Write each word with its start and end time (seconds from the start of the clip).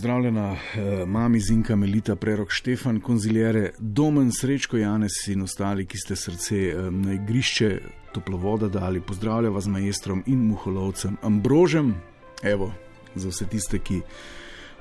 Pozdravljena, 0.00 0.52
eh, 0.52 1.06
mami 1.06 1.40
Zinka, 1.40 1.76
Melita, 1.76 2.16
prerok 2.16 2.50
Štefan, 2.50 3.00
konziljere, 3.00 3.72
domen, 3.78 4.32
srečko, 4.32 4.76
Janes 4.76 5.28
in 5.28 5.42
ostali, 5.42 5.84
ki 5.86 5.98
ste 5.98 6.16
srce 6.16 6.56
eh, 6.56 6.90
na 6.90 7.12
igrišče 7.12 7.80
toplovoda 8.12 8.68
dali. 8.68 9.00
Pozdravljam 9.00 9.52
vas 9.52 9.66
majstrom 9.66 10.22
in 10.26 10.38
muholovcem 10.38 11.16
Ambrožem. 11.22 11.94
Evo, 12.42 12.72
za 13.14 13.28
vse 13.28 13.46
tiste, 13.46 13.78
ki 13.78 14.00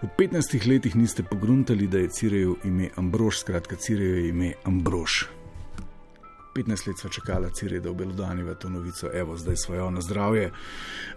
v 0.01 0.07
15 0.17 0.67
letih 0.67 0.95
niste 0.95 1.23
pogruntali, 1.23 1.87
da 1.87 1.99
je 1.99 2.09
Cirejo 2.09 2.55
ime 2.63 2.87
Ambrož, 2.95 3.41
skratka, 3.43 3.75
Cirejo 3.75 4.15
je 4.15 4.29
ime 4.29 4.53
Ambrož. 4.63 5.25
15 6.55 6.87
let 6.87 6.97
sva 6.97 7.09
čakala, 7.09 7.49
Cirej, 7.49 7.81
da 7.81 7.91
obelodaniva 7.91 8.55
to 8.55 8.69
novico, 8.69 9.11
evo, 9.13 9.37
zdaj 9.37 9.55
svojo 9.55 9.91
na 9.91 10.01
zdravje. 10.01 10.51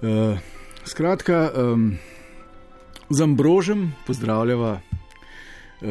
Uh, 0.03 0.39
skratka, 0.85 1.53
um, 1.55 1.95
z 3.11 3.21
Ambrožem 3.21 3.93
pozdravljava 4.07 4.81
uh, 4.81 5.89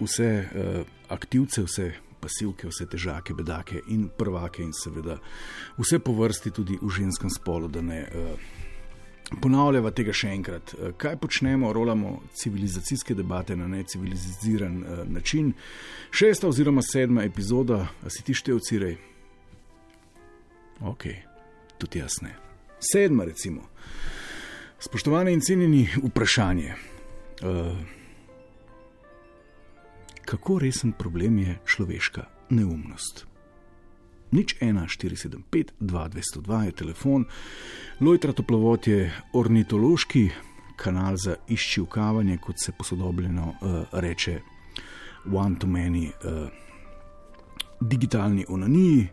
vse 0.00 0.44
uh, 0.44 0.86
aktivce, 1.08 1.62
vse 1.62 1.92
pasivke, 2.20 2.68
vse 2.70 2.86
težake, 2.86 3.34
bedake 3.34 3.82
in 3.88 4.08
prvake, 4.18 4.62
in 4.62 4.72
seveda 4.72 5.18
vse 5.78 5.98
po 5.98 6.12
vrsti 6.12 6.50
tudi 6.50 6.78
v 6.82 6.90
ženskem 6.90 7.30
spolu, 7.30 7.68
da 7.68 7.82
ne. 7.82 8.02
Uh, 8.02 8.50
Ponavljava 9.32 9.88
tega 9.96 10.12
še 10.12 10.28
enkrat. 10.28 10.74
Kaj 11.00 11.14
počnemo, 11.16 11.70
rolamo 11.72 12.18
civilizacijske 12.36 13.14
debate 13.16 13.56
na 13.56 13.64
neciviliziran 13.64 14.74
uh, 14.82 14.98
način. 15.08 15.54
Šesta 16.12 16.50
oziroma 16.50 16.82
sedma 16.84 17.24
epizoda, 17.24 17.86
a 18.04 18.12
si 18.12 18.26
ti 18.26 18.36
štev 18.36 18.60
cirej? 18.60 18.98
Ok, 20.84 21.06
tudi 21.78 22.02
jaz 22.02 22.20
ne. 22.20 22.34
Sedma, 22.92 23.24
recimo. 23.24 23.70
Spoštovane 24.84 25.32
in 25.32 25.40
cenjeni, 25.40 25.88
vprašanje. 26.04 26.74
Uh, 26.74 27.76
kako 30.24 30.58
resen 30.58 30.92
problem 30.92 31.38
je 31.38 31.58
človeška 31.66 32.24
neumnost? 32.50 33.26
Nič 34.30 34.56
1, 34.60 34.86
475, 34.98 35.70
2, 35.80 36.08
202 36.08 36.62
je 36.64 36.72
telefon, 36.72 37.24
Lojtra 38.00 38.32
toplovod 38.32 38.88
je 38.88 39.12
ornitološki 39.32 40.30
kanal 40.76 41.14
za 41.16 41.36
iščivkavanje, 41.48 42.38
kot 42.42 42.58
se 42.58 42.72
posodobljeno 42.78 43.54
uh, 43.54 43.86
reče, 43.92 44.40
one 45.32 45.58
to 45.58 45.66
many, 45.66 46.10
uh, 46.10 46.48
digitalni 47.80 48.44
onaniji. 48.48 49.08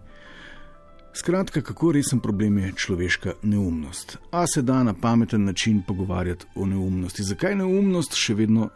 Skratka, 1.14 1.62
kako 1.62 1.92
resen 1.92 2.20
problem 2.20 2.58
je 2.58 2.74
človeška 2.76 3.34
neumnost. 3.44 4.18
A 4.32 4.48
se 4.48 4.62
da 4.62 4.84
na 4.84 4.94
pameten 4.94 5.44
način 5.44 5.82
pogovarjati 5.88 6.46
o 6.56 6.66
neumnosti? 6.66 7.24
Zakaj 7.24 7.52
je 7.52 7.56
neumnost 7.56 8.14
še 8.14 8.34
vedno 8.34 8.70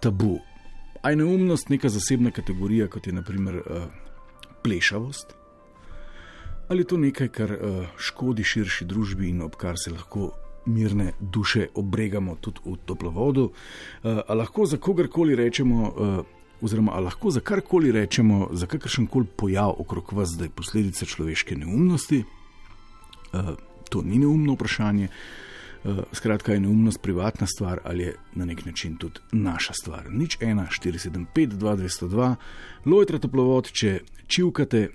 tabu? 0.00 0.38
A 1.02 1.10
je 1.10 1.16
neumnost 1.16 1.68
neka 1.68 1.88
zasebna 1.88 2.30
kategorija, 2.30 2.88
kot 2.88 3.06
je 3.06 3.12
naprimer 3.12 3.56
uh, 3.56 3.84
plešavost? 4.62 5.34
Ali 6.68 6.80
je 6.80 6.86
to 6.86 6.96
nekaj, 6.96 7.28
kar 7.28 7.52
uh, 7.52 7.84
škodi 7.96 8.44
širši 8.44 8.84
družbi 8.84 9.28
in 9.28 9.42
ob 9.42 9.54
kar 9.60 9.76
se 9.78 9.92
lahko 9.92 10.32
mirne 10.66 11.12
duše 11.20 11.68
obregamo 11.74 12.36
tudi 12.40 12.64
v 12.64 12.78
toplovodu? 12.84 13.44
Uh, 13.44 14.24
ali 14.26 14.38
lahko 14.38 14.66
za 14.66 14.76
kogarkoli 14.76 15.36
rečemo, 15.36 15.92
uh, 15.92 16.35
oziroma 16.60 16.92
ali 16.92 17.04
lahko 17.04 17.30
za 17.30 17.40
karkoli 17.40 17.92
rečemo, 17.92 18.48
za 18.52 18.66
kakršen 18.66 19.06
koli 19.06 19.26
pojav 19.36 19.74
okrog 19.78 20.12
vas, 20.12 20.30
da 20.38 20.44
je 20.44 20.50
posledica 20.50 21.06
človeške 21.06 21.56
neumnosti? 21.56 22.24
Uh, 23.32 23.40
to 23.90 24.02
ni 24.02 24.18
neumno 24.18 24.52
vprašanje. 24.52 25.08
Uh, 25.84 25.98
skratka, 26.12 26.52
je 26.52 26.60
neumnost 26.60 27.02
privatna 27.02 27.46
stvar 27.46 27.80
ali 27.84 28.02
je 28.02 28.14
na 28.34 28.44
nek 28.44 28.64
način 28.66 28.96
tudi 28.96 29.20
naša 29.32 29.72
stvar. 29.72 30.10
Nič 30.10 30.38
1, 30.38 30.66
475, 30.82 31.46
202, 31.46 32.34
lojtra 32.86 33.18
toplovod, 33.18 33.70
če 33.72 34.00
čivkate. 34.26 34.88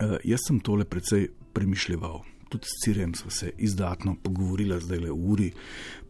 Uh, 0.00 0.16
jaz 0.24 0.46
sem 0.46 0.60
tole 0.60 0.84
precej 0.84 1.28
premišljal. 1.52 2.22
Tudi 2.50 2.66
s 2.66 2.84
Cirjem 2.84 3.14
smo 3.14 3.30
se 3.30 3.52
izdatno 3.58 4.16
pogovorili, 4.22 4.80
zdaj 4.80 4.98
le 4.98 5.10
uri 5.10 5.52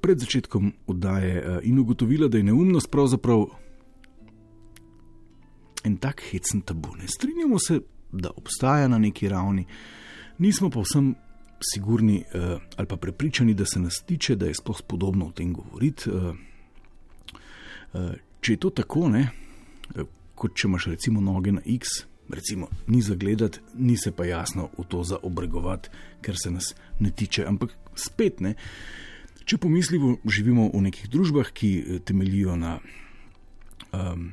pred 0.01 0.19
začetkom 0.19 0.73
oddaje, 0.87 1.61
in 1.63 1.79
ugotovila, 1.79 2.29
da 2.29 2.39
je 2.39 2.45
neumnost 2.45 2.91
pravzaprav 2.91 3.45
en 5.85 5.97
tak 5.97 6.23
hecen 6.31 6.61
tabu. 6.61 6.95
Ne 6.97 7.09
strinjamo 7.09 7.59
se, 7.59 7.81
da 8.13 8.31
obstaja 8.37 8.89
na 8.89 8.99
neki 8.99 9.29
ravni, 9.29 9.67
nismo 10.39 10.71
pa 10.71 10.81
vsem 10.81 11.15
sigurni 11.73 12.25
uh, 12.35 12.61
ali 12.77 12.89
pa 12.89 12.97
prepričani, 12.97 13.55
da 13.55 13.65
se 13.67 13.81
nas 13.81 14.03
tiče, 14.07 14.37
da 14.37 14.47
je 14.47 14.55
sploh 14.55 14.79
spodobno 14.79 15.27
o 15.27 15.33
tem 15.33 15.53
govoriti. 15.53 16.11
Uh, 16.11 16.37
uh, 17.93 18.13
če 18.41 18.53
je 18.53 18.57
to 18.57 18.71
tako, 18.71 19.09
ne, 19.09 19.29
uh, 19.95 20.07
kot 20.35 20.57
če 20.57 20.69
imaš 20.69 20.87
recimo 20.95 21.21
noge 21.21 21.53
na 21.53 21.61
X. 21.65 22.07
Recimo, 22.31 22.69
ni 22.87 23.01
za 23.03 23.17
gledati, 23.19 23.59
ni 23.75 23.97
se 23.99 24.13
pa 24.15 24.25
jasno 24.25 24.69
v 24.79 24.85
to 24.89 25.03
za 25.05 25.17
obregovati, 25.23 25.91
ker 26.23 26.37
se 26.39 26.51
nas 26.51 26.75
ne 27.01 27.11
tiče. 27.11 27.43
Ampak 27.43 27.75
spet 27.99 28.39
ne. 28.41 28.55
Če 29.45 29.59
pomislimo, 29.59 30.13
živimo 30.23 30.69
v 30.71 30.85
nekih 30.85 31.09
družbah, 31.11 31.51
ki 31.51 31.99
temeljijo 32.07 32.55
na 32.57 32.77
um, 33.91 34.29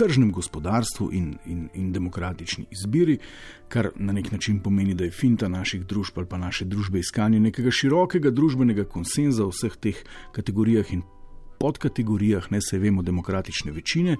tržnem 0.00 0.32
gospodarstvu 0.32 1.10
in, 1.12 1.34
in, 1.46 1.68
in 1.74 1.92
demokratični 1.92 2.64
izbiri, 2.72 3.18
kar 3.68 3.90
na 3.96 4.12
nek 4.16 4.32
način 4.32 4.62
pomeni, 4.64 4.94
da 4.94 5.04
je 5.04 5.12
finta 5.12 5.48
naših 5.48 5.84
družb 5.86 6.18
ali 6.18 6.28
pa 6.28 6.38
naše 6.38 6.64
družbe 6.64 6.98
iskanje 6.98 7.40
nekega 7.40 7.70
širokega 7.70 8.30
družbenega 8.30 8.86
konsenza 8.88 9.44
v 9.44 9.52
vseh 9.52 9.76
teh 9.76 10.00
kategorijah 10.32 10.92
in 10.96 11.02
podkategorijah, 11.60 12.48
ne 12.50 12.62
se 12.64 12.78
vemo, 12.78 13.02
demokratične 13.02 13.72
večine. 13.72 14.16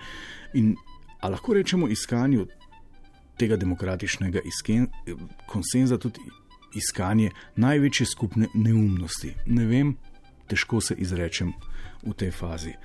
In 0.55 0.75
lahko 1.23 1.57
rečemo 1.57 1.89
iskanju 1.89 2.47
tega 3.41 3.57
demokratičnega 3.57 4.45
isken, 4.45 4.91
konsenza 5.49 5.97
tudi 5.99 6.21
iskanje 6.77 7.31
največje 7.57 8.07
skupne 8.07 8.53
neumnosti. 8.55 9.33
Ne 9.47 9.65
vem, 9.67 9.97
težko 10.47 10.81
se 10.85 10.95
izrečem 10.99 11.55
v 12.05 12.13
tej 12.13 12.37
fazi. 12.37 12.77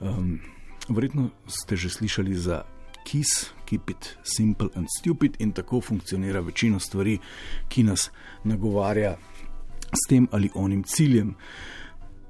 Um, 0.00 0.38
Verjetno 0.88 1.30
ste 1.48 1.76
že 1.76 1.88
slišali 1.88 2.34
za 2.36 2.62
KIS, 3.04 3.52
Keep 3.64 3.90
It 3.90 4.16
Simple 4.22 4.68
and 4.74 4.86
Stupid, 5.00 5.36
in 5.38 5.52
tako 5.52 5.80
funkcionira 5.80 6.40
večina 6.40 6.78
stvari, 6.78 7.18
ki 7.68 7.82
nas 7.82 8.10
nagovarja 8.44 9.16
s 9.92 10.08
tem 10.08 10.28
ali 10.30 10.50
onim 10.54 10.82
ciljem. 10.82 11.34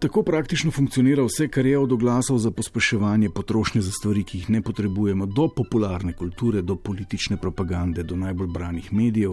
Tako 0.05 0.23
praktično 0.23 0.71
funkcionira 0.71 1.23
vse, 1.25 1.47
kar 1.49 1.67
je 1.67 1.79
od 1.79 1.93
oglasov 1.93 2.39
za 2.39 2.51
pospeševanje 2.51 3.31
potrošnje 3.31 3.81
za 3.81 3.93
stvari, 3.93 4.25
ki 4.25 4.39
jih 4.39 4.51
ne 4.51 4.61
potrebujemo, 4.63 5.27
do 5.27 5.47
popularne 5.49 6.13
kulture, 6.13 6.61
do 6.63 6.77
politične 6.77 7.37
propagande, 7.41 8.03
do 8.03 8.17
najbolj 8.17 8.47
branih 8.53 8.93
medijev. 8.93 9.33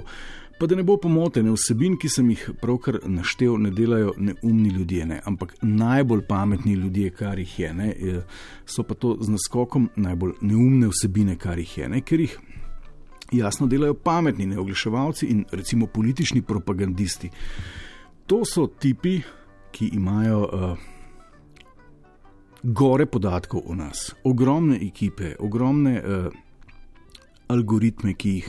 Pa 0.59 0.67
da 0.67 0.75
ne 0.75 0.83
bo 0.83 0.95
pomotene, 0.97 1.51
vsebin, 1.51 1.97
ki 1.99 2.09
sem 2.09 2.29
jih 2.31 2.45
pravkar 2.61 3.01
naštel, 3.03 3.57
ne 3.59 3.71
delajo 3.75 4.13
neumni 4.17 4.69
ljudje, 4.69 5.06
ne, 5.06 5.19
ampak 5.25 5.57
najbolj 5.62 6.23
pametni 6.29 6.74
ljudje, 6.74 7.09
kar 7.19 7.39
jih 7.39 7.59
je, 7.59 7.74
ne, 7.74 7.91
so 8.65 8.88
pa 8.88 8.95
to 8.95 9.17
z 9.19 9.35
naskokom 9.35 9.89
najbolj 9.95 10.38
neumne 10.41 10.88
vsebine, 10.88 11.35
kar 11.35 11.59
jih 11.59 11.77
je, 11.77 11.91
ne, 11.97 12.01
ker 12.01 12.24
jih 12.24 12.39
jasno 13.31 13.67
delajo 13.67 14.00
pametni 14.00 14.47
neoglaševalci 14.56 15.27
in 15.35 15.44
recimo 15.51 15.91
politični 15.91 16.41
propagandisti. 16.41 17.29
To 18.31 18.45
so 18.45 18.69
tipi, 18.79 19.19
ki 19.71 19.91
imajo 19.94 20.41
uh, 20.45 20.77
gore 22.63 23.06
podatkov 23.06 23.62
o 23.65 23.75
nas, 23.75 24.12
ogromne 24.23 24.79
ekipe, 24.81 25.35
ogromne. 25.39 26.00
Uh, 26.00 26.39
algoritme, 27.51 28.13
ki 28.15 28.29
jih 28.38 28.45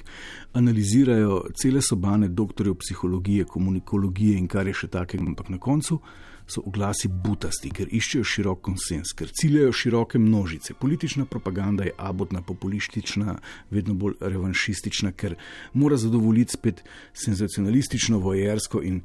analizirajo 0.58 1.40
cele 1.58 1.82
sobane 1.82 2.28
doktorjev 2.28 2.76
psihologije, 2.78 3.44
komunikologije 3.44 4.38
in 4.38 4.46
kar 4.46 4.69
je 4.70 4.76
še 4.84 4.88
takega, 4.92 5.24
ampak 5.26 5.50
na 5.50 5.58
koncu 5.58 5.98
so 6.46 6.62
oglasi 6.66 7.08
butasti, 7.08 7.70
ker 7.70 7.90
iščejo 7.94 8.26
širok 8.26 8.62
konsens, 8.66 9.12
ker 9.16 9.30
ciljajo 9.30 9.72
široke 9.72 10.18
množice. 10.18 10.75
Politična 10.75 11.25
propaganda 11.30 11.86
je 11.86 11.94
abotna, 11.96 12.42
populistična, 12.42 13.36
vedno 13.70 13.94
bolj 13.94 14.18
revanšistična, 14.20 15.12
ker 15.16 15.36
mora 15.72 15.96
zadovoljiti 15.96 16.58
spet 16.58 16.82
senzacionalistično, 17.25 18.18
vojersko 18.18 18.82
in 18.82 19.00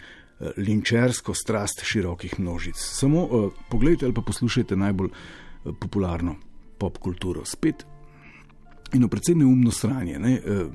linčersko 0.58 1.34
strast 1.34 1.82
širokih 1.84 2.40
množic. 2.40 2.76
Samo 2.78 3.24
uh, 3.24 3.52
pogledajte 3.70 4.06
ali 4.06 4.14
pa 4.14 4.22
poslušajte 4.22 4.76
najbolj 4.76 5.10
uh, 5.10 5.76
popularno 5.80 6.36
pop 6.78 6.98
kulturo. 6.98 7.46
Spet 7.46 7.86
eno 8.94 9.08
precej 9.08 9.36
neumno 9.36 9.72
stranje. 9.72 10.20
Ne? 10.20 10.40
Uh, 10.46 10.72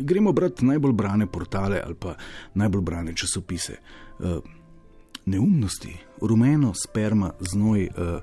gremo 0.00 0.32
brati 0.32 0.64
najbolj 0.64 0.92
brane 0.92 1.26
portale 1.26 1.80
ali 1.84 1.94
pa 1.94 2.14
najbolj 2.54 2.82
brane 2.82 3.16
časopise. 3.16 3.76
Neumnosti, 5.26 5.96
rumeno, 6.20 6.72
sperma, 6.74 7.32
znoj. 7.40 7.88
Uh, 7.96 8.20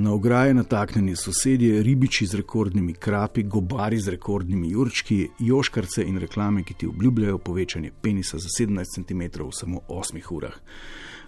Na 0.00 0.12
ograje 0.12 0.54
nataknjeni 0.54 1.16
sosedje, 1.16 1.82
ribiči 1.82 2.26
z 2.26 2.38
rekordnimi 2.40 2.94
krapi, 2.94 3.42
gobari 3.42 3.98
z 4.00 4.08
rekordnimi 4.14 4.70
jurčki, 4.70 5.26
joškarce 5.38 6.06
in 6.08 6.16
reklame, 6.18 6.62
ki 6.64 6.74
ti 6.74 6.86
obljubljajo 6.88 7.38
povečanje 7.38 7.90
penisa 8.02 8.38
za 8.38 8.48
17 8.48 8.94
cm 8.94 9.22
v 9.44 9.50
samo 9.52 9.80
8 9.88 10.22
urah. 10.30 10.56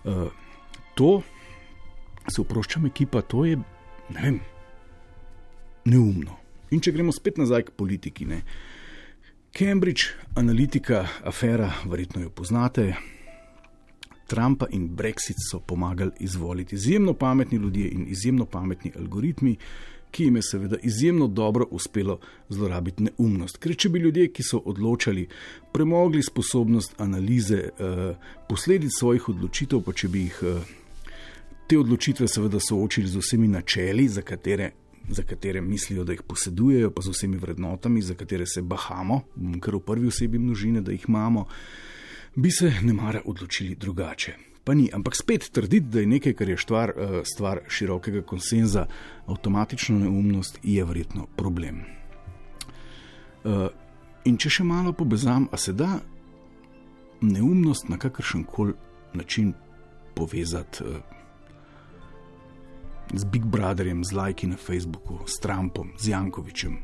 Uh, 0.04 0.32
to, 0.94 1.20
se 2.32 2.40
oproščam, 2.40 2.86
ekipa, 2.88 3.20
to 3.20 3.44
je 3.44 3.58
ne 4.08 4.22
vem, 4.22 4.40
neumno. 5.84 6.38
In 6.72 6.80
če 6.80 6.96
gremo 6.96 7.12
spet 7.12 7.36
nazaj 7.36 7.68
k 7.68 7.76
politiki, 7.76 8.24
ne. 8.24 8.40
Cambridge, 9.52 10.14
analitika, 10.34 11.04
afera, 11.28 11.68
verjetno 11.84 12.24
jo 12.24 12.32
poznate. 12.32 12.94
Trumpa 14.32 14.66
in 14.70 14.88
Brexit 14.96 15.36
so 15.50 15.60
pomagali 15.60 16.10
izvoliti 16.20 16.74
izjemno 16.74 17.12
pametni 17.14 17.58
ljudje 17.58 17.88
in 17.88 18.06
izjemno 18.08 18.44
pametni 18.44 18.92
algoritmi, 18.98 19.56
ki 20.10 20.24
jim 20.24 20.36
je 20.36 20.42
seveda 20.42 20.76
izjemno 20.82 21.26
dobro 21.28 21.66
uspelo 21.70 22.18
zlorabiti 22.48 23.02
neumnost. 23.02 23.58
Ker 23.60 23.76
če 23.76 23.88
bi 23.92 24.00
ljudje, 24.00 24.30
ki 24.32 24.44
so 24.44 24.62
odločali, 24.72 25.26
premogli 25.72 26.22
sposobnost 26.22 26.94
analize 27.00 27.58
eh, 27.58 28.14
posledic 28.48 28.96
svojih 28.98 29.28
odločitev, 29.28 29.84
pa 29.84 29.92
če 29.92 30.08
bi 30.08 30.24
jih 30.26 30.40
eh, 30.48 30.72
te 31.68 31.78
odločitve 31.78 32.28
seveda 32.28 32.60
soočili 32.60 33.12
z 33.12 33.20
vsemi 33.20 33.52
načeli, 33.52 34.08
za 34.08 34.24
katere. 34.24 34.72
Za 35.10 35.22
katere 35.28 35.60
mislijo, 35.60 36.04
da 36.08 36.14
jih 36.14 36.22
posedujejo, 36.22 36.92
pa 36.94 37.02
z 37.02 37.12
vsemi 37.12 37.36
vrednotami, 37.36 38.00
za 38.02 38.14
katere 38.14 38.46
se 38.46 38.62
bahamo, 38.62 39.24
ker 39.60 39.76
v 39.76 39.80
prvi 39.84 40.08
osebi 40.08 40.38
množine, 40.38 40.80
da 40.80 40.92
jih 40.94 41.08
imamo, 41.08 41.48
bi 42.36 42.50
se 42.50 42.72
ne 42.82 42.92
mara 42.92 43.20
odločili 43.24 43.74
drugače. 43.74 44.34
Pa 44.64 44.74
ni, 44.74 44.90
ampak 44.92 45.16
spet 45.16 45.50
trditi, 45.52 45.86
da 45.86 46.00
je 46.00 46.06
nekaj, 46.06 46.32
kar 46.32 46.48
je 46.48 46.56
stvar, 46.56 46.90
eh, 46.90 47.22
stvar 47.24 47.60
širokega 47.68 48.22
konsenza, 48.22 48.86
avtomatično 49.26 49.98
neumnost, 49.98 50.58
je 50.62 50.84
verjetno 50.84 51.26
problem. 51.36 51.82
Eh, 53.44 53.68
in 54.24 54.36
če 54.36 54.50
še 54.50 54.64
malo 54.64 54.92
pobezam, 54.92 55.48
a 55.52 55.56
se 55.56 55.72
da 55.72 56.00
neumnost 57.20 57.88
na 57.88 57.98
kakršen 57.98 58.44
koli 58.44 58.74
način 59.14 59.52
povezati 60.14 60.84
eh, 60.84 61.00
z 63.14 63.24
Big 63.24 63.44
Brotherjem, 63.44 64.04
z 64.04 64.12
lajki 64.12 64.46
na 64.46 64.56
Facebooku, 64.56 65.18
s 65.26 65.40
Trumpom, 65.40 65.90
z 65.98 66.08
Jankovičem, 66.08 66.78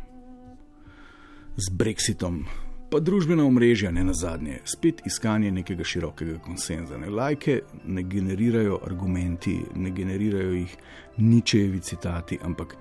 z 1.57 1.71
Brexitom, 1.71 2.45
pa 2.91 3.01
družbena 3.01 3.45
omrežja, 3.45 3.91
ne 3.93 4.05
na 4.05 4.15
zadnje, 4.17 4.61
spet 4.65 5.03
iskanje 5.07 5.51
nekega 5.53 5.85
širokega 5.85 6.39
konsenza. 6.45 6.99
Ne 6.99 7.11
lajke 7.11 7.61
ne 7.85 8.03
generirajo 8.03 8.81
argumenti, 8.87 9.59
ne 9.77 9.91
generirajo 9.91 10.53
jih 10.53 10.77
ničevi 11.17 11.81
citati, 11.81 12.39
ampak 12.43 12.77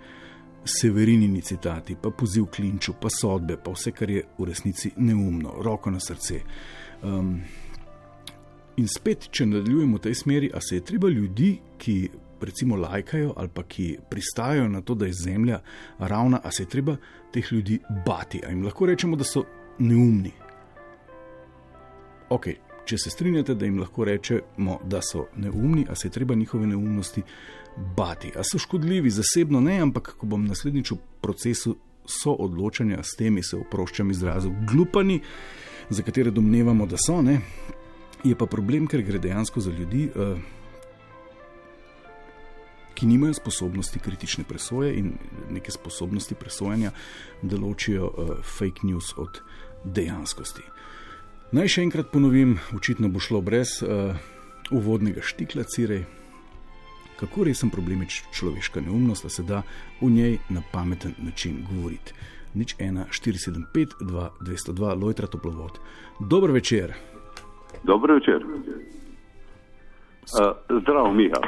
severinini 0.67 1.41
citati, 1.41 1.95
pa 2.01 2.09
poziv 2.09 2.45
klinču, 2.55 2.93
pa 3.01 3.09
sodbe, 3.09 3.57
pa 3.63 3.71
vse, 3.71 3.91
kar 3.91 4.09
je 4.11 4.23
v 4.37 4.47
resnici 4.47 4.91
neumno, 4.97 5.55
roko 5.63 5.91
na 5.91 5.99
srce. 5.99 6.41
Um, 7.03 7.35
in 8.77 8.87
spet, 8.87 9.29
če 9.31 9.47
nadaljujemo 9.47 9.99
v 9.99 10.05
tej 10.07 10.15
smeri, 10.15 10.51
a 10.53 10.61
se 10.61 10.79
je 10.79 10.87
treba 10.93 11.09
ljudi, 11.09 11.57
ki. 11.77 11.99
Recimo, 12.37 12.75
lajkajo 12.77 13.31
ali 13.33 13.49
pa 13.49 13.63
ki 13.65 13.95
pristajajo 14.09 14.67
na 14.69 14.83
to, 14.85 14.93
da 14.93 15.07
je 15.09 15.13
zemlja 15.17 15.57
ravna, 15.97 16.37
a 16.43 16.51
se 16.53 16.63
je 16.63 16.69
treba 16.69 16.93
teh 17.33 17.47
ljudi 17.51 17.79
bati. 18.05 18.43
A 18.45 18.51
jim 18.51 18.61
lahko 18.61 18.85
rečemo, 18.85 19.17
da 19.17 19.25
so 19.25 19.41
neumni. 19.79 20.31
Ok, 22.29 22.47
če 22.85 22.97
se 22.97 23.09
strinjate, 23.09 23.55
da 23.55 23.65
jim 23.65 23.79
lahko 23.79 24.05
rečemo, 24.07 24.79
da 24.83 25.01
so 25.03 25.27
neumni, 25.35 25.85
a 25.89 25.95
se 25.95 26.07
je 26.07 26.11
treba 26.11 26.35
njihove 26.35 26.67
neumnosti 26.67 27.23
bati. 27.97 28.31
A 28.35 28.43
so 28.43 28.59
škodljivi, 28.59 29.09
zasebno 29.09 29.61
ne, 29.61 29.79
ampak 29.81 30.15
ko 30.17 30.25
bom 30.25 30.45
naslednjič 30.47 30.91
v 30.91 30.99
procesu 31.21 31.77
soodločanja 32.07 33.03
s 33.03 33.15
temi, 33.19 33.43
se 33.43 33.57
oproščam 33.57 34.11
izrazu, 34.11 34.51
glupani, 34.71 35.21
za 35.89 36.03
katere 36.03 36.31
domnevamo, 36.31 36.85
da 36.87 36.97
so, 36.99 37.21
ne, 37.21 37.39
je 38.23 38.35
pa 38.35 38.45
problem, 38.45 38.87
ker 38.87 39.03
gre 39.07 39.19
dejansko 39.19 39.61
za 39.63 39.71
ljudi. 39.71 40.09
Uh, 40.15 40.56
Ki 42.97 43.05
nimajo 43.05 43.35
sposobnosti 43.37 43.99
kritične 44.01 44.43
presoje 44.49 44.95
in 44.97 45.11
neke 45.53 45.71
sposobnosti 45.71 46.35
presojanja, 46.35 46.91
da 47.41 47.57
ločijo 47.61 48.07
uh, 48.09 48.29
fake 48.41 48.87
news 48.89 49.13
od 49.17 49.41
dejanskosti. 49.83 50.65
Naj 51.53 51.69
še 51.75 51.83
enkrat 51.85 52.09
ponovim, 52.11 52.57
očitno 52.75 53.07
bo 53.13 53.21
šlo 53.21 53.41
brez 53.41 53.77
uh, 53.85 54.17
uvodnega 54.73 55.21
štikla, 55.21 55.63
cirej, 55.69 56.03
kako 57.19 57.43
resen 57.43 57.69
problem 57.69 58.01
je 58.01 58.07
človeška 58.33 58.81
neumnost, 58.81 59.23
da 59.23 59.29
se 59.29 59.43
da 59.43 59.61
v 60.01 60.09
njej 60.11 60.37
na 60.49 60.61
pameten 60.71 61.13
način 61.17 61.61
govoriti. 61.69 62.13
Nič 62.53 62.75
1, 62.75 63.05
475, 63.13 64.01
2, 64.01 64.29
202, 64.41 65.01
Lojtra 65.03 65.27
Toplovod. 65.27 65.79
Dobro 66.19 66.53
večer. 66.53 66.93
Dobro 67.83 68.15
večer. 68.15 68.45
Uh, 70.27 70.81
zdravo, 70.81 71.13
Miha. 71.13 71.39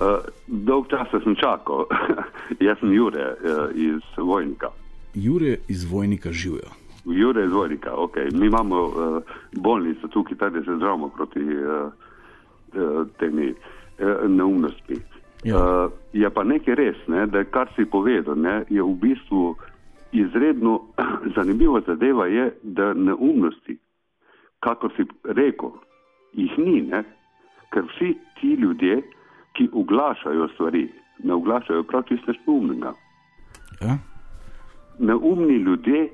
Uh, 0.00 0.24
dolg 0.46 0.88
čas 0.90 1.08
sem 1.10 1.34
čakal. 1.36 1.84
Jaz 2.66 2.78
sem 2.80 2.92
Jure 2.92 3.34
uh, 3.34 3.68
iz 3.74 4.00
Vojnika. 4.16 4.70
Jure 5.14 5.58
iz 5.68 5.84
Vojnika 5.92 6.32
živijo. 6.32 6.70
Jure 7.04 7.44
iz 7.44 7.52
Vojnika, 7.52 7.94
ok. 7.94 8.16
Mi 8.32 8.46
imamo 8.46 8.82
uh, 8.82 9.22
bolnico 9.52 10.08
tukaj, 10.08 10.50
da 10.50 10.50
se 10.50 10.76
zdravimo 10.76 11.08
proti 11.08 11.40
uh, 11.40 11.92
uh, 12.74 13.06
temi 13.18 13.50
uh, 13.50 14.30
neumnosti. 14.30 14.96
Ja. 15.44 15.56
Uh, 15.56 15.92
je 16.12 16.30
pa 16.30 16.44
nekaj 16.44 16.74
res, 16.74 16.96
ne, 17.06 17.26
da 17.26 17.44
kar 17.44 17.68
si 17.76 17.84
povedal, 17.84 18.34
ne, 18.34 18.64
je 18.68 18.82
v 18.82 18.94
bistvu 19.00 19.56
izredno 20.12 20.80
zanimiva 21.36 21.80
zadeva, 21.86 22.26
je, 22.26 22.50
da 22.62 22.94
neumnosti, 22.94 23.78
kako 24.60 24.88
si 24.96 25.04
rekel, 25.24 25.70
jih 26.32 26.58
ni, 26.58 26.80
ne, 26.80 27.04
ker 27.72 27.82
vsi 27.94 28.14
ti 28.40 28.54
ljudje, 28.60 29.02
ki 29.52 29.68
oglašajo 29.72 30.48
stvari, 30.54 30.88
ne 31.24 31.34
oglašajo 31.34 31.82
prav 31.82 32.02
čisto 32.08 32.32
neumnega. 32.46 32.92
Ja. 33.80 33.98
Neumni 34.98 35.56
ljudje 35.56 36.08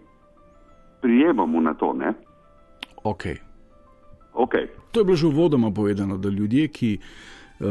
prijemamo 1.02 1.61
na 1.61 1.75
to. 1.75 1.92
Ne? 1.92 2.12
Okay. 3.04 3.37
Okay. 4.35 4.66
To 4.92 5.00
je 5.00 5.04
bilo 5.04 5.16
že 5.16 5.26
uvodoma 5.26 5.71
povedano, 5.71 6.19
da 6.19 6.28
ljudje, 6.28 6.69
ki 6.69 6.99
uh, 7.61 7.66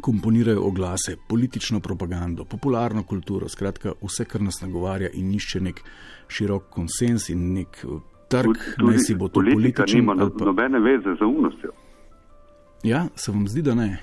komponirajo 0.00 0.62
oglase, 0.62 1.16
politično 1.28 1.80
propagando, 1.80 2.44
popularno 2.44 3.02
kulturo, 3.02 3.48
skratka 3.48 3.92
vse, 4.02 4.24
kar 4.24 4.42
nas 4.42 4.60
nagovarja 4.62 5.08
in 5.14 5.34
išče 5.34 5.60
nek 5.60 5.82
širok 6.28 6.70
konsens 6.70 7.28
in 7.28 7.52
nek 7.54 7.84
uh, 7.84 8.00
trg, 8.28 8.56
naj 8.78 8.98
si 8.98 9.14
bo 9.14 9.28
to 9.28 9.40
politika. 9.40 9.82
političen. 9.82 10.00
Nima 10.00 10.14
pa- 10.38 10.44
nobene 10.44 10.80
veze 10.80 11.14
z 11.18 11.24
umnostjo. 11.24 11.72
Ja, 12.82 13.06
se 13.14 13.32
vam 13.32 13.48
zdi, 13.48 13.62
da 13.62 13.74
ne. 13.74 13.98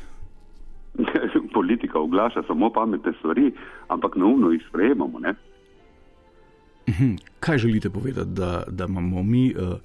politika 1.53 1.99
oglaša 1.99 2.43
samo 2.47 2.69
pametne 2.69 3.13
stvari, 3.19 3.51
ampak 3.87 4.15
neumno 4.15 4.51
jih 4.51 4.61
sprejemamo. 4.69 5.19
Ne? 5.19 5.33
Mhm. 6.89 7.15
Kaj 7.39 7.57
želite 7.57 7.89
povedati, 7.89 8.29
da, 8.29 8.63
da 8.67 8.85
imamo 8.85 9.23
mi. 9.23 9.53
Uh, 9.55 9.77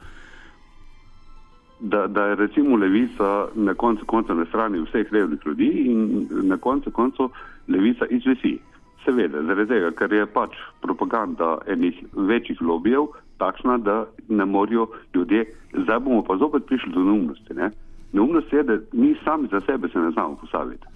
Da, 1.84 2.06
da 2.06 2.24
je 2.24 2.34
recimo 2.34 2.76
levica 2.76 3.48
na 3.54 3.74
koncu 3.74 4.04
konca 4.06 4.34
na 4.34 4.44
strani 4.44 4.78
vseh 4.80 5.12
revnih 5.12 5.38
ljudi 5.46 5.66
in 5.66 6.28
na 6.30 6.56
koncu 6.56 6.90
koncev 6.90 7.26
levica 7.68 8.06
izvisi. 8.06 8.58
Seveda, 9.04 9.42
zaradi 9.42 9.68
tega, 9.68 9.90
ker 9.90 10.12
je 10.12 10.26
pač 10.26 10.54
propaganda 10.80 11.58
enih 11.66 11.98
večjih 12.12 12.62
lobijev 12.62 13.06
takšna, 13.38 13.78
da 13.78 14.06
ne 14.28 14.44
morajo 14.44 14.86
ljudje. 15.14 15.44
Zdaj 15.82 15.98
bomo 15.98 16.22
pa 16.22 16.36
zopet 16.36 16.66
prišli 16.66 16.92
do 16.92 17.02
neumnosti. 17.02 17.54
Ne? 17.54 17.70
Neumnost 18.12 18.52
je, 18.52 18.62
da 18.62 18.72
mi 18.92 19.14
sami 19.24 19.48
za 19.48 19.60
sebe 19.60 19.88
se 19.88 19.98
ne 19.98 20.10
znamo 20.10 20.36
postaviti. 20.36 20.86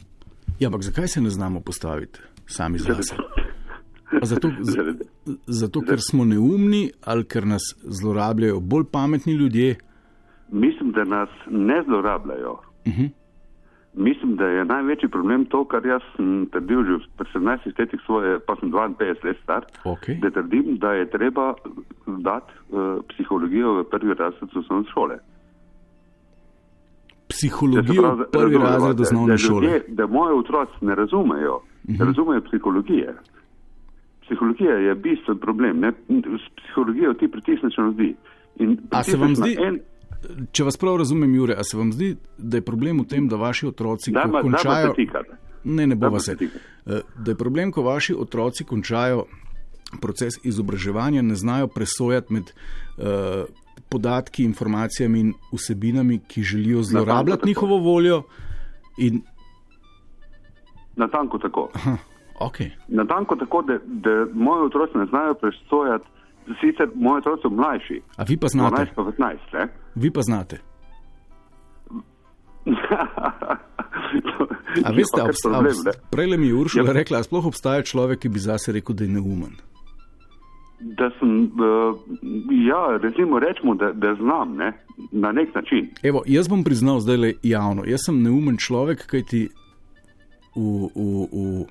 ja, 0.58 0.68
ampak 0.68 0.82
zakaj 0.82 1.08
se 1.08 1.20
ne 1.20 1.30
znamo 1.30 1.60
postaviti 1.60 2.18
sami 2.46 2.78
za 2.78 2.94
sebe? 2.94 3.22
Zato, 4.22 4.48
z- 4.62 4.94
zato, 5.48 5.80
ker 5.80 5.98
smo 6.00 6.24
neumni 6.24 6.82
ali 7.04 7.24
ker 7.24 7.46
nas 7.46 7.62
zlorabljajo 7.82 8.60
bolj 8.60 8.84
pametni 8.92 9.32
ljudje. 9.32 9.76
Mislim, 10.50 10.92
da 10.92 11.04
nas 11.06 11.28
ne 11.50 11.82
zlorabljajo. 11.82 12.52
Uh 12.86 12.92
-huh. 12.92 13.08
Mislim, 13.94 14.36
da 14.36 14.44
je 14.46 14.64
največji 14.64 15.08
problem 15.08 15.44
to, 15.44 15.64
kar 15.64 15.86
jaz 15.86 16.02
sem 16.16 16.46
trdil 16.46 16.82
že 16.84 16.96
pri 17.16 17.26
17 17.34 17.80
letih 17.80 18.00
svoje, 18.06 18.38
pa 18.40 18.56
sem 18.56 18.72
52 18.72 18.98
let 19.24 19.36
star, 19.42 19.64
Okay. 19.84 20.20
da 20.20 20.30
trdim, 20.30 20.76
da 20.78 20.92
je 20.92 21.10
treba 21.10 21.54
dati 22.06 22.52
uh, 22.68 22.78
psihologijo 23.08 23.72
v 23.74 23.84
prvi 23.84 24.14
razred 24.14 24.50
osnovne 24.56 24.84
šole. 24.94 25.18
Psihologijo 27.28 27.82
Da 27.82 28.08
se 28.08 28.16
pravi, 28.16 28.24
prvi 28.32 28.54
razumemo, 28.54 28.64
razred 28.68 28.96
da- 28.96 29.02
osnovne 29.02 29.34
da 29.34 29.38
šole. 29.38 29.62
Ljudje, 29.62 29.84
da 29.88 30.06
moji 30.08 30.34
otroci 30.34 30.72
ne 30.80 30.94
razumejo, 30.94 31.60
Mhm. 31.84 31.98
ne 31.98 32.04
razumejo 32.04 32.40
psihologije. 32.42 33.14
Psihologija 34.22 34.72
je 34.72 34.94
bistven 34.96 35.38
problem. 35.38 35.80
Ne? 35.80 35.92
S 36.08 36.54
psihologijo 36.56 37.14
ti 37.14 37.28
pritisneš 37.28 37.76
na 37.76 37.84
ljudi. 37.84 38.14
A 38.90 39.02
se 39.02 39.16
vam 39.16 39.36
zdi, 39.36 39.56
En, 39.60 39.80
če 40.52 40.64
vas 40.64 40.76
prav 40.76 40.96
razumem, 40.96 41.34
Jure, 41.34 41.54
a 41.54 41.64
se 41.64 41.76
vam 41.76 41.92
zdi, 41.92 42.16
da 42.38 42.56
je 42.56 42.62
problem 42.62 42.98
v 42.98 43.04
tem, 43.04 43.28
da 43.28 43.36
vaši 43.36 43.66
otroci, 43.66 44.10
da 44.12 44.24
ima 44.24 44.40
končajo. 44.40 44.92
tikati. 44.94 45.28
Ne, 45.64 45.86
ne 45.86 45.94
bova 45.96 46.18
se. 46.20 46.36
Eh, 46.86 47.00
Da 47.16 47.30
je 47.30 47.36
problem, 47.36 47.72
ko 47.72 47.82
vaši 47.82 48.14
otroci 48.14 48.64
končajo 48.64 49.24
proces 50.00 50.34
izobraževanja, 50.44 51.22
ne 51.22 51.34
znajo 51.34 51.66
presojati 51.68 52.32
med 52.32 52.42
uh, 52.42 53.04
podatki, 53.88 54.44
informacijami 54.44 55.20
in 55.20 55.32
vsebinami, 55.52 56.18
ki 56.28 56.42
želijo 56.42 56.82
zlorabljati 56.82 57.46
njihovo 57.46 57.78
voljo. 57.78 58.22
In, 58.98 59.22
Natanko 60.96 61.38
tako. 61.38 61.68
aha, 61.74 61.96
ok, 62.40 62.56
Natanko 62.88 63.36
tako, 63.36 63.62
da, 63.62 63.78
da 63.86 64.26
moji 64.34 64.66
otroci 64.66 64.98
ne 64.98 65.06
znajo 65.06 65.34
presojati. 65.34 66.04
Sicer 66.60 66.88
moji 66.94 67.18
otroci 67.18 67.42
so 67.42 67.50
mlajši, 67.50 68.02
a 68.16 68.24
vi 68.28 68.36
pa 68.36 68.48
znate, 68.48 68.76
12 68.76 68.86
pa 68.94 69.02
15. 69.02 69.36
Ne? 69.52 69.68
vi 69.94 70.10
pa 70.10 70.20
znate. 70.22 70.58
A 74.84 74.90
veste, 74.92 75.22
obst, 75.22 75.46
obst, 75.46 75.88
prej 76.10 76.36
mi 76.36 76.46
je 76.46 76.54
Uršula 76.54 76.86
Ja. 76.86 76.92
rekla, 76.92 77.18
a 77.18 77.22
sploh 77.22 77.46
obstaja 77.46 77.82
človek, 77.82 78.18
ki 78.18 78.28
bi 78.28 78.38
zase 78.38 78.72
rekel, 78.72 78.94
da 78.94 79.04
je 79.04 79.10
neumen. 79.10 79.56
Da 80.80 81.10
sem, 81.18 81.44
uh, 81.44 81.96
ja, 82.68 82.98
recimo, 83.02 83.38
rečemo, 83.38 83.74
da, 83.74 83.92
da 83.92 84.14
znam 84.14 84.56
ne? 84.56 84.72
na 85.12 85.32
nek 85.32 85.54
način. 85.54 85.88
Evo, 86.02 86.22
jaz 86.26 86.48
bom 86.48 86.64
priznal 86.64 87.00
zdaj 87.00 87.16
le 87.16 87.32
javno. 87.42 87.84
Jaz 87.84 88.00
sem 88.06 88.22
neumen 88.22 88.56
človek, 88.56 89.06
kajti 89.06 89.48
v, 90.56 90.88
v, 90.94 91.28
v, 91.32 91.64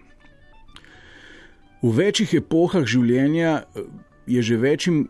v 1.82 1.94
večjih 1.98 2.34
epohah 2.42 2.86
življenja 2.86 3.62
eh, 3.62 3.86
je 4.28 4.42
že 4.42 4.58
večjim 4.58 5.08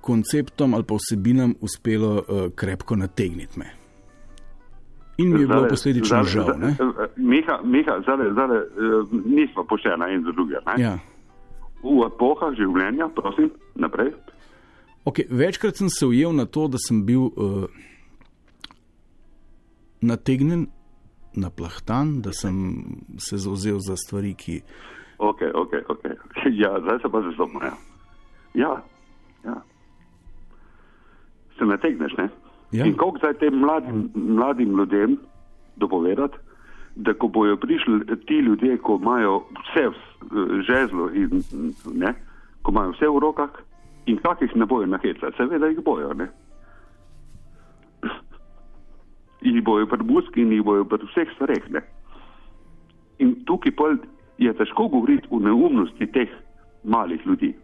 konceptom 0.00 0.74
ali 0.74 0.86
pa 0.86 0.94
vsebinam 0.94 1.54
uspelo 1.60 2.12
uh, 2.18 2.46
krepko 2.54 2.96
nategniti 2.96 3.58
me. 3.58 3.66
In 5.18 5.32
mi 5.32 5.40
je 5.40 5.46
bilo 5.46 5.68
posledično 5.68 6.22
žal. 6.24 6.50
eh, 6.50 7.08
Miha, 7.16 7.60
Miha 7.64 8.00
zdaj, 8.02 8.30
nismo 9.24 9.64
poštena 9.64 10.08
en 10.08 10.22
za 10.22 10.32
drugega. 10.32 10.74
Ja. 10.78 10.98
V 11.82 12.06
epohah 12.06 12.54
življenja, 12.56 13.08
prosim, 13.14 13.50
naprej. 13.76 14.14
Okay, 15.06 15.28
večkrat 15.30 15.78
sem 15.78 15.90
se 15.92 16.06
ujel 16.06 16.32
na 16.34 16.46
to, 16.46 16.66
da 16.68 16.80
sem 16.82 17.04
bil 17.06 17.28
uh, 17.30 17.68
nategnen, 20.02 20.66
naplahtan, 21.36 22.20
da 22.24 22.32
sem 22.34 22.56
se 23.22 23.38
zauzel 23.38 23.78
za 23.78 23.94
stvari, 23.96 24.34
ki. 24.34 24.62
Ok, 25.18 25.46
ok, 25.54 25.72
ok. 25.88 26.04
Ja, 26.62 26.74
zdaj 26.80 26.98
se 27.02 27.12
pa 27.12 27.22
zazobno. 27.22 27.60
Ja. 27.62 27.76
ja, 28.54 28.72
ja. 29.44 29.56
Se 31.58 31.64
nategneš, 31.64 32.16
ne? 32.18 32.28
Ja. 32.72 32.84
In 32.84 32.96
kako 32.96 33.22
zdaj 33.22 33.38
tem 33.38 33.54
mladim, 33.62 34.10
mladim 34.14 34.74
ljudem 34.76 35.16
dopovedati, 35.76 36.38
da 36.96 37.14
ko 37.14 37.28
bojo 37.28 37.56
prišli 37.56 37.98
ti 38.26 38.34
ljudje, 38.36 38.78
ko 38.78 38.96
imajo 38.96 39.34
vse 39.52 39.84
s- 39.90 40.28
žezlo 40.66 41.10
in 41.12 41.42
ne, 41.94 42.14
ko 42.62 42.70
imajo 42.70 42.90
vse 42.90 43.06
v 43.06 43.18
rokah, 43.18 43.50
in 44.06 44.16
kakih 44.16 44.56
ne 44.56 44.66
bojo 44.66 44.86
nahecati, 44.86 45.36
seveda 45.36 45.66
jih 45.66 45.80
bojo, 45.84 46.14
ne. 46.14 46.28
Jih 49.42 49.64
bojo 49.64 49.86
pri 49.86 50.04
muski 50.04 50.40
in 50.40 50.52
jih 50.52 50.64
bojo 50.64 50.84
pri 50.84 51.06
vseh 51.06 51.28
stvareh, 51.34 51.70
ne. 51.70 51.80
In 53.18 53.34
tukaj 53.44 53.72
pol 53.72 53.96
je 54.38 54.52
težko 54.54 54.88
govoriti 54.88 55.28
o 55.30 55.38
neumnosti 55.38 56.06
teh 56.06 56.28
malih 56.84 57.20
ljudi. 57.26 57.54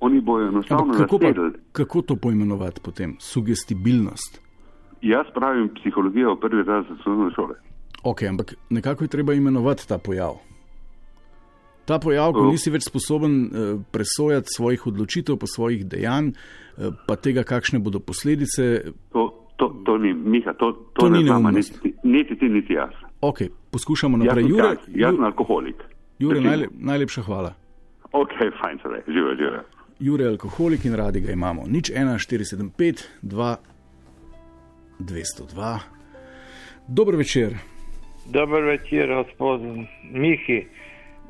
Oni 0.00 0.20
bojo 0.20 0.48
enostavno 0.48 0.94
kako, 0.94 1.18
pa, 1.18 1.32
kako 1.72 2.02
to 2.02 2.16
poimenovati 2.16 2.80
potem? 2.80 3.16
Sugestibilnost. 3.18 4.43
Jaz 5.04 5.26
pravim 5.34 5.68
psihologijo 5.76 6.34
v 6.34 6.40
prvi 6.40 6.62
razred 6.64 6.96
osnovne 7.00 7.30
šole. 7.36 7.54
Ok, 8.04 8.22
ampak 8.28 8.54
nekako 8.70 9.04
je 9.04 9.08
treba 9.08 9.34
imenovati 9.36 9.88
ta 9.88 9.98
pojav. 9.98 10.38
Ta 11.84 11.98
pojav, 12.00 12.32
ko 12.32 12.46
nisi 12.48 12.70
več 12.72 12.86
sposoben 12.88 13.34
eh, 13.44 13.48
presojati 13.92 14.48
svojih 14.56 14.86
odločitev, 14.86 15.36
pa 15.36 15.46
svojih 15.46 15.84
dejanj, 15.86 16.30
eh, 16.32 16.90
pa 17.06 17.16
tega, 17.16 17.44
kakšne 17.44 17.78
bodo 17.84 18.00
posledice. 18.00 18.92
To, 19.12 19.26
to, 19.56 19.68
to 19.84 19.98
ni, 20.00 20.14
Miha, 20.14 20.52
to, 20.56 20.72
to, 20.96 21.04
To 21.04 21.10
ne 21.12 21.18
ni 21.18 21.28
znamo, 21.28 21.50
niti, 21.50 21.92
niti 22.04 22.38
ti, 22.40 22.48
niti 22.48 22.72
jaz. 22.72 22.96
Ok, 23.20 23.38
poskušamo 23.70 24.16
Jaz 24.16 24.26
naprej. 24.26 24.44
sem, 24.44 24.50
Jure, 24.52 24.68
tak, 24.68 24.88
jaz 24.88 25.14
sem 25.14 25.24
alkoholik. 25.24 25.84
Jure 26.18 26.34
Recimo. 26.34 26.50
najle, 26.50 26.66
najlepša 26.72 27.22
hvala. 27.22 27.52
Ok, 28.12 28.32
fajn 28.60 28.78
se 28.82 28.88
reče, 28.88 29.12
živo, 29.12 29.36
živo. 29.36 29.62
Jure 30.00 30.24
je 30.24 30.30
alkoholik 30.30 30.84
in 30.84 30.94
radi 30.94 31.20
ga 31.20 31.32
imamo. 31.32 31.64
Nič 31.68 31.90
1, 31.92 32.16
475, 32.28 33.04
2, 33.22 33.56
202. 34.98 35.78
Dober 36.88 37.14
večer. 37.16 37.52
Dober 38.26 38.62
večer, 38.62 39.08
gospod 39.14 39.60
Mihi. 40.12 40.66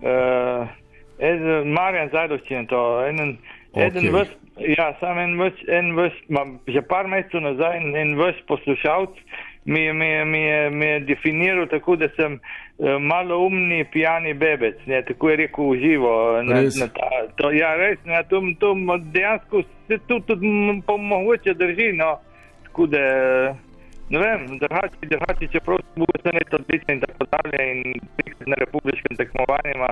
Uh, 0.03 0.69
eden, 1.19 1.69
Marjan 1.73 2.09
Zajdovščin, 2.13 2.67
to 2.67 2.81
eden, 3.07 3.39
Okej. 3.73 3.87
eden 3.87 4.13
vas, 4.13 4.29
ja, 4.79 4.97
sam 5.01 5.19
en 5.19 5.39
vas, 5.39 5.53
en 5.69 5.95
vas, 5.97 6.13
ma, 6.29 6.43
že 6.67 6.83
par 6.83 7.07
mesecev 7.09 7.41
nazaj 7.41 7.79
en, 7.79 8.17
vas 8.19 8.35
poslušalc 8.47 9.11
mi, 9.65 9.81
je- 9.81 9.93
mi, 9.95 10.07
je- 10.07 10.25
mi, 10.25 10.39
je- 10.39 10.71
mi 10.71 10.87
je 10.87 11.01
definiral 11.01 11.67
tako, 11.71 11.97
da 11.97 12.09
sem 12.17 12.35
uh, 12.35 12.99
maloumni 13.01 13.85
pijani 13.93 14.35
bebec, 14.35 14.77
ne, 14.87 15.03
tako 15.03 15.31
je 15.31 15.37
rekel 15.37 15.65
v 15.71 15.79
živo. 15.81 16.13
Na, 16.43 16.61
Res? 16.61 16.77
na 16.77 16.87
ta, 16.89 17.09
to, 17.37 17.51
ja, 17.53 17.75
res, 17.77 17.99
ne, 18.05 18.21
to, 18.29 18.43
to 18.61 18.75
dejansko 19.13 19.63
se 19.89 19.99
tu 20.09 20.21
tudi 20.21 20.47
mogoče 21.01 21.55
drži, 21.55 21.93
no, 21.93 22.19
tako 22.75 22.87
da. 22.91 23.07
Ne 24.11 24.19
vem, 24.21 24.59
drugače, 24.61 24.97
drugače 25.09 25.47
čeprav 25.49 25.79
sem 25.81 26.03
bil 26.03 26.11
vse 26.19 26.31
leto 26.37 26.57
odličen 26.61 26.91
in 26.95 27.01
tako 27.01 27.25
dalje 27.33 27.61
in 27.73 27.79
trikrat 28.17 28.49
na 28.53 28.57
republiškem 28.61 29.17
tekmovanju 29.17 29.71
ima, 29.75 29.89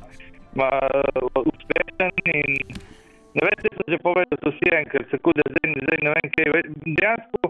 ima 0.55 0.69
uh, 1.33 1.49
uspešen 1.49 2.11
in 2.37 2.51
ne 3.33 3.41
vem, 3.47 3.55
če 3.63 3.71
sem 3.73 3.87
že 3.89 3.97
povedal, 4.03 4.37
so 4.37 4.51
vsi 4.53 4.69
enkrat, 4.81 5.09
tako 5.09 5.33
da 5.33 5.47
zdaj, 5.49 5.73
zdaj 5.85 5.99
ne 6.05 6.11
vem 6.13 6.27
kaj. 6.35 6.47
več. 6.53 6.65
Dejansko, 6.99 7.41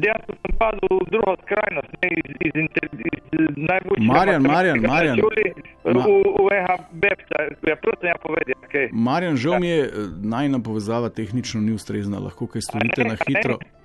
dejansko 0.00 0.32
sem 0.40 0.52
padel 0.56 0.88
v 0.94 1.10
drugo 1.12 1.36
skrajnost, 1.42 1.92
ne 2.00 2.08
iz, 2.16 2.32
iz, 2.40 2.56
iz 2.56 3.52
najboljšega. 3.68 4.08
Marjan, 4.08 4.42
Marjan, 4.42 4.80
Marjan. 4.80 5.16
Ma- 5.20 6.06
V, 6.08 6.08
v 6.40 6.48
EHB-ca, 6.56 7.38
ja, 7.68 7.76
prosim, 7.76 8.08
ja 8.08 8.16
povedi, 8.18 8.56
kaj. 8.72 8.88
Marjan, 8.92 9.36
žal 9.36 9.60
mi 9.60 9.68
je, 9.68 9.82
eh, 9.84 10.08
najna 10.24 10.58
povezava 10.58 11.12
tehnično 11.12 11.60
ni 11.60 11.76
ustrezna, 11.76 12.18
lahko 12.18 12.48
kaj 12.48 12.64
storite 12.64 13.04
ne, 13.04 13.12
na 13.12 13.14
a 13.14 13.28
ne? 13.28 13.84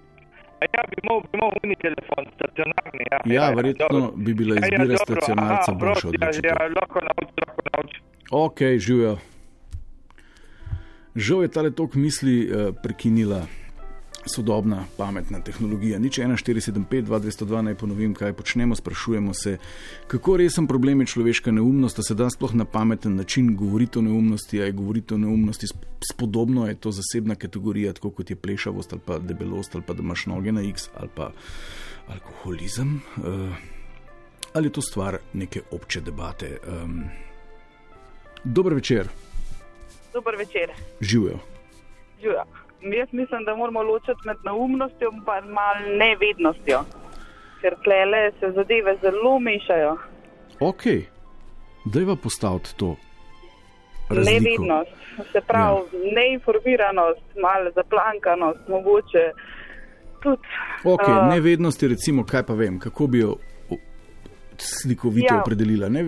Ja, 0.75 0.81
bi 0.91 0.97
mogel, 1.09 1.29
bi 1.31 1.37
mogel 1.43 1.59
uni 1.63 1.75
telefon, 1.85 2.23
stacionarni. 2.35 3.03
Ja, 3.11 3.19
Ja, 3.35 3.49
verjetno 3.55 3.87
dobro. 3.89 4.11
bi 4.15 4.33
bila 4.33 4.55
Ja, 4.55 4.59
ja, 4.61 4.67
izbira 4.67 4.83
dobro, 4.85 5.05
stacionarca 5.05 5.71
boljša 5.71 6.07
ja, 6.07 6.09
odločitev. 6.09 6.49
Ja, 6.51 6.57
lahko 6.79 6.99
nauči, 7.07 7.33
lahko 7.47 7.61
nauči. 7.73 7.97
Ok, 8.31 8.59
živijo. 8.77 9.17
Žal 11.15 11.41
je 11.43 11.47
tale 11.51 11.71
tok 11.71 11.95
misli 11.95 12.35
uh, 12.47 12.75
prekinila 12.83 13.41
sodobna 14.25 14.85
pametna 14.97 15.39
tehnologija. 15.39 15.99
Nič 15.99 16.19
1475, 16.19 17.01
2202, 17.05 17.61
naj 17.61 17.75
ponovim, 17.75 18.13
kaj 18.13 18.33
počnemo. 18.33 18.75
Sprašujemo 18.75 19.33
se, 19.33 19.57
kako 20.07 20.37
resen 20.37 20.67
problem 20.67 21.01
je 21.01 21.07
človeška 21.07 21.51
neumnost, 21.51 21.97
da 21.97 22.03
se 22.03 22.15
da 22.15 22.29
sploh 22.29 22.53
na 22.53 22.65
pameten 22.65 23.15
način 23.15 23.55
govoriti 23.55 23.99
o 23.99 24.01
neumnosti, 24.01 24.61
a 24.61 24.65
je 24.65 24.71
govoriti 24.71 25.13
o 25.13 25.17
neumnosti 25.17 25.67
sp- 25.67 25.85
spodobno, 26.11 26.67
je 26.67 26.75
to 26.75 26.91
zasebna 26.91 27.35
kategorija, 27.35 27.93
tako 27.93 28.09
kot 28.09 28.29
je 28.29 28.35
plešavost 28.35 28.93
ali 28.93 29.01
pa 29.05 29.19
debelost 29.19 29.75
ali 29.75 29.83
pa 29.87 29.93
da 29.93 30.01
imaš 30.03 30.25
noge 30.25 30.51
na 30.51 30.61
X 30.61 30.89
ali 30.95 31.09
pa 31.15 31.31
alkoholizem. 32.07 33.01
Uh, 33.17 33.55
ali 34.53 34.67
je 34.67 34.71
to 34.71 34.81
stvar 34.81 35.17
neke 35.33 35.61
obče 35.71 36.01
debate? 36.01 36.57
Um, 36.83 37.03
Dober 38.43 38.73
večer, 38.73 39.07
Dober 40.13 40.35
večer. 40.35 40.71
živijo. 41.01 41.39
Živja. 42.21 42.43
Jaz 42.81 43.09
mislim, 43.11 43.43
da 43.45 43.55
moramo 43.55 43.83
ločiti 43.83 44.21
med 44.25 44.37
neumnostjo 44.45 45.09
in 45.13 45.21
pa 45.25 45.41
malo 45.41 45.81
nevednostjo, 45.97 46.79
ker 47.61 47.75
klele 47.83 48.31
se 48.39 48.51
zadeve 48.55 48.97
zelo 49.01 49.39
mešajo. 49.39 49.97
Ok, 50.59 50.83
dajva 51.85 52.15
postaviti 52.15 52.77
to. 52.77 52.95
razliko. 54.09 54.41
Nevednost, 54.43 54.91
se 55.31 55.41
pravi 55.47 55.79
ja. 55.93 56.11
neinformiranost, 56.15 57.25
malo 57.41 57.71
zaplankanost, 57.75 58.67
mogoče 58.67 59.23
tudi. 60.23 60.47
Ok, 60.83 61.07
a, 61.07 61.27
nevednost 61.29 61.83
je 61.83 61.89
recimo, 61.89 62.23
kaj 62.25 62.43
pa 62.43 62.53
vem, 62.53 62.79
kako 62.79 63.07
bi 63.07 63.19
jo 63.19 63.35
slikovito 64.57 65.33
Ja. 65.33 65.41
opredelila. 65.41 65.89
Ne, 65.89 66.01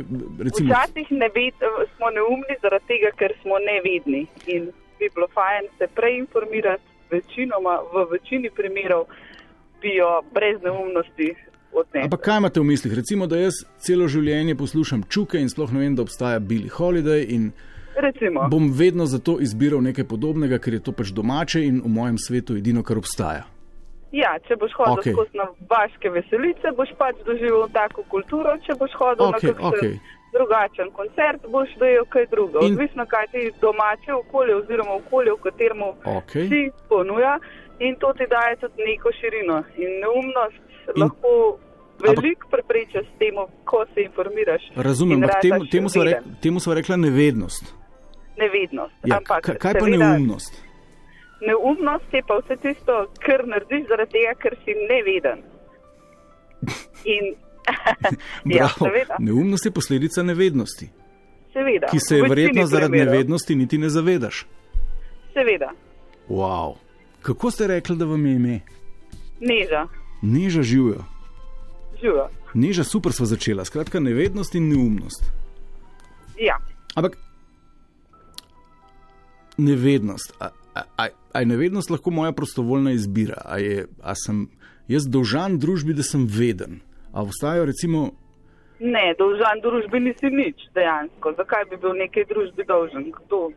recimo, 0.44 0.70
Včasih 0.70 1.08
neved, 1.12 1.54
smo 1.96 2.10
neumni 2.10 2.56
zaradi 2.62 2.86
tega, 2.88 3.10
ker 3.18 3.34
smo 3.42 3.56
nevedni 3.60 4.28
in 4.48 4.72
bi 5.04 5.12
bilo 5.16 5.28
fajn 5.34 5.70
se 5.78 5.88
prej 5.96 6.18
informirati, 6.24 6.84
večinoma 7.12 7.80
v 7.94 8.06
večini 8.12 8.50
primerov 8.50 9.06
bi 9.82 9.96
jo 10.00 10.22
brez 10.34 10.62
neumnosti. 10.64 11.36
Ampak 12.04 12.22
kaj 12.22 12.38
imate 12.38 12.60
v 12.60 12.64
mislih? 12.64 12.94
Recimo, 12.96 13.28
da 13.28 13.38
jaz 13.38 13.64
celo 13.82 14.08
življenje 14.08 14.56
poslušam 14.56 15.04
čuke 15.10 15.42
in 15.42 15.50
sploh 15.50 15.72
ne 15.74 15.82
vem, 15.82 15.96
da 15.98 16.06
obstaja 16.06 16.40
Billy 16.40 16.70
Holiday 16.70 17.26
in 17.36 17.52
Recimo, 17.96 18.48
bom 18.50 18.72
vedno 18.74 19.06
zato 19.06 19.38
izbiral 19.42 19.82
nekaj 19.82 20.06
podobnega, 20.10 20.60
ker 20.62 20.78
je 20.78 20.84
to 20.86 20.94
pač 20.98 21.12
domače 21.14 21.62
in 21.66 21.82
v 21.82 21.90
mojem 21.90 22.18
svetu 22.18 22.58
edino, 22.58 22.84
kar 22.84 22.98
obstaja. 22.98 23.44
ja, 24.14 24.36
če 24.48 24.58
boš 24.62 24.74
hodil 24.78 25.00
okay. 25.02 25.14
skozi 25.14 25.38
na 25.38 25.48
vaške 25.70 26.10
veselice, 26.14 26.74
boš 26.78 26.94
pač 26.98 27.22
doživel 27.26 27.66
tako 27.74 28.06
kulturo, 28.14 28.54
če 28.66 28.78
boš 28.78 28.94
hodil 29.02 29.26
Okej, 29.28 29.50
na 29.50 29.56
kakšen 29.58 29.70
okej. 29.70 29.96
Drugačen 30.36 30.88
koncert, 30.98 31.42
boš 31.56 31.70
dojel 31.80 32.06
kaj 32.14 32.26
drugega. 32.34 32.60
In- 32.66 32.74
Odvisno, 32.74 33.06
kaj 33.14 33.26
ti 33.34 33.42
domače 33.62 34.12
okolje 34.14 34.56
oziroma 34.56 34.94
okolje, 35.02 35.32
v 35.32 35.42
katerem 35.48 35.82
Okej. 36.18 36.48
si 36.50 36.60
ponuja 36.90 37.40
in 37.80 37.96
to 38.02 38.14
ti 38.18 38.26
daje 38.36 38.56
tudi 38.62 38.84
neko 38.88 39.10
širino. 39.20 39.58
In 39.84 39.90
neumnost 40.04 40.60
In- 40.96 41.02
lahko 41.02 41.32
veliko 42.04 42.48
prepreče 42.52 43.00
s 43.08 43.12
tem, 43.20 43.36
ko 43.66 43.86
se 43.94 44.02
informiraš. 44.02 44.62
Razumem, 44.76 45.24
in 45.24 45.30
temu, 45.42 45.66
temu, 45.72 45.90
sva 45.90 46.04
rek, 46.04 46.20
temu 46.42 46.60
sva 46.60 46.74
rekla 46.74 46.96
nevednost. 46.98 47.64
Nevednost. 48.38 48.94
Ja, 49.06 49.18
Ampak, 49.18 49.42
kaj, 49.46 49.56
kaj 49.56 49.74
pa 49.74 49.86
seveda, 49.86 50.10
neumnost? 50.10 50.54
Neumnost 51.48 52.14
je 52.14 52.22
pa 52.28 52.38
vse 52.42 52.56
tisto, 52.62 52.94
kar 53.26 53.48
narediš 53.48 53.88
zaradi 53.88 54.12
tega, 54.12 54.34
ker 54.42 54.56
si 54.66 54.74
neveden. 54.90 55.44
In, 57.16 57.36
ja, 58.48 58.68
seveda, 58.70 59.16
Neumnost 59.20 59.66
je 59.66 59.72
posledica 59.72 60.24
nevednosti, 60.24 60.90
seveda. 61.54 61.88
ki 61.88 62.00
se 62.00 62.18
je 62.18 62.24
verjetno 62.24 62.66
zaradi 62.66 62.92
primerov. 62.92 63.14
nevednosti 63.14 63.56
niti 63.56 63.78
ne 63.78 63.90
zavedaš. 63.90 64.46
Seveda, 65.34 65.72
Wow. 66.30 66.76
Kako 67.22 67.52
ste 67.52 67.68
rekli, 67.68 67.98
da 67.98 68.06
vam 68.06 68.26
je 68.26 68.36
ime? 68.36 68.60
neža, 69.40 69.88
Neža 70.22 70.62
živijo. 70.62 71.04
živa. 72.02 72.30
Neža 72.54 72.84
super 72.84 73.12
sva 73.12 73.26
začela, 73.26 73.66
skratka 73.66 74.00
nevednost 74.00 74.56
in 74.56 74.70
neumnost. 74.70 75.24
Ja, 76.38 76.58
Ampak 76.96 77.18
nevednost. 79.58 80.34
A, 80.40 80.50
a, 80.76 81.08
a 81.34 81.40
je 81.40 81.46
nevednost 81.46 81.90
lahko 81.90 82.12
moja 82.12 82.32
prostovoljna 82.32 82.92
izbira? 82.92 83.42
A, 83.46 83.58
je, 83.58 83.88
a 84.02 84.16
sem 84.16 84.48
jaz 84.88 85.08
dolžan 85.08 85.58
družbi, 85.60 85.94
da 85.94 86.04
sem 86.04 86.26
veden? 86.28 86.80
A 87.14 87.22
obstajajo 87.22 87.66
recimo. 87.66 88.12
ne, 88.80 89.14
dolžan 89.18 89.62
družbi 89.64 90.00
nisi 90.00 90.28
nič 90.30 90.58
dejansko. 90.76 91.34
Zakaj 91.38 91.66
bi 91.70 91.78
bil 91.78 91.94
nekaj 91.94 92.26
družbi 92.26 92.64
dolžen? 92.68 93.12
Kdo? 93.12 93.52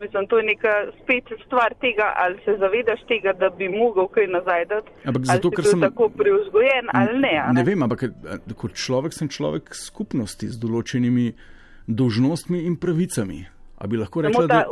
Mislim, 0.00 0.26
to 0.26 0.38
je 0.38 0.44
neka 0.44 0.72
spet 1.02 1.24
stvar 1.46 1.74
tega, 1.80 2.12
ali 2.16 2.36
se 2.44 2.56
zavedaš 2.60 3.00
tega, 3.08 3.32
da 3.32 3.48
bi 3.50 3.68
mogel 3.68 4.08
kaj 4.08 4.26
nazaj 4.26 4.64
dati. 4.64 4.90
Ampak 5.04 5.22
ali 5.22 5.26
zato, 5.26 5.50
ker 5.50 5.64
sem- 5.64 5.80
tako 5.80 6.08
preuzgojen 6.08 6.86
ali 6.92 7.18
ne. 7.20 7.34
a 7.38 7.52
Ne 7.52 7.62
vem, 7.64 7.82
ampak 7.82 8.02
a, 8.02 8.08
kot 8.56 8.74
človek 8.74 9.12
sem 9.12 9.28
človek 9.28 9.72
skupnosti 9.74 10.48
z 10.48 10.56
določenimi 10.60 11.32
dolžnostmi 11.88 12.64
in 12.66 12.76
pravicami. 12.76 13.46
A 13.78 13.86
bi 13.86 13.96
lahko 13.96 14.20
rekla, 14.20 14.46
da. 14.46 14.64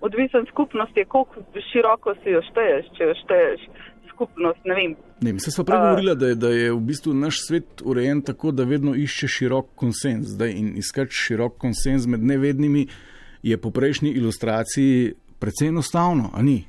odvisen 0.00 0.46
skupnost 0.50 0.96
je, 0.96 1.04
koliko 1.04 1.42
široko 1.72 2.14
si 2.22 2.30
jo 2.30 2.40
šteješ, 2.50 2.86
če 2.96 3.04
jo 3.04 3.14
šteješ 3.24 3.60
skupnost, 4.20 4.60
ne 4.64 4.74
vem. 4.74 4.94
Ne, 5.20 5.32
mi 5.32 5.40
smo 5.40 5.64
prej 5.64 5.76
A- 5.76 5.80
govorili, 5.82 6.16
da, 6.16 6.26
je- 6.26 6.34
da 6.34 6.48
je 6.48 6.72
v 6.72 6.80
bistvu 6.80 7.14
naš 7.14 7.46
svet 7.46 7.82
urejen 7.84 8.22
tako, 8.22 8.50
da 8.52 8.64
vedno 8.64 8.94
išče 8.94 9.28
širok 9.28 9.66
konsens. 9.74 10.26
Zdaj, 10.28 10.50
in 10.52 10.76
iskati 10.76 11.12
širok 11.12 11.56
konsens 11.56 12.06
med 12.06 12.22
nevednimi 12.22 12.86
je 13.42 13.56
po 13.56 13.70
prejšnji 13.70 14.10
ilustraciji 14.10 15.12
precej 15.38 15.68
enostavno, 15.68 16.30
a 16.34 16.42
ni? 16.42 16.64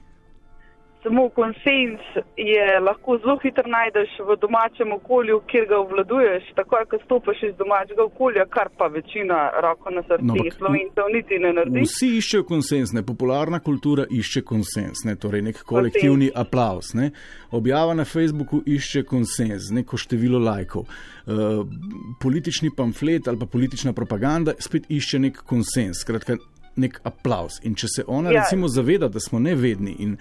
Samo 1.03 1.29
konsens 1.29 2.01
je 2.38 2.79
lahko 2.79 3.17
zelo 3.17 3.38
hitro 3.43 3.67
najdeš 3.77 4.10
v 4.27 4.36
domačem 4.41 4.91
okolju, 4.93 5.41
kjer 5.50 5.65
ga 5.70 5.77
obvladuješ, 5.79 6.43
takoj, 6.55 6.86
ko 6.89 6.98
stopiš 7.05 7.39
iz 7.50 7.55
domačega 7.58 8.03
okolja, 8.03 8.46
kar 8.46 8.70
pa 8.77 8.87
večina 8.87 9.50
roko 9.64 9.90
na 9.90 10.03
srce 10.03 10.25
No, 10.29 10.35
slovencev 10.57 11.09
niti 11.14 11.40
ne 11.40 11.53
naredi. 11.53 11.85
Vsi 11.87 12.11
iščejo 12.20 12.46
konsens, 12.46 12.94
ne? 12.94 13.01
popularna 13.05 13.59
kultura 13.59 14.05
išče 14.11 14.44
konsens, 14.46 15.01
ne? 15.05 15.16
torej 15.16 15.42
nek 15.50 15.64
kolektivni 15.66 16.29
aplaus. 16.35 16.94
Ne? 16.94 17.09
Objava 17.51 17.98
na 17.98 18.05
Facebooku 18.05 18.61
išče 18.66 19.03
konsens, 19.09 19.72
neko 19.74 19.98
število 19.98 20.40
lajkov. 20.40 20.85
Uh, 20.85 21.66
politični 22.22 22.70
pamflet 22.77 23.27
ali 23.27 23.40
pa 23.40 23.46
politična 23.46 23.94
propaganda 23.94 24.53
spet 24.59 24.85
išče 24.90 25.20
nek 25.20 25.42
konsens, 25.50 26.05
skratka 26.05 26.37
nek 26.75 27.01
aplaus. 27.03 27.57
In 27.64 27.75
če 27.75 27.87
se 27.96 28.03
ona 28.07 28.31
Ja. 28.31 28.42
recimo 28.42 28.68
zaveda, 28.68 29.07
da 29.07 29.20
smo 29.20 29.40
nevedni 29.40 29.96
in 30.00 30.18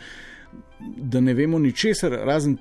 da 0.96 1.20
ne 1.20 1.34
vemo 1.34 1.58
ničesar 1.58 2.12
razen 2.24 2.56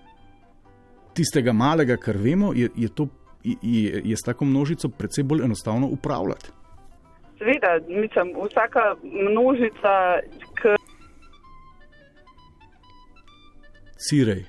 tistega 1.13 1.53
malega, 1.53 1.97
kar 1.97 2.17
vemo, 2.17 2.53
je, 2.55 2.69
je, 2.75 2.89
to, 2.95 3.08
je, 3.43 4.01
je 4.05 4.17
s 4.17 4.25
tako 4.25 4.45
množico 4.45 4.89
precej 4.89 5.23
bolj 5.23 5.43
enostavno 5.43 5.88
upravljati. 5.88 6.51
Seveda, 7.38 7.79
mislim, 7.88 8.36
vsaka 8.45 8.95
množica, 9.03 10.19
ki 10.62 10.75
Cirej. 13.99 14.45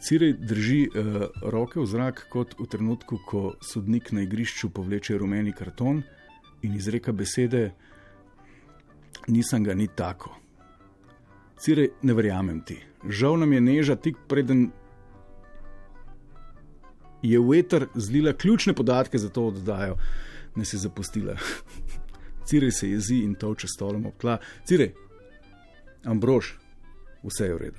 Cirej 0.00 0.32
drži 0.32 0.86
uh, 0.86 1.26
roke 1.42 1.80
v 1.80 1.86
zrak, 1.86 2.26
kot 2.30 2.54
v 2.58 2.66
trenutku, 2.70 3.18
ko 3.26 3.54
sodnik 3.62 4.12
na 4.14 4.22
igrišču 4.22 4.70
povleče 4.70 5.18
rumeni 5.18 5.52
karton 5.52 6.02
in 6.62 6.74
izreka 6.74 7.12
besede: 7.12 7.72
Nisem 9.28 9.64
ga 9.64 9.74
ni 9.74 9.88
tako. 9.90 10.41
Cirej, 11.62 11.92
ne 12.02 12.14
verjamem 12.14 12.60
ti. 12.66 12.80
Žal 13.06 13.36
nam 13.38 13.52
je 13.52 13.60
neža 13.60 13.94
tik 13.96 14.16
preden 14.28 14.70
je 17.22 17.38
v 17.38 17.58
eter 17.58 17.86
zlila 17.94 18.32
ključne 18.32 18.74
podatke 18.74 19.18
za 19.18 19.28
to 19.28 19.46
oddajo, 19.46 19.96
ne 20.56 20.64
je 20.72 20.78
zapustila. 20.78 21.36
Cirej 22.46 22.70
se 22.70 22.90
jezi 22.90 23.20
in 23.22 23.34
toče 23.34 23.68
stolom 23.68 24.06
ob 24.06 24.18
tla. 24.18 24.38
Cirej, 24.66 24.90
Ambrož, 26.04 26.56
vse 27.22 27.46
je 27.46 27.54
v 27.54 27.58
redu. 27.58 27.78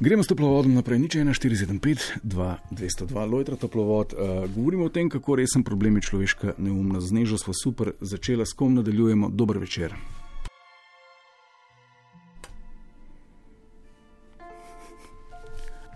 Gremo 0.00 0.22
s 0.22 0.26
toplovodom 0.26 0.74
naprej, 0.74 0.98
nič 0.98 1.14
1475, 1.14 2.26
2202, 2.26 3.30
Lojtra 3.30 3.56
toplovod. 3.56 4.16
Uh, 4.18 4.50
govorimo 4.50 4.90
o 4.90 4.90
tem, 4.90 5.06
kako 5.06 5.38
resen 5.38 5.62
problem 5.62 6.00
je 6.00 6.08
človeška 6.10 6.58
neumnost. 6.58 7.06
Z 7.06 7.12
nežo 7.12 7.38
smo 7.38 7.54
super 7.54 7.92
začela, 8.00 8.42
s 8.42 8.52
kom 8.52 8.74
nadaljujemo. 8.74 9.30
Dober 9.30 9.62
večer. 9.62 9.94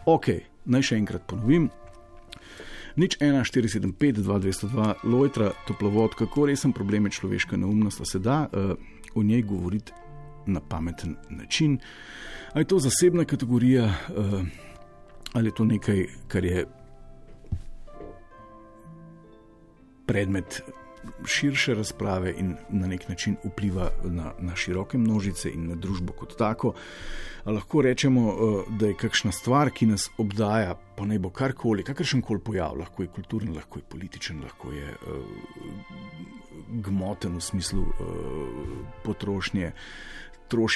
Ok, 0.06 0.28
naj 0.70 0.84
še 0.86 0.96
enkrat 1.00 1.24
ponovim. 1.26 1.64
Nič 2.96 3.16
1475, 3.18 4.22
2202, 4.22 4.92
Lojtra 5.10 5.48
toplovod, 5.66 6.14
kako 6.14 6.46
resen 6.46 6.70
problem 6.72 7.08
je 7.08 7.16
človeška 7.18 7.58
neumnost, 7.58 8.00
a 8.00 8.06
se 8.06 8.20
da 8.22 8.46
uh, 8.46 8.78
o 9.18 9.24
njej 9.26 9.42
govoriti 9.42 9.92
na 10.46 10.62
pameten 10.62 11.16
način. 11.30 11.80
Ali 12.54 12.62
je 12.62 12.68
to 12.70 12.78
zasebna 12.78 13.24
kategorija, 13.24 13.90
uh, 13.90 14.46
ali 15.34 15.50
je 15.50 15.54
to 15.54 15.64
nekaj, 15.64 16.06
kar 16.28 16.44
je 16.44 16.64
predmet 20.06 20.62
širše 21.24 21.74
razprave 21.74 22.34
in 22.38 22.54
na 22.68 22.86
nek 22.86 23.08
način 23.08 23.36
vpliva 23.44 23.90
na, 24.04 24.32
na 24.38 24.56
široke 24.56 24.98
množice 24.98 25.50
in 25.50 25.68
na 25.68 25.74
družbo 25.74 26.12
kot 26.12 26.36
tako. 26.38 26.74
A 27.44 27.52
lahko 27.52 27.82
rečemo, 27.82 28.26
uh, 28.26 28.64
da 28.78 28.86
je 28.86 28.96
kakšna 28.98 29.32
stvar, 29.32 29.70
ki 29.70 29.86
nas 29.86 30.08
obdaja, 30.18 30.74
pa 30.96 31.06
naj 31.06 31.18
bo 31.18 31.30
karkoli, 31.30 31.84
kakršen 31.86 32.22
koli 32.22 32.40
pojav, 32.40 32.74
lahko 32.78 33.02
je 33.02 33.12
kulturen, 33.14 33.54
lahko 33.54 33.78
je 33.78 33.88
političen, 33.88 34.42
lahko 34.42 34.72
je 34.72 34.90
uh, 34.90 35.22
gmoten 36.82 37.36
v 37.36 37.40
smislu 37.40 37.82
uh, 37.82 37.94
potrošnje 39.04 39.72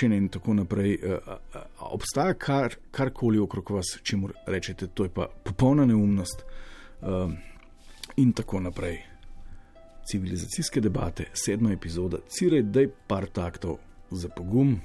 in 0.03 0.29
tako 0.29 0.55
naprej. 0.55 0.99
Obstaja 1.79 2.35
kar, 2.35 2.75
karkoli 2.91 3.39
okrog 3.39 3.71
vas, 3.71 3.99
če 4.03 4.17
mu 4.17 4.29
rečete, 4.47 4.87
to 4.87 5.05
je 5.07 5.11
pa 5.15 5.29
popolna 5.45 5.87
neumnost 5.87 6.43
um, 7.03 7.37
in 8.17 8.33
tako 8.33 8.61
naprej. 8.61 9.10
Civilizacijske 10.07 10.81
debate, 10.81 11.25
sedma 11.35 11.73
epizoda, 11.73 12.19
cirej, 12.29 12.63
da 12.63 12.81
je 12.81 12.95
par 13.07 13.27
taktov 13.27 13.77
za 14.11 14.29
pogum, 14.29 14.81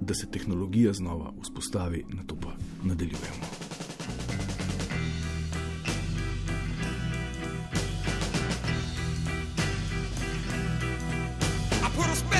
da 0.00 0.14
se 0.14 0.30
tehnologija 0.30 0.92
znova 0.92 1.32
vzpostavi, 1.42 2.04
na 2.08 2.22
to 2.26 2.36
pa 2.36 2.56
nadaljujemo. 2.84 3.46
I 11.82 11.94
put 11.96 12.06
a 12.06 12.31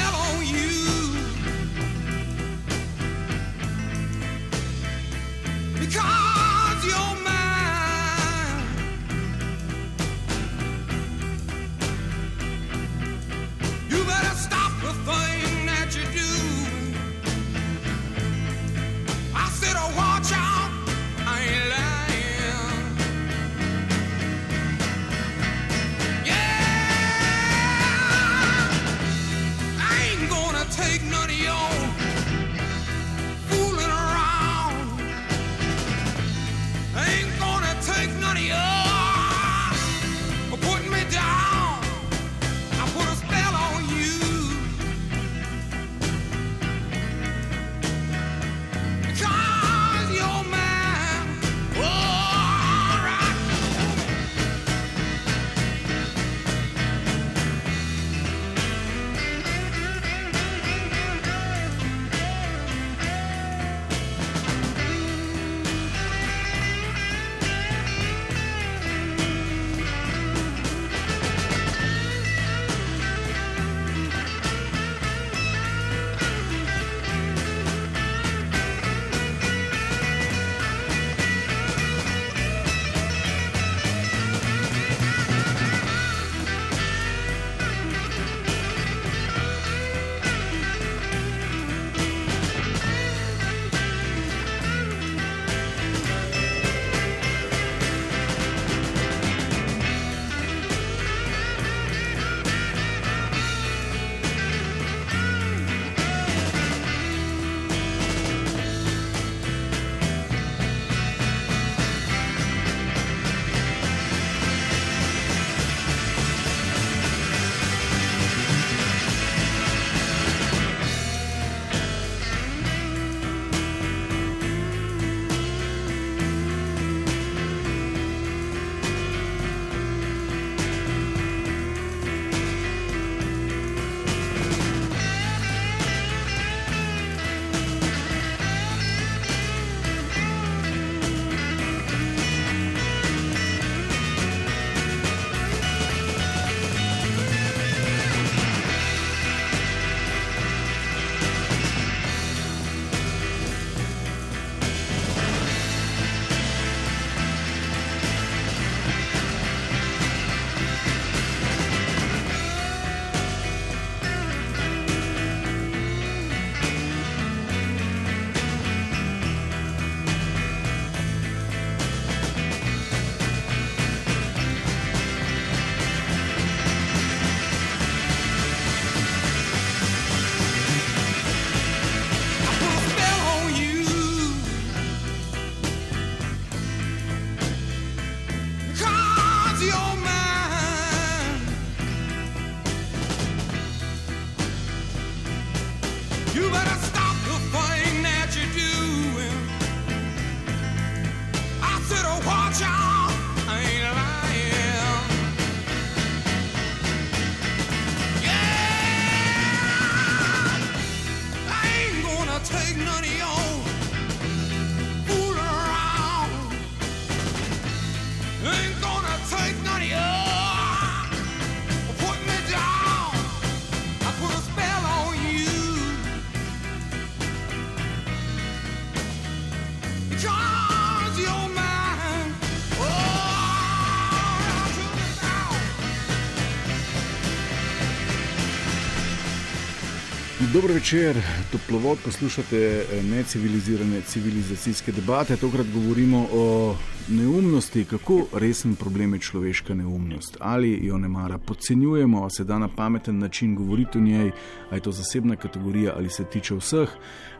Dobro 240.62 240.74
večer, 240.74 241.16
toplovod 241.52 241.98
poslušate 242.04 242.56
eh, 242.56 243.02
necivilizirane 243.02 244.00
civilizacijske 244.00 244.92
debate. 244.92 245.36
Tokrat 245.36 245.66
govorimo 245.74 246.26
o 246.32 246.76
neumnosti, 247.08 247.84
kako 247.84 248.26
resen 248.32 248.76
problem 248.76 249.14
je 249.14 249.20
človeška 249.20 249.74
neumnost. 249.74 250.36
Ali 250.40 250.86
jo 250.86 250.98
ne 250.98 251.08
mara 251.08 251.38
podcenjujemo, 251.38 252.30
se 252.30 252.44
da 252.44 252.58
na 252.58 252.68
pameten 252.76 253.18
način 253.18 253.54
govoriti 253.54 253.98
o 253.98 254.00
njej, 254.00 254.30
ali 254.70 254.76
je 254.76 254.80
to 254.80 254.92
zasebna 254.92 255.36
kategorija 255.36 255.92
ali 255.96 256.10
se 256.10 256.24
tiče 256.24 256.54
vseh. 256.54 256.88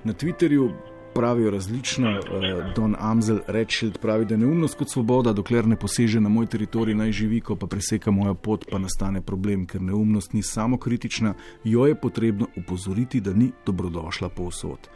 Na 0.05 0.13
Twitterju 0.13 0.73
pravijo 1.15 1.51
različno. 1.51 2.11
eh, 2.11 2.73
Don 2.77 2.97
Amzel 2.99 3.39
Redshield 3.47 3.99
pravi, 3.99 4.25
da 4.25 4.35
je 4.35 4.39
neumnost 4.39 4.75
kot 4.75 4.91
svoboda, 4.91 5.33
dokler 5.33 5.67
ne 5.67 5.77
poseže 5.77 6.21
na 6.21 6.29
moj 6.29 6.47
teritorij, 6.47 6.95
naj 6.95 7.13
živi, 7.13 7.41
ko 7.41 7.57
pa 7.57 7.67
preseka 7.67 8.11
mojo 8.11 8.35
pot, 8.35 8.65
pa 8.71 8.79
nastane 8.79 9.23
problem, 9.23 9.67
ker 9.67 9.83
neumnost 9.83 10.33
ni 10.33 10.43
samo 10.43 10.79
kritična, 10.79 11.35
jo 11.65 11.87
je 11.87 11.95
potrebno 11.95 12.47
upozoriti, 12.57 13.21
da 13.21 13.33
ni 13.33 13.53
dobrodošla 13.67 14.29
povsod. 14.29 14.89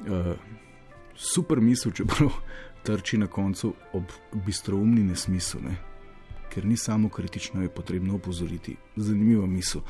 Uh, 0.00 0.06
super 1.14 1.60
misel, 1.60 1.92
čeprav 1.92 2.30
trči 2.82 3.18
na 3.18 3.26
koncu 3.26 3.74
ob 3.92 4.02
bistroumni 4.46 5.02
nesmisel, 5.04 5.60
ne? 5.64 5.76
ker 6.50 6.64
ni 6.66 6.76
samo 6.76 7.08
kritično, 7.08 7.62
je 7.62 7.68
potrebno 7.68 8.14
upozoriti. 8.14 8.76
Zanimiva 8.96 9.46
misel. 9.46 9.80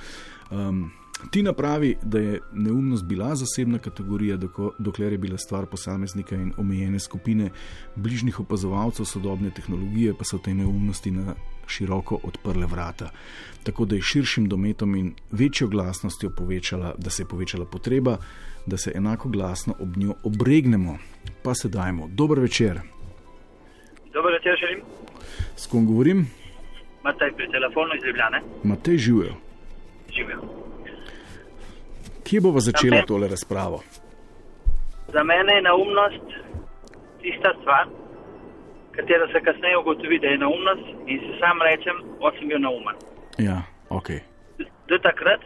Um, 0.51 0.91
Tina 1.31 1.53
pravi, 1.53 1.97
da 2.03 2.19
je 2.19 2.41
neumnost 2.53 3.05
bila 3.05 3.35
zasebna 3.35 3.79
kategorija, 3.79 4.37
doko, 4.37 4.73
dokler 4.79 5.13
je 5.13 5.19
bila 5.19 5.39
stvar 5.39 5.67
posameznika 5.67 6.37
in 6.37 6.53
omejene 6.57 6.99
skupine 6.99 7.51
bližnjih 7.97 8.41
opazovalcev 8.41 9.05
sodobne 9.05 9.51
tehnologije, 9.51 10.15
pa 10.19 10.25
so 10.25 10.39
te 10.39 10.55
neumnosti 10.55 11.11
na 11.11 11.35
široko 11.67 12.19
odprle 12.23 12.67
vrata. 12.67 13.11
Tako 13.63 13.85
da 13.85 13.95
je 13.95 14.03
širšim 14.03 14.49
dometom 14.49 14.95
in 14.95 15.15
večjo 15.31 15.69
glasnostjo 15.69 16.31
povečala, 16.31 16.95
da 16.99 17.11
se 17.11 17.23
je 17.23 17.27
povečala 17.27 17.65
potreba, 17.65 18.17
da 18.67 18.77
se 18.77 18.93
enako 18.95 19.29
glasno 19.29 19.75
ob 19.81 19.97
njo 19.97 20.15
obregnemo. 20.25 20.99
Pa 21.43 21.55
se 21.55 21.69
dajmo. 21.69 22.09
Dober 22.09 22.39
večer, 22.39 22.81
Dobro 24.13 24.33
večer, 24.33 24.53
želim. 24.61 24.85
s 25.57 25.67
kom 25.67 25.87
govorim? 25.87 26.27
Mataj 27.05 27.33
pri 27.37 27.47
telefonu 27.51 27.91
iz 27.97 28.05
Ljubljane. 28.07 28.43
Matej 28.65 28.99
živijo. 28.99 29.35
Živijo. 30.17 30.70
Kje 32.31 32.41
bova 32.41 32.61
začela 32.61 33.03
tole 33.07 33.29
razpravo? 33.29 33.83
Za 35.15 35.23
mene 35.31 35.53
je 35.57 35.63
neumnost 35.63 36.27
tista 37.23 37.51
stvar, 37.61 37.87
katero 38.97 39.27
se 39.33 39.41
kasneje 39.47 39.79
ugotovi, 39.79 40.19
da 40.23 40.27
je 40.27 40.39
neumnost 40.39 40.87
in 41.11 41.19
si 41.25 41.33
sam 41.41 41.57
rečem, 41.69 41.97
o 42.21 42.31
sem 42.39 42.49
bil 42.49 42.61
neumen. 42.67 42.97
Ja, 43.39 43.63
ok. 43.89 44.09
Do 44.89 44.99
takrat 45.07 45.43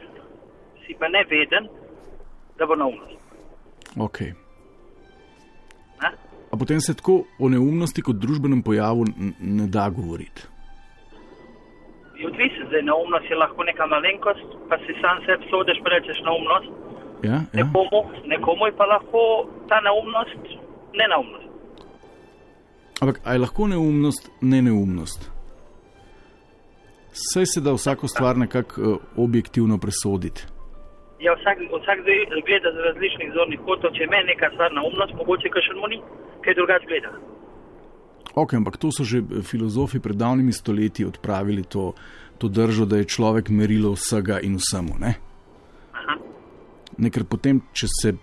si 0.86 0.92
pa 1.00 1.08
ne 1.08 1.24
veden, 1.32 1.64
da 2.58 2.66
bo 2.66 2.74
neumnost. 2.76 3.20
okay. 3.96 4.30
Ne? 6.02 6.10
A 6.52 6.56
potem 6.56 6.80
se 6.80 6.94
tako 6.94 7.24
o 7.38 7.48
neumnosti 7.48 8.02
kot 8.02 8.16
družbenem 8.16 8.62
pojavu 8.62 9.04
ne 9.40 9.66
da 9.66 9.88
govoriti. 9.88 10.53
Je 12.18 12.26
odvisen, 12.26 12.66
da 12.70 12.76
je 12.76 12.82
neumnost 12.82 13.26
je 13.30 13.36
lahko 13.36 13.64
neka 13.64 13.86
malenkost, 13.86 14.48
pa 14.68 14.78
si 14.78 14.92
sam 15.02 15.16
sebi 15.26 15.44
sodeš, 15.50 15.78
pa 15.84 15.88
rečeš 15.94 16.18
neumnost. 16.26 16.70
Ja, 17.22 17.30
ja. 17.32 17.40
Nekomu, 17.52 18.00
nekomu 18.24 18.66
je 18.66 18.72
pa 18.76 18.84
lahko 18.84 19.20
ta 19.68 19.80
neumnost 19.86 20.44
neneumnost. 21.00 21.48
Ampak 23.02 23.20
ali 23.24 23.36
je 23.36 23.40
lahko 23.40 23.66
neumnost 23.66 24.30
ne 24.40 24.62
neumnost? 24.62 25.20
Saj 27.32 27.46
se 27.46 27.60
da 27.60 27.72
vsako 27.72 28.08
stvar 28.08 28.36
nekako 28.36 28.80
uh, 28.80 28.96
objektivno 29.16 29.78
presoditi. 29.78 30.42
Ja, 31.20 31.32
vsak, 31.38 31.58
vsak 31.82 31.98
zdaj 32.02 32.18
gleda 32.46 32.68
z 32.76 32.78
različnih 32.88 33.30
zornih 33.36 33.60
kotov, 33.66 33.90
če 33.96 34.06
meni 34.12 34.26
neka 34.32 34.50
stvar 34.54 34.70
neumnost, 34.72 35.14
mogoče 35.20 35.48
kakšen 35.54 35.78
mu 35.80 35.86
ni, 35.92 35.98
kaj 36.44 36.54
drugače 36.58 36.86
gleda. 36.90 37.10
Ok, 38.34 38.54
ampak 38.54 38.76
to 38.76 38.90
so 38.90 39.04
že 39.06 39.22
eh, 39.22 39.42
filozofi 39.42 40.02
pred 40.02 40.16
davnimi 40.16 40.52
stoletji 40.52 41.06
odpravili 41.06 41.62
to, 41.62 41.94
to 42.38 42.48
držo, 42.48 42.84
da 42.84 42.98
je 42.98 43.06
človek 43.06 43.48
merilo 43.48 43.94
vsega 43.94 44.40
in 44.42 44.58
vsemu. 44.58 44.98
Ne? 44.98 45.14
Ne, 46.98 47.10
ker 47.10 47.24
potem, 47.26 47.62
če 47.74 47.86
se. 47.90 48.14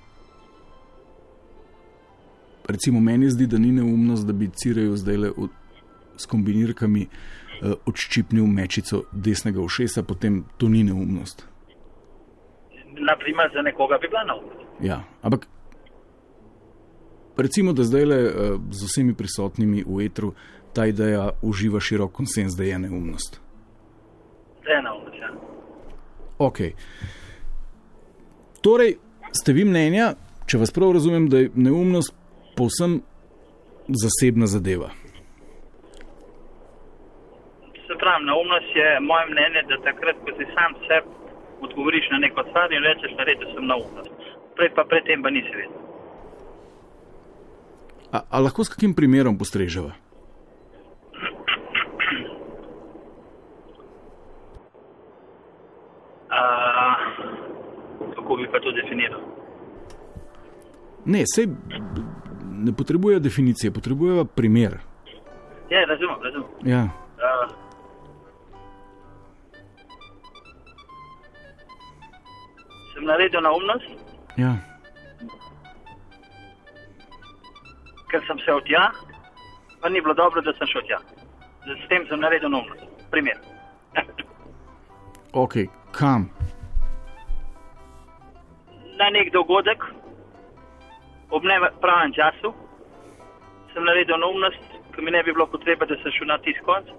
Recimo, 2.72 3.00
meni 3.04 3.28
zdi, 3.32 3.48
da 3.48 3.60
ni 3.60 3.72
neumnost, 3.76 4.24
da 4.28 4.34
bi 4.34 4.48
Cireju 4.48 4.96
zdaj 4.96 5.18
le 5.18 5.32
s 6.16 6.28
kombinirkami 6.30 7.08
eh, 7.08 7.74
odščipnil 7.88 8.48
mečico 8.48 9.06
desnega 9.12 9.64
ušesa, 9.64 10.04
potem 10.04 10.44
to 10.58 10.70
ni 10.70 10.84
neumnost. 10.88 11.48
Naprimer, 13.00 13.52
za 13.56 13.64
nekoga 13.64 13.98
bi 13.98 14.12
bila 14.12 14.24
neumnost. 14.28 14.60
Ja, 14.84 15.04
ampak 15.22 15.48
recimo, 17.38 17.74
da 17.74 17.84
zdaj 17.84 18.06
le 18.06 18.20
z 18.72 18.88
vsemi 18.88 19.14
prisotnimi 19.14 19.84
v 19.88 20.06
etru 20.06 20.34
ta 20.74 20.86
ideja 20.86 21.30
uživa 21.42 21.80
širok 21.80 22.12
konsens, 22.12 22.56
da 22.56 22.64
je 22.64 22.80
neumnost. 22.80 23.42
Da 24.64 24.72
je 24.72 24.82
neumnost, 24.82 25.18
ja. 25.20 25.30
Ok. 26.40 26.60
Torej, 28.62 28.96
ste 29.32 29.54
vi 29.54 29.66
mnenja, 29.66 30.14
če 30.48 30.62
vas 30.62 30.72
prav 30.72 30.94
razumem, 30.98 31.30
da 31.30 31.44
je 31.44 31.52
neumnost 31.56 32.14
povsem 32.58 33.02
zasebna 33.88 34.48
zadeva. 34.48 34.92
Se 37.88 37.98
pravi, 38.00 38.26
neumnost 38.26 38.76
je 38.76 38.90
moje 39.02 39.26
mnenje, 39.32 39.68
da 39.70 39.82
takrat, 39.88 40.20
ko 40.24 40.36
si 40.38 40.48
sam 40.56 40.78
sebi 40.88 41.20
odgovoriš 41.62 42.10
na 42.12 42.18
neko 42.18 42.44
stvar 42.50 42.74
in 42.74 42.84
rečeš, 42.84 43.12
da 43.18 43.24
rečeš, 43.24 43.54
sem 43.56 43.66
neumnost. 43.68 44.12
Prej 44.56 44.70
pa 44.76 44.84
predtem 44.90 45.24
pa 45.24 45.30
nisi 45.30 45.54
vedel. 45.56 45.91
A, 48.12 48.22
a 48.30 48.40
lahko 48.40 48.64
s 48.64 48.70
kakim 48.70 48.94
primerom 48.94 49.38
postreževa? 49.38 49.92
A, 56.30 56.42
kako 58.16 58.36
bi 58.36 58.48
pa 58.52 58.60
to 58.60 58.72
definiral? 58.72 59.22
Ne, 61.06 61.24
sej 61.36 61.48
ne 62.52 62.72
potrebuje 62.74 63.20
definicije, 63.20 63.72
potrebuje 63.72 64.26
primer. 64.36 64.80
Ja, 65.72 65.86
razumem, 65.88 66.18
razumem. 66.24 66.50
Ja. 66.66 66.84
A, 67.20 67.48
sem 72.94 73.06
naredil 73.06 73.42
neumnost, 73.42 73.88
Ja. 74.38 74.71
Ker 78.12 78.22
sem 78.28 78.40
se 78.46 78.54
odja, 78.54 78.92
pa 79.82 79.90
ni 79.90 80.02
bilo 80.02 80.14
dobro, 80.14 80.42
da 80.42 80.54
sem 80.58 80.68
šel 80.68 80.84
tja. 80.88 81.00
S 81.66 81.88
tem 81.90 82.06
sem 82.10 82.20
naredil 82.20 82.50
neumnost. 82.50 82.84
Primer. 83.12 83.38
Ok, 85.34 85.56
kam? 85.92 86.30
Na 89.00 89.08
nek 89.16 89.32
dogodek, 89.34 89.84
ob 91.30 91.44
ne 91.44 91.58
pravem 91.82 92.12
času, 92.14 92.52
sem 93.74 93.84
naredil 93.88 94.20
neumnost, 94.20 94.68
ki 94.96 95.02
mi 95.02 95.12
ne 95.12 95.24
bi 95.24 95.32
bilo 95.34 95.48
potreba, 95.48 95.88
da 95.88 95.96
sem 96.04 96.12
šel 96.18 96.28
na 96.28 96.38
tisti 96.44 96.66
konc, 96.68 96.92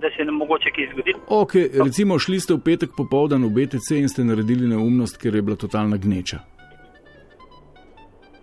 da 0.00 0.10
se 0.16 0.22
je 0.24 0.30
mogoče 0.30 0.72
kaj 0.74 0.88
zgodilo. 0.92 1.20
Ok, 1.28 1.54
recimo 1.84 2.18
šli 2.18 2.40
ste 2.40 2.56
v 2.56 2.64
petek 2.64 2.96
popoldan 2.96 3.44
v 3.44 3.52
BTC 3.56 4.00
in 4.00 4.08
ste 4.08 4.24
naredili 4.24 4.68
neumnost, 4.72 5.20
ker 5.20 5.34
je 5.36 5.42
bila 5.42 5.56
totalna 5.60 6.00
gneča. 6.00 6.40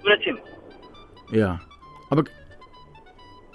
Recimo, 0.05 0.39
Ja. 1.31 1.57
Ampak, 2.11 2.31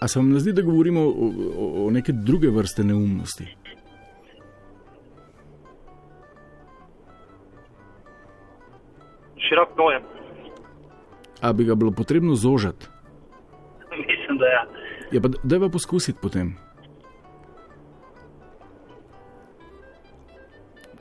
a 0.00 0.08
se 0.08 0.18
vam 0.18 0.32
ne 0.32 0.40
zdi, 0.40 0.52
da 0.52 0.62
govorimo 0.62 1.00
o, 1.00 1.30
o, 1.56 1.86
o 1.86 1.90
neke 1.90 2.12
druge 2.12 2.50
vrste 2.50 2.84
neumnosti? 2.84 3.46
širok 9.48 9.68
pojem. 9.76 10.02
A 11.40 11.52
bi 11.52 11.64
ga 11.64 11.74
bilo 11.74 11.90
potrebno 11.90 12.34
zožati? 12.34 12.86
Mislim, 14.08 14.38
da 14.38 14.46
ja. 14.46 14.66
Ja, 15.12 15.20
pa 15.20 15.28
da 15.42 15.60
pa 15.60 15.68
poskusiti 15.68 16.18
potem. 16.22 16.56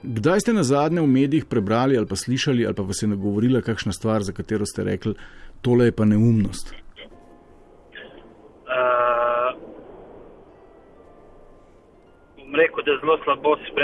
Kdaj 0.04 0.40
ste 0.40 0.54
na 0.54 0.64
zadnje 0.64 1.02
v 1.02 1.08
medijih 1.08 1.46
prebrali 1.46 1.98
ali 1.98 2.08
pa 2.08 2.16
slišali 2.16 2.66
ali 2.66 2.76
pa 2.76 2.84
vas 2.84 3.02
je 3.02 3.08
nagovorila 3.08 3.62
kakšna 3.62 3.92
stvar, 3.92 4.24
za 4.24 4.34
katero 4.34 4.66
ste 4.66 4.84
rekli, 4.84 5.16
tole 5.62 5.86
je 5.86 5.92
pa 5.92 6.06
neumnost? 6.06 6.85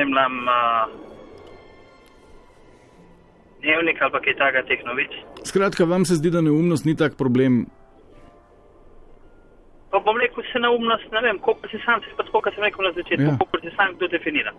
Spremljam 0.01 0.33
uh, 0.47 0.89
dnevnik 3.61 4.01
ali 4.01 4.11
kaj 4.25 4.35
takega 4.35 4.63
teh 4.67 4.81
novic. 4.85 5.11
Skratka, 5.45 5.85
vam 5.85 6.05
se 6.05 6.15
zdi, 6.15 6.29
da 6.31 6.41
neumnost 6.41 6.85
ni 6.85 6.95
tak 6.95 7.17
problem, 7.17 7.65
Pa 9.91 9.99
bom 9.99 10.15
rekel, 10.17 10.43
se 10.53 10.59
neumnost, 10.59 11.03
ne 11.11 11.19
vem, 11.21 11.37
koliko 11.43 11.67
si 11.67 11.77
sam, 11.85 11.99
si 11.99 12.13
pa 12.15 12.23
tako, 12.23 12.39
kot 12.41 12.55
sem 12.55 12.63
rekel 12.63 12.85
na 12.85 12.93
začetku, 12.95 13.27
Ja. 13.27 13.35
koliko 13.37 13.57
si 13.59 13.75
sam 13.75 13.89
kdo 13.95 14.07
definira 14.07 14.51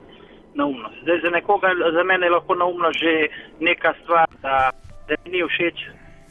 neumnost. 0.55 0.99
Zdaj 1.03 1.21
za 1.25 1.31
nekoga, 1.31 1.69
za 1.97 2.03
mene 2.05 2.27
je 2.27 2.35
lahko 2.35 2.55
neumnost 2.55 2.99
že 3.01 3.13
neka 3.61 3.95
stvar, 4.03 4.29
da, 4.43 4.71
da 5.09 5.15
mi 5.25 5.31
ni 5.33 5.41
všeč 5.49 5.79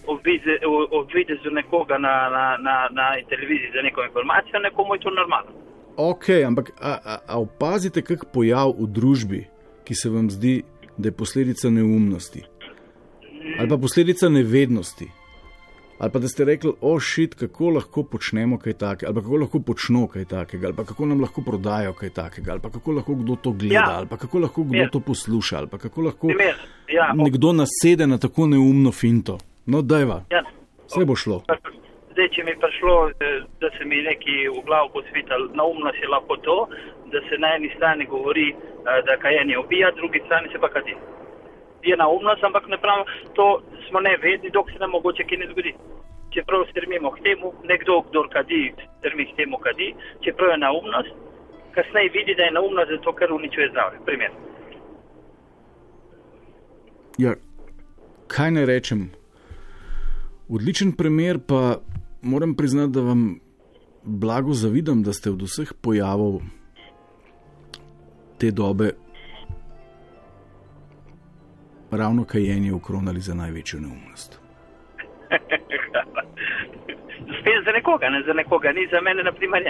ob 0.05 0.21
vize- 0.21 0.61
ob- 0.65 0.89
ob 0.91 1.09
videzu 1.13 1.49
nekoga 1.49 1.97
na, 1.97 2.13
na, 2.29 2.43
na, 2.61 2.75
na 2.91 3.05
televiziji 3.29 3.71
za 3.73 3.81
neko 3.81 4.03
informacijo, 4.05 4.59
nekomu 4.59 4.95
je 4.95 4.99
to 4.99 5.09
normalno. 5.09 5.51
Ok, 5.97 6.29
ampak 6.45 6.71
a, 6.79 6.91
a, 7.05 7.17
a 7.27 7.39
opazite 7.39 8.01
kak 8.01 8.25
pojav 8.25 8.73
v 8.79 8.87
družbi, 8.87 9.41
ki 9.83 9.95
se 9.95 10.09
vam 10.09 10.29
zdi, 10.29 10.61
da 10.97 11.07
je 11.07 11.11
posledica 11.13 11.69
neumnosti 11.69 12.43
ali 13.59 13.69
pa 13.69 13.77
posledica 13.77 14.29
nevednosti. 14.29 15.07
Ali 15.99 16.11
pa 16.11 16.19
da 16.19 16.27
ste 16.27 16.45
rekli, 16.45 16.71
ošit, 16.81 17.35
kako 17.35 17.69
lahko 17.69 18.03
počnemo 18.03 18.57
kaj 18.57 18.73
takega, 18.73 19.07
ali 19.07 19.15
pa 19.15 19.21
kako 19.21 19.35
lahko 19.37 19.59
počno 19.59 20.07
kaj 20.07 20.25
takega, 20.25 20.67
ali 20.67 20.75
pa 20.75 20.83
kako 20.83 21.05
nam 21.05 21.21
lahko 21.21 21.41
prodajo 21.41 21.93
kaj 21.93 22.09
takega, 22.11 22.51
ali 22.51 22.59
pa 22.59 22.69
kako 22.69 22.91
lahko 22.91 23.15
kdo 23.15 23.35
to 23.35 23.51
gleda, 23.51 23.73
Ja. 23.75 23.85
ali 23.91 24.07
pa 24.07 24.17
kako 24.17 24.39
lahko 24.39 24.63
kdo 24.63 24.77
Ja. 24.77 24.89
to 24.89 24.99
posluša, 24.99 25.57
ali 25.57 25.67
pa 25.67 25.77
kako 25.77 26.01
lahko 26.01 26.27
ja, 26.29 27.11
o- 27.11 27.23
nekdo 27.23 27.53
nasede 27.53 28.07
na 28.07 28.17
tako 28.17 28.47
neumno 28.47 28.91
finto. 28.91 29.37
No, 29.65 29.81
dajva, 29.81 30.23
Ja. 30.31 30.41
vse 30.87 31.05
bo 31.05 31.15
šlo. 31.15 31.43
Zdaj, 32.11 32.27
če 32.35 32.43
mi 32.43 32.51
je 32.51 32.59
prišlo, 32.59 32.93
eh, 33.09 33.41
da 33.61 33.69
se 33.77 33.85
mi 33.85 34.01
neki 34.03 34.35
v 34.51 34.61
glavu 34.67 34.89
posvital, 34.93 35.47
naumnost 35.55 36.01
je 36.01 36.07
lahko 36.07 36.35
to, 36.47 36.57
da 37.11 37.19
se 37.29 37.37
na 37.37 37.55
eni 37.55 37.71
strani 37.75 38.05
govori, 38.05 38.49
eh, 38.51 39.01
da 39.07 39.17
kajenje 39.17 39.57
ubija, 39.57 39.91
drugi 39.95 40.21
strani 40.25 40.49
se 40.51 40.59
pa 40.59 40.69
kadi. 40.69 40.95
Je 41.83 41.97
naumnost, 41.97 42.43
ampak 42.43 42.67
ne 42.67 42.77
pravim, 42.77 43.05
to 43.33 43.61
smo 43.87 43.99
nevedni, 43.99 44.49
dok 44.49 44.71
se 44.71 44.79
nam 44.79 44.91
mogoče 44.91 45.23
kaj 45.23 45.37
ne 45.37 45.47
zgodi. 45.51 45.73
Čeprav 46.33 46.65
strmimo 46.71 47.11
k 47.11 47.23
temu, 47.23 47.53
nekdo, 47.63 48.01
kdo 48.01 48.23
kadi, 48.29 48.73
strmi 48.99 49.25
k 49.25 49.35
temu 49.35 49.57
kadi, 49.57 49.93
čeprav 50.23 50.51
je 50.51 50.57
naumnost, 50.57 51.15
kasneje 51.71 52.09
vidi, 52.09 52.35
da 52.35 52.43
je 52.43 52.51
naumnost 52.51 52.91
zato, 52.91 53.13
ker 53.13 53.31
uničuje 53.31 53.69
zdravje. 53.69 53.99
Primer. 54.05 54.31
Ja, 57.17 57.35
kaj 58.27 58.51
naj 58.51 58.65
rečem? 58.65 59.11
Odličen 60.49 60.91
primer, 60.91 61.39
pa 61.47 61.79
moram 62.21 62.55
priznati, 62.55 62.91
da 62.91 63.01
vam 63.01 63.39
blago 64.03 64.53
zavidam, 64.53 65.03
da 65.03 65.13
ste 65.13 65.29
od 65.31 65.41
vseh 65.41 65.73
pojavov 65.81 66.41
te 68.39 68.51
dobe 68.51 68.91
ravno 71.91 72.23
kajenje 72.25 72.73
ukronali 72.73 73.19
za 73.19 73.33
največjo 73.33 73.79
neumnost. 73.79 74.39
Spet 77.41 77.59
za 77.65 77.71
nekoga, 77.71 78.09
ne 78.09 78.23
za 78.27 78.33
nekoga, 78.33 78.71
ni 78.71 78.87
za 78.91 79.01
mene, 79.01 79.23
na 79.23 79.31
primer. 79.31 79.63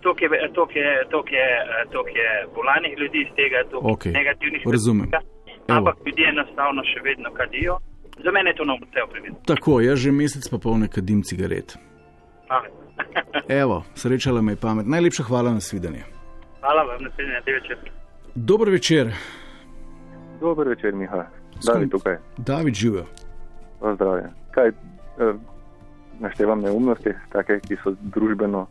Tok 0.00 0.22
je, 0.22 0.28
tok 0.54 0.76
je, 0.76 1.04
tok 1.10 1.32
je, 1.32 1.46
tok 1.92 2.06
je 2.06 2.28
bolanih 2.54 2.98
ljudi 2.98 3.18
iz 3.26 3.30
tega, 3.36 3.70
tok 3.70 3.84
Ok, 3.84 4.04
negativnih 4.04 4.62
razumem. 4.72 5.06
stvari. 5.06 5.26
Ampak 5.68 5.96
ljudje 6.06 6.28
enostavno 6.28 6.82
še 6.84 7.00
vedno 7.04 7.30
kadijo. 7.30 7.78
Za 8.24 8.30
mene 8.34 8.50
je 8.50 8.56
to 8.56 8.64
nov 8.64 8.78
cel 8.92 9.06
primer. 9.10 9.32
Tako, 9.46 9.80
jaz 9.80 9.98
že 9.98 10.12
mesec 10.12 10.48
pa 10.50 10.58
pol 10.58 10.78
ne 10.78 10.88
kadim 10.88 11.22
cigaret. 11.22 11.76
Evo, 13.62 13.84
srečala 13.94 14.42
me 14.42 14.52
je 14.52 14.56
pamet. 14.56 14.86
Najlepša 14.86 15.22
hvala 15.22 15.52
na 15.54 15.60
svidenje. 15.60 16.04
Hvala 16.60 16.82
vam, 16.82 17.02
naslednji 17.02 17.52
večer. 17.54 17.78
Dober 18.34 18.70
večer, 18.70 19.12
Dober 20.40 20.68
večer, 20.68 20.94
Miha. 20.94 21.26
David 21.66 21.90
tukaj. 21.90 22.16
David 22.36 22.74
živijo. 22.74 23.04
Pozdravljen. 23.80 24.30
Kaj, 24.50 24.68
eh, 24.68 24.72
naštevam 26.20 26.60
neumnosti, 26.60 27.10
take, 27.32 27.60
ki 27.68 27.76
so 27.82 27.94
družbeno 28.00 28.66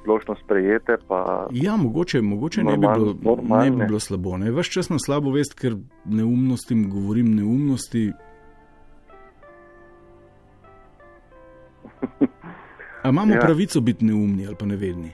splošno 0.00 0.34
sprejete, 0.44 0.96
pa 1.08 1.46
Ja, 1.52 1.76
mogoče, 1.76 2.20
mogoče 2.20 2.64
ne, 2.64 2.76
bi 2.76 2.86
bilo, 2.94 3.36
ne 3.42 3.70
bi 3.70 3.86
bilo 3.86 4.00
slabo. 4.00 4.36
Ne? 4.36 4.50
Vaš 4.50 4.70
čas 4.70 4.88
na 4.88 4.98
slabo 4.98 5.30
vest, 5.30 5.54
ker 5.54 5.76
neumnostim 6.04 6.90
govorim 6.90 7.34
neumnosti. 7.34 8.12
A 13.02 13.08
imamo 13.08 13.34
ja. 13.34 13.40
Pravico 13.40 13.80
biti 13.80 14.04
neumni 14.04 14.46
ali 14.46 14.56
pa 14.58 14.66
nevedni? 14.66 15.12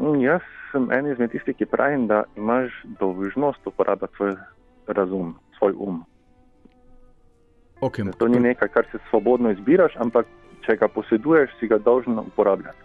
Mm, 0.00 0.20
jaz 0.20 0.42
sem 0.72 0.90
en 0.92 1.12
izmed 1.12 1.30
tistih, 1.30 1.56
ki 1.56 1.66
pravim, 1.66 2.06
da 2.06 2.24
imaš 2.36 2.72
dolžnost 3.00 3.66
uporabljati 3.66 4.16
svoj 4.16 4.36
razum, 4.86 5.34
svoj 5.58 5.74
um. 5.78 6.04
Okay, 7.80 8.04
Da 8.04 8.12
To 8.12 8.28
ni 8.28 8.40
nekaj, 8.40 8.68
kar 8.68 8.86
se 8.92 8.98
svobodno 9.10 9.50
izbiraš, 9.50 9.92
ampak 9.96 10.26
če 10.66 10.76
ga 10.76 10.88
poseduješ, 10.88 11.50
si 11.60 11.68
ga 11.68 11.78
dolžen 11.78 12.18
uporabljati. 12.18 12.78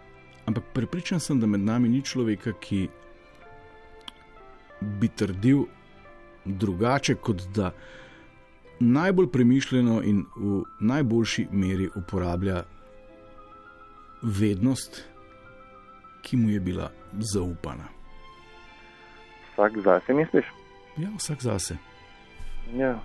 Ampak 0.46 0.64
prepričan 0.74 1.20
sem, 1.20 1.40
da 1.40 1.46
med 1.46 1.60
nami 1.60 1.88
ni 1.88 2.02
človeka, 2.02 2.52
ki 2.60 2.88
bi 4.80 5.08
trdil 5.08 5.64
drugače, 6.44 7.14
kot 7.14 7.42
da 7.54 7.70
najbolj 8.80 9.28
premišljeno 9.32 10.02
in 10.02 10.24
v 10.36 10.62
najboljši 10.80 11.46
meri 11.52 11.88
uporablja 11.96 12.62
vednost, 14.22 15.02
ki 16.22 16.36
mu 16.36 16.50
je 16.50 16.60
bila 16.60 16.90
zaupana. 17.18 17.88
Vsak 19.52 19.78
zase 19.84 20.14
misliš? 20.14 20.46
Ja, 20.96 21.08
vsak 21.16 21.42
zase. 21.42 21.76
Ja. 22.74 22.98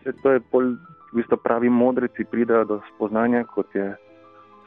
Vse 0.00 0.12
to 0.22 0.32
je 0.32 0.40
pol, 0.40 0.74
v 1.12 1.22
bistvu 1.22 1.36
pravi 1.36 1.70
modreci 1.70 2.24
pridejo 2.24 2.64
do 2.64 2.80
spoznanja, 2.94 3.44
kot 3.44 3.74
je 3.74 3.94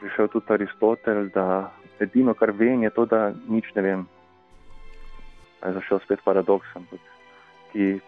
prišel 0.00 0.28
tudi 0.28 0.52
Aristotel, 0.52 1.28
da 1.34 1.70
edino, 2.00 2.34
kar 2.34 2.50
vem, 2.50 2.82
je 2.82 2.90
to, 2.90 3.06
da 3.06 3.32
nič 3.48 3.68
ne 3.74 3.82
vem. 3.82 4.06
Je 5.64 5.72
zašel 5.74 6.00
spet 6.06 6.22
paradoks, 6.24 6.66
ampak 6.74 7.02
ki 7.72 8.00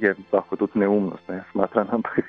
je 0.00 0.14
lahko 0.32 0.56
tudi 0.56 0.78
neumnost, 0.78 1.28
ne 1.28 1.42
smatram, 1.52 1.90
ampak 1.92 2.24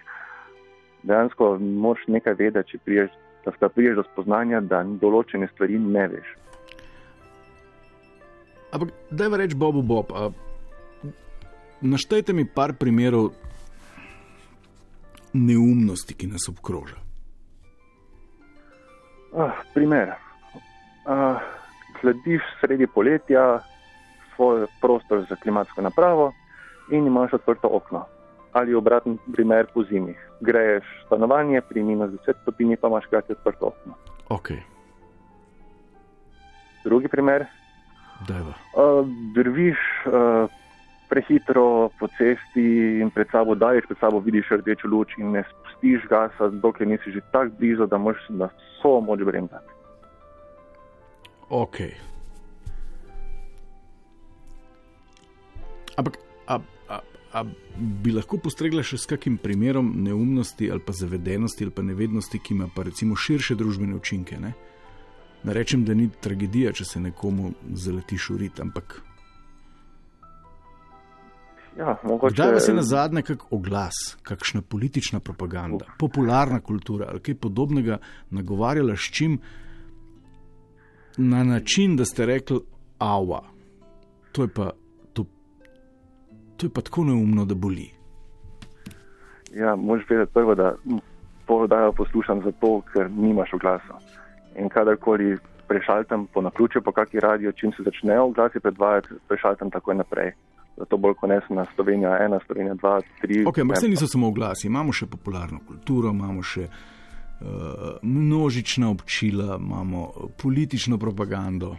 dejansko 1.03 1.57
moš 1.59 2.03
nekaj 2.07 2.33
vedeti, 2.33 2.75
če 2.75 2.83
priješ, 2.85 3.11
da 3.45 3.51
sta 3.55 3.69
priješ 3.69 3.95
do 3.95 4.03
spoznanja, 4.11 4.61
da 4.61 4.83
določene 4.83 5.47
stvari 5.53 5.79
ne 5.79 6.07
veš. 6.07 6.35
Ampak, 8.71 8.91
da 9.09 9.25
je 9.25 9.37
reč 9.41 9.55
Bobu 9.57 9.81
Bob. 9.81 10.11
A, 10.13 10.29
naštejte 11.81 12.33
mi 12.33 12.45
par 12.45 12.75
primerov 12.77 13.31
neumnosti, 15.33 16.13
ki 16.13 16.27
nas 16.27 16.49
obkroža. 16.49 16.99
Ah, 19.37 19.61
primer. 19.73 20.13
Ah, 21.05 21.41
slediš 22.01 22.45
sredi 22.61 22.87
poletja 22.87 23.59
svoj 24.35 24.67
prostor 24.81 25.25
za 25.29 25.35
klimatsko 25.35 25.81
napravo 25.81 26.31
in 26.91 27.07
imaš 27.07 27.33
odprto 27.33 27.69
okno. 27.71 28.05
Ali 28.53 28.73
obraten 28.75 29.17
primer 29.33 29.67
po 29.73 29.83
zimi. 29.83 30.15
Greješ 30.41 30.83
stanovanje 31.05 31.61
pri 31.61 31.83
minus 31.83 32.11
10 32.25 32.41
stopinji, 32.41 32.77
pa 32.77 32.87
imaš 32.87 33.05
hkrati 33.05 33.31
odprto 33.31 33.65
okno. 33.65 33.93
Ok, 34.29 34.49
Drugi 36.83 37.07
primer. 37.07 37.45
dajva. 38.27 38.53
Uh, 38.73 39.07
drviš 39.35 39.77
uh, 40.05 40.49
prehitro 41.09 41.89
po 41.99 42.07
cesti 42.07 42.99
in 43.01 43.09
pred 43.09 43.27
sabo 43.31 43.55
daješ, 43.55 43.85
pred 43.87 43.97
sabo 43.99 44.19
vidiš 44.19 44.49
rdečo 44.51 44.87
luč 44.87 45.17
in 45.17 45.31
ne 45.31 45.43
spustiš 45.43 46.07
gasa, 46.09 46.49
dokler 46.49 46.87
nisi 46.87 47.11
že 47.11 47.21
tako 47.31 47.51
blizu, 47.59 47.85
da 47.85 47.97
moraš 47.97 48.21
na 48.29 48.45
vso 48.47 49.01
moč 49.01 49.19
bremzati. 49.23 49.71
Ok. 51.49 51.77
Ampak, 55.97 56.13
a, 56.47 56.59
a, 57.33 57.43
bi 57.77 58.11
lahko 58.11 58.39
postregla 58.41 58.83
še 58.83 58.97
s 58.97 59.09
kakim 59.09 59.37
primerom 59.37 59.91
neumnosti 60.03 60.71
ali 60.71 60.81
pa 60.85 60.93
zavedenosti 60.93 61.67
ali 61.67 61.75
pa 61.75 61.85
nevednosti, 61.85 62.39
ki 62.39 62.53
ima 62.53 62.69
pa 62.75 62.87
recimo 62.87 63.15
širše 63.15 63.55
družbene 63.55 63.95
učinke? 63.95 64.39
Ne, 64.39 64.53
ne 65.43 65.53
rečem, 65.53 65.85
da 65.85 65.93
ni 65.93 66.09
tragedija, 66.21 66.73
če 66.73 66.85
se 66.85 67.03
nekomu 67.03 67.53
zaletiš 67.73 68.29
v 68.33 68.41
rit, 68.45 68.59
ampak 68.59 69.01
Ja, 71.79 71.93
mogoče, 72.03 72.33
Kdaj 72.33 72.51
vas 72.51 72.67
je 72.67 72.73
na 72.73 72.81
zadnje 72.83 73.21
kak 73.23 73.43
oglas, 73.55 74.17
kakšna 74.23 74.61
politična 74.61 75.19
propaganda, 75.19 75.85
popularna 75.99 76.59
kultura 76.59 77.07
ali 77.07 77.21
kaj 77.23 77.37
podobnega 77.39 77.97
nagovarjala 78.35 78.97
s 78.97 79.11
čim 79.15 79.37
na 81.17 81.43
način, 81.43 81.95
da 81.95 82.05
ste 82.05 82.25
rekli, 82.25 82.59
ava, 82.97 83.43
to 84.31 84.43
je 84.43 84.53
pa, 84.53 84.71
to, 86.59 86.67
je 86.67 86.73
pa 86.75 86.81
tako 86.81 87.03
neumno, 87.07 87.45
da 87.45 87.55
boli. 87.55 87.87
Ja, 89.55 89.75
moraš 89.75 90.09
vedeti 90.09 90.33
prvo, 90.33 90.55
da 90.55 90.75
to 91.45 91.55
oddajo 91.55 91.91
poslušam 91.91 92.41
zato, 92.43 92.81
ker 92.93 93.09
nimaš 93.11 93.53
oglasa. 93.53 93.95
In 94.59 94.69
kadarkoli 94.69 95.37
prešaltam 95.67 96.27
po 96.33 96.41
naključju, 96.41 96.81
po 96.81 96.91
kakšni 96.91 97.19
radio, 97.19 97.51
čim 97.51 97.71
se 97.71 97.83
začnejo 97.83 98.25
oglasi 98.25 98.59
predvajati, 98.59 99.07
prešaltam 99.27 99.71
takoj 99.71 99.95
naprej. 99.95 100.31
Zato 100.77 100.97
bolj 100.97 101.13
kot 101.13 101.29
ne 101.29 101.39
sem 101.47 101.55
na 101.55 101.65
Slovenija 101.75 102.09
1, 102.09 102.39
Slovenija 102.45 102.75
2, 102.75 103.01
3. 103.23 103.47
Ok, 103.47 103.57
ampak 103.57 103.77
se 103.79 103.87
niso 103.87 104.07
samo 104.07 104.27
oglasi, 104.27 104.67
imamo 104.67 104.93
še 104.93 105.05
popularno 105.05 105.59
kulturo, 105.67 106.09
imamo 106.09 106.43
še 106.43 106.67
uh, 106.69 107.99
množična 108.01 108.89
občila, 108.89 109.57
imamo 109.59 110.07
politično 110.41 110.97
propagando. 110.97 111.75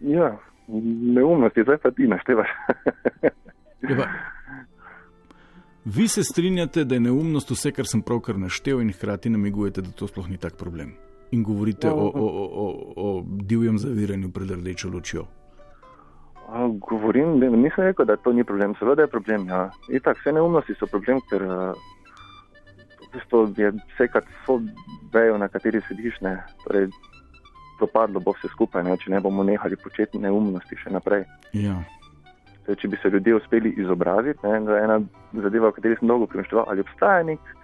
Ja, 0.00 0.36
neumnosti, 1.14 1.62
zdaj 1.62 1.78
pa 1.82 1.90
ti 1.90 2.06
naštevaš. 2.08 2.48
Vi 5.84 6.08
se 6.08 6.22
strinjate, 6.24 6.84
da 6.84 6.94
je 6.94 7.00
neumnost 7.00 7.50
vse, 7.50 7.72
kar 7.72 7.86
sem 7.86 8.02
pravkar 8.02 8.38
naštel, 8.38 8.80
in 8.80 8.92
hkrati 8.92 9.30
namigujete, 9.30 9.82
da 9.82 9.90
to 9.90 10.06
sploh 10.06 10.28
ni 10.28 10.36
tak 10.36 10.56
problem. 10.56 10.92
In 11.30 11.42
govorite 11.42 11.86
Ja, 11.86 11.94
o, 11.94 12.10
o, 12.14 12.26
o, 12.64 12.66
o, 12.96 13.24
divjem 13.24 13.78
zaviranju 13.78 14.30
pred 14.30 14.50
rdečo 14.50 14.88
lučjo. 14.88 15.26
Govorim, 16.90 17.38
nisem 17.38 17.84
rekel, 17.84 18.04
da 18.04 18.16
to 18.16 18.32
ni 18.32 18.44
problem, 18.44 18.74
seveda 18.78 19.02
je 19.02 19.08
problem. 19.08 19.48
Ja. 19.48 19.70
Itak, 19.88 20.18
vse 20.18 20.32
neumnosti 20.32 20.74
so 20.74 20.86
problem, 20.90 21.20
ker 21.30 21.42
uh, 21.46 21.78
v 23.06 23.12
bistvu 23.14 23.44
je 23.56 23.70
vse, 23.94 24.08
kar 24.12 24.26
so 24.46 24.58
vejo, 25.12 25.38
na 25.38 25.48
kateri 25.48 25.80
sediš, 25.88 26.20
ne, 26.20 26.36
torej, 26.64 26.90
propadlo 27.80 28.20
bo 28.20 28.34
vse 28.36 28.50
skupaj, 28.52 28.84
ne, 28.86 28.96
če 29.00 29.14
ne 29.14 29.20
bomo 29.24 29.44
nehali 29.46 29.78
početi 29.80 30.20
neumnosti 30.20 30.78
še 30.78 30.92
naprej. 30.94 31.24
Ja. 31.56 31.78
Torej, 32.66 32.78
če 32.82 32.90
bi 32.92 33.00
se 33.02 33.10
ljudje 33.10 33.38
uspeli 33.40 33.74
izobraziti, 33.80 34.44
ne, 34.44 34.60
da 34.66 34.76
je 34.76 34.84
ena 34.88 34.98
zadeva, 35.46 35.70
o 35.70 35.76
kateri 35.76 35.98
sem 35.98 36.10
dolgo 36.10 36.28
premišljal, 36.30 36.66
ali 36.68 36.84
obstaja 36.84 37.24
nek 37.32 37.54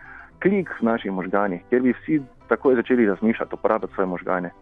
klik 0.42 0.72
v 0.80 0.86
naših 0.88 1.12
možganjih, 1.12 1.64
kjer 1.70 1.84
bi 1.84 1.94
vsi 1.96 2.20
takoj 2.48 2.76
začeli 2.80 3.06
razmišljati, 3.06 3.54
uporabljati 3.54 3.94
svoje 3.94 4.06
možgane. 4.06 4.52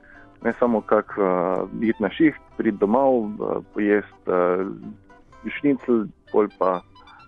Ne 0.45 0.53
samo 0.59 0.81
kako 0.81 1.25
uh, 1.25 1.83
iti 1.83 2.03
na 2.03 2.11
šiht, 2.13 2.37
priti 2.59 2.79
domov, 2.79 3.25
uh, 3.25 3.63
pojesti 3.75 4.31
uh, 4.31 4.67
šnicl, 5.61 6.05
pol 6.33 6.51
pa 6.59 6.83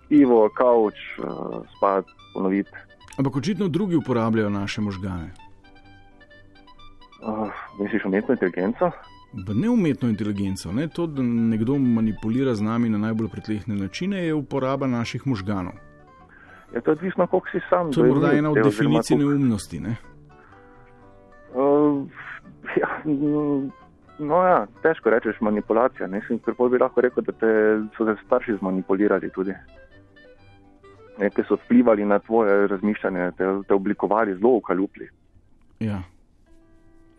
pivo, 0.09 0.45
kavč, 0.53 1.01
uh, 1.17 1.65
spati, 1.77 2.13
ponoviti. 2.33 2.71
Ampak 3.17 3.35
očitno 3.35 3.67
drugi 3.67 3.95
uporabljajo 3.95 4.49
naše 4.49 4.81
možgane. 4.81 5.46
Uh, 7.21 7.49
misliš 7.79 8.05
umetno 8.05 8.33
inteligenco? 8.33 8.91
Ne 9.33 9.69
umetno 9.69 10.09
inteligenco, 10.09 10.71
ne 10.71 10.87
to, 10.87 11.07
da 11.07 11.21
nekdo 11.23 11.75
manipulira 11.77 12.55
z 12.55 12.61
nami 12.61 12.89
na 12.89 12.97
najbolj 12.97 13.27
pretlehne 13.27 13.75
načine, 13.75 14.25
je 14.25 14.33
uporaba 14.33 14.87
naših 14.87 15.27
možganov. 15.27 15.73
Je 16.73 16.81
to 16.81 16.91
odvisno, 16.91 17.27
koliko 17.27 17.47
si 17.51 17.59
sam. 17.69 17.91
To 17.91 18.05
je 18.05 18.11
morda 18.13 18.31
ena 18.33 18.49
od 18.49 18.55
te, 18.55 18.61
definicij 18.61 19.17
koliko- 19.17 19.31
neumnosti. 19.31 19.79
Ne? 19.79 19.95
Uh, 21.55 22.07
ja, 22.81 23.01
mm, 23.05 23.71
no, 24.19 24.35
ja, 24.43 24.67
težko 24.81 25.09
rečeš 25.09 25.41
manipulacija. 25.41 26.07
Mislim, 26.07 26.39
ker 26.39 26.53
bi 26.71 26.77
lahko 26.77 27.01
rekel, 27.01 27.23
da 27.23 27.31
te 27.31 27.81
so 27.97 28.05
te 28.05 28.15
starši 28.25 28.57
zmanipulirali 28.59 29.29
tudi. 29.29 29.53
Ne, 31.17 31.29
ki 31.29 31.43
so 31.47 31.55
vplivali 31.55 32.05
na 32.05 32.19
tvoje 32.19 32.67
razmišljanje, 32.67 33.31
te, 33.37 33.45
te 33.67 33.73
oblikovali 33.73 34.35
zelo 34.35 34.49
ukalupli. 34.49 35.09
Ja. 35.79 36.01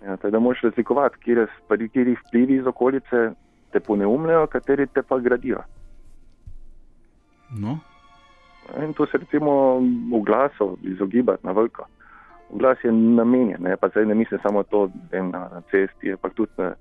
Ja, 0.05 0.17
tako 0.17 0.31
da 0.31 0.39
moraš 0.39 0.63
razlikovati, 0.63 1.19
kje 1.25 1.47
stvari, 1.65 1.89
kje 1.89 2.17
vplivi 2.29 2.55
iz 2.55 2.67
okolice 2.67 3.31
te 3.73 3.81
poneumljajo, 3.81 4.47
kateri 4.47 4.87
te 4.87 5.03
pa 5.03 5.19
gradijo. 5.19 5.63
No, 7.51 7.79
In 8.77 8.93
to 8.95 9.07
se 9.07 9.19
recimo 9.19 9.81
v 10.13 10.21
glasu 10.25 10.77
izogibati 10.83 11.47
na 11.47 11.53
veliko. 11.53 11.87
Glas 12.51 12.79
je 12.85 12.93
namenjen, 12.93 13.63
ne, 13.63 13.77
pa 13.77 13.89
zdaj 13.89 14.07
ne 14.07 14.15
mislim 14.15 14.41
samo 14.43 14.63
to, 14.63 14.91
da 15.11 15.17
je 15.17 15.23
na, 15.23 15.49
na 15.53 15.63
cesti, 15.71 16.13
ampak 16.13 16.35
tudi 16.35 16.53
na, 16.59 16.75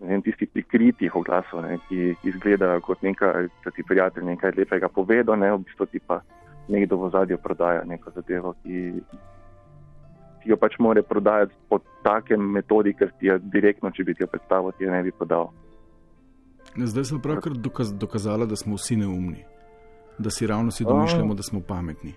vem, 0.00 0.22
tisti 0.22 0.46
prikritih 0.46 1.16
oglasov, 1.16 1.62
ne, 1.62 1.78
ki 1.88 2.14
izgledajo 2.22 2.80
kot 2.80 3.02
nekaj, 3.02 3.48
da 3.64 3.70
ti 3.70 3.82
prijatelj 3.88 4.24
nekaj 4.24 4.52
lepega 4.56 4.88
povedo, 4.88 5.36
ne, 5.36 5.52
v 5.52 5.58
bistvu 5.58 5.86
ti 5.86 6.00
pa 6.06 6.20
nekdo 6.68 6.96
v 6.96 7.10
zadju 7.10 7.38
prodaja 7.38 7.84
neko 7.84 8.10
zadevo, 8.14 8.54
ki, 8.62 9.02
ki 10.42 10.50
jo 10.50 10.56
pač 10.56 10.78
more 10.78 11.02
prodajati 11.02 11.54
po 11.68 11.78
takem 12.02 12.42
metodi, 12.56 12.94
ker 12.98 13.12
ti 13.18 13.30
je 13.30 13.38
direktno, 13.52 13.90
če 13.90 14.04
bi 14.04 14.14
ti 14.14 14.24
jo 14.24 14.30
predstavil, 14.30 14.74
ti 14.78 14.84
jo 14.84 14.92
ne 14.92 15.02
bi 15.02 15.12
podal. 15.18 15.52
zdaj 16.76 17.04
sem 17.04 17.20
pravkar 17.20 17.52
dokaz, 17.52 17.92
dokazala, 17.92 18.46
da 18.46 18.56
smo 18.56 18.76
vsi 18.76 18.96
neumni. 18.96 19.44
Da 20.18 20.30
si 20.30 20.46
ravno 20.46 20.70
si 20.70 20.84
domišljamo, 20.84 21.34
da 21.34 21.42
smo 21.42 21.60
pametni. 21.60 22.14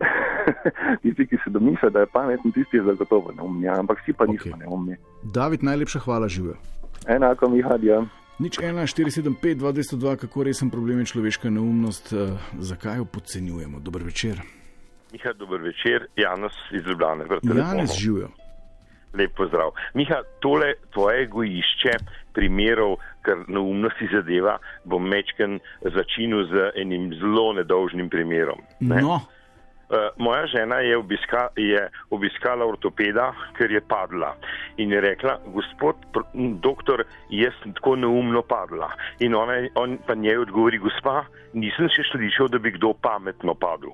tisti, 1.02 1.26
ki 1.26 1.36
se 1.44 1.50
domislijo, 1.50 1.90
da 1.90 2.00
je 2.00 2.06
pameten, 2.12 2.52
tisti 2.52 2.76
je 2.76 2.84
zagotovo 2.84 3.32
neumni, 3.36 3.66
ja, 3.66 3.78
ampak 3.78 3.98
vsi 4.02 4.12
pa 4.12 4.26
nismo 4.26 4.56
neumni. 4.56 4.96
David, 5.22 5.62
najlepša 5.62 5.98
hvala, 5.98 6.28
živijo. 6.28 6.56
Enako 7.08 7.48
mi 7.48 7.62
hadja. 7.62 8.04
Nič 8.38 8.58
1, 8.58 8.72
475, 8.88 9.58
202, 9.60 10.16
kako 10.16 10.42
resen 10.42 10.70
problem 10.70 10.98
je 10.98 11.12
človeška 11.12 11.50
neumnost, 11.50 12.12
uh, 12.12 12.40
zakaj 12.58 12.96
jo 12.96 13.04
podcenjujemo? 13.04 13.80
Dober 13.80 14.02
večer. 14.02 14.40
Miha, 15.12 15.32
dober 15.32 15.60
večer, 15.60 16.06
Janos 16.16 16.54
iz 16.72 16.86
Ljubljana. 16.86 17.24
Janez 17.42 17.94
živijo. 17.98 18.28
Lep 19.14 19.34
pozdrav. 19.36 19.70
Miha, 19.94 20.22
tole 20.40 20.74
tvoje 20.92 21.26
gojišče 21.26 21.96
primerov, 22.34 22.96
kar 23.22 23.42
neumnosti 23.48 24.08
zadeva, 24.12 24.58
bom 24.84 25.08
mečken 25.08 25.58
začinil 25.82 26.46
z 26.46 26.70
enim 26.78 27.10
zelo 27.18 27.52
nedolžnim 27.52 28.10
primerom. 28.10 28.62
Ne? 28.80 29.02
No, 29.02 29.20
Uh, 29.90 29.96
moja 30.22 30.46
žena 30.46 30.76
je, 30.86 30.96
obiska, 30.96 31.48
je 31.56 31.80
obiskala 32.14 32.62
ortopeda, 32.62 33.32
ker 33.58 33.72
je 33.74 33.80
padla 33.80 34.36
in 34.78 34.92
je 34.94 35.00
rekla, 35.00 35.32
gospod 35.50 35.96
pr- 36.14 36.28
doktor, 36.62 37.02
jaz 37.34 37.56
sem 37.62 37.72
tako 37.74 37.96
neumno 37.96 38.42
padla. 38.46 38.92
In 39.18 39.34
ona, 39.34 39.56
on 39.74 39.98
pa 40.06 40.14
njej 40.14 40.38
odgovori, 40.44 40.78
gospa, 40.78 41.24
nisem 41.58 41.90
še 41.90 42.06
slišal, 42.12 42.52
da 42.54 42.62
bi 42.62 42.70
kdo 42.78 42.92
pametno 43.02 43.56
padel. 43.58 43.90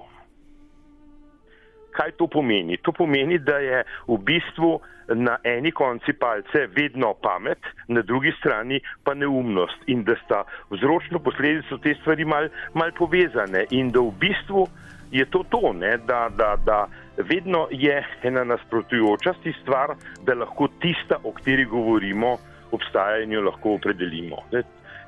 Kaj 1.97 2.13
to 2.21 2.27
pomeni? 2.29 2.77
To 2.85 2.93
pomeni, 2.93 3.39
da 3.39 3.59
je 3.59 3.83
v 4.09 4.19
bistvu 4.29 4.77
na 5.15 5.37
eni 5.45 5.71
konci 5.73 6.13
palce 6.13 6.67
vedno 6.77 7.15
pamet, 7.23 7.59
na 7.89 8.03
drugi 8.03 8.33
strani 8.39 8.81
pa 9.05 9.15
neumnost 9.15 9.87
in 9.87 10.03
da 10.05 10.17
sta 10.25 10.43
vzročno 10.71 11.19
posledico 11.19 11.79
te 11.79 11.95
stvari 12.01 12.25
mal, 12.25 12.49
mal 12.75 12.93
povezane 12.99 13.67
in 13.71 13.93
da 13.95 14.03
v 14.03 14.13
bistvu 14.21 14.67
je 15.11 15.25
to 15.31 15.45
to, 15.51 15.73
ne, 15.73 15.97
da, 15.97 16.29
da, 16.37 16.57
da 16.65 16.89
vedno 17.17 17.69
je 17.71 18.05
ena 18.23 18.45
nasprotujoča 18.45 19.35
si 19.43 19.55
stvar, 19.63 19.95
da 20.23 20.35
lahko 20.35 20.69
tista, 20.81 21.21
o 21.25 21.33
kateri 21.33 21.65
govorimo, 21.65 22.37
obstaja 22.73 23.23
in 23.23 23.33
jo 23.33 23.43
lahko 23.47 23.77
opredelimo. 23.79 24.43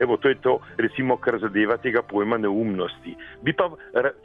Evo, 0.00 0.16
to 0.16 0.28
je 0.28 0.38
to, 0.42 0.58
recimo, 0.78 1.16
kar 1.16 1.38
zadeva 1.42 1.76
tega 1.82 2.02
pojma 2.02 2.38
neumnosti. 2.38 3.16
Bi 3.42 3.52
pa, 3.52 3.70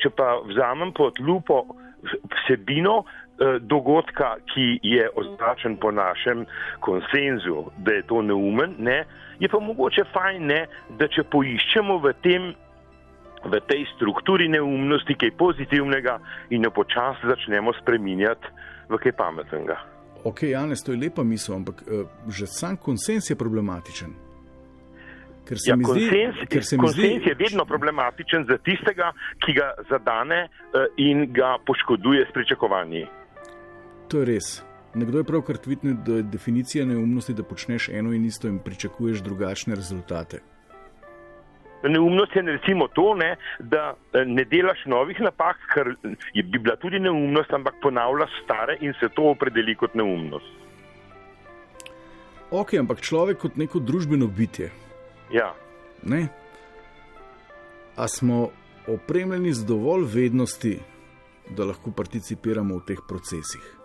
če 0.02 0.14
pa 0.14 0.38
vzamem 0.46 0.94
pod 0.94 1.20
lupo 1.20 1.64
vsebino 2.04 3.04
eh, 3.04 3.60
dogodka, 3.60 4.36
ki 4.54 4.80
je 4.84 5.10
označen 5.16 5.78
po 5.78 5.92
našem 5.92 6.46
konsenzu, 6.80 7.70
da 7.78 8.00
je 8.00 8.08
to 8.08 8.22
neumen, 8.22 8.76
ne, 8.80 9.04
je 9.40 9.50
pa 9.50 9.60
mogoče 9.60 10.06
fajn, 10.14 10.46
ne, 10.48 10.66
da 11.00 11.08
če 11.08 11.26
poiščemo 11.32 11.98
v 12.04 12.14
tem 12.26 12.54
v 13.44 13.60
tej 13.68 13.84
strukturi 13.96 14.48
neumnosti 14.48 15.16
kaj 15.20 15.34
pozitivnega 15.36 16.16
in 16.56 16.64
jo 16.64 16.72
počasi 16.72 17.28
začnemo 17.28 17.74
spreminjati 17.82 18.48
v 18.88 19.00
kaj 19.04 19.12
pametnega. 19.20 19.78
ok, 20.24 20.48
Janez, 20.56 20.84
to 20.84 20.96
je 20.96 21.02
lepa 21.02 21.24
misel, 21.24 21.56
ampak 21.56 21.84
uh, 21.84 22.08
že 22.32 22.48
sam 22.48 22.78
konsens 22.78 23.30
je 23.30 23.36
problematičen. 23.36 24.16
Ker 25.44 25.60
se 25.60 25.72
Ja, 25.72 25.76
mi 25.76 25.84
zdi, 25.84 26.08
konsens, 26.08 26.44
ker 26.50 26.64
se 26.64 26.78
mi 26.78 26.86
konsens 26.86 27.20
zdi, 27.20 27.30
je 27.30 27.36
vedno 27.36 27.66
problematičen 27.66 28.46
za 28.48 28.58
tistega, 28.64 29.12
ki 29.44 29.54
ga 29.58 29.74
zadane 29.90 30.46
eh, 30.46 30.86
in 30.98 31.34
ga 31.34 31.58
poškoduje 31.66 32.26
s 32.30 32.34
pričakovanji. 32.34 33.06
to 34.08 34.20
je 34.20 34.26
res. 34.26 34.64
Nekdo 34.94 35.18
je 35.18 35.24
pravkar 35.26 35.58
tvitnil, 35.58 35.96
da 36.06 36.20
je 36.20 36.24
definicija 36.24 36.86
neumnosti, 36.86 37.34
da 37.34 37.44
počneš 37.44 37.90
eno 37.90 38.14
in 38.14 38.26
isto 38.26 38.48
in 38.48 38.60
pričakuješ 38.60 39.24
drugačne 39.26 39.76
rezultate. 39.76 40.40
Neumnost 41.84 42.36
je 42.36 42.42
recimo 42.42 42.88
to, 42.88 43.16
ne, 43.16 43.36
da 43.60 43.96
eh, 44.14 44.24
ne 44.26 44.46
delaš 44.46 44.86
novih 44.86 45.20
napak, 45.20 45.58
kar 45.74 45.96
je, 46.34 46.44
bi 46.44 46.60
bila 46.60 46.76
tudi 46.76 47.00
neumnost, 47.00 47.54
ampak 47.54 47.74
ponavljaš 47.82 48.32
stare 48.44 48.78
in 48.82 48.94
se 49.00 49.10
to 49.10 49.24
opredeli 49.34 49.76
kot 49.76 49.96
neumnost. 49.96 50.48
Ok, 52.52 52.74
ampak 52.80 53.02
človek 53.02 53.38
kot 53.38 53.58
neko 53.58 53.80
družbeno 53.80 54.28
bitje. 54.28 54.70
Ja. 55.34 55.54
Ne? 56.04 56.28
A 57.96 58.08
smo 58.08 58.50
opremljeni 58.88 59.54
z 59.54 59.66
dovolj 59.66 60.06
vednosti, 60.14 60.78
da 61.50 61.66
lahko 61.66 61.92
participiramo 61.92 62.78
v 62.78 62.86
teh 62.88 63.02
procesih? 63.08 63.84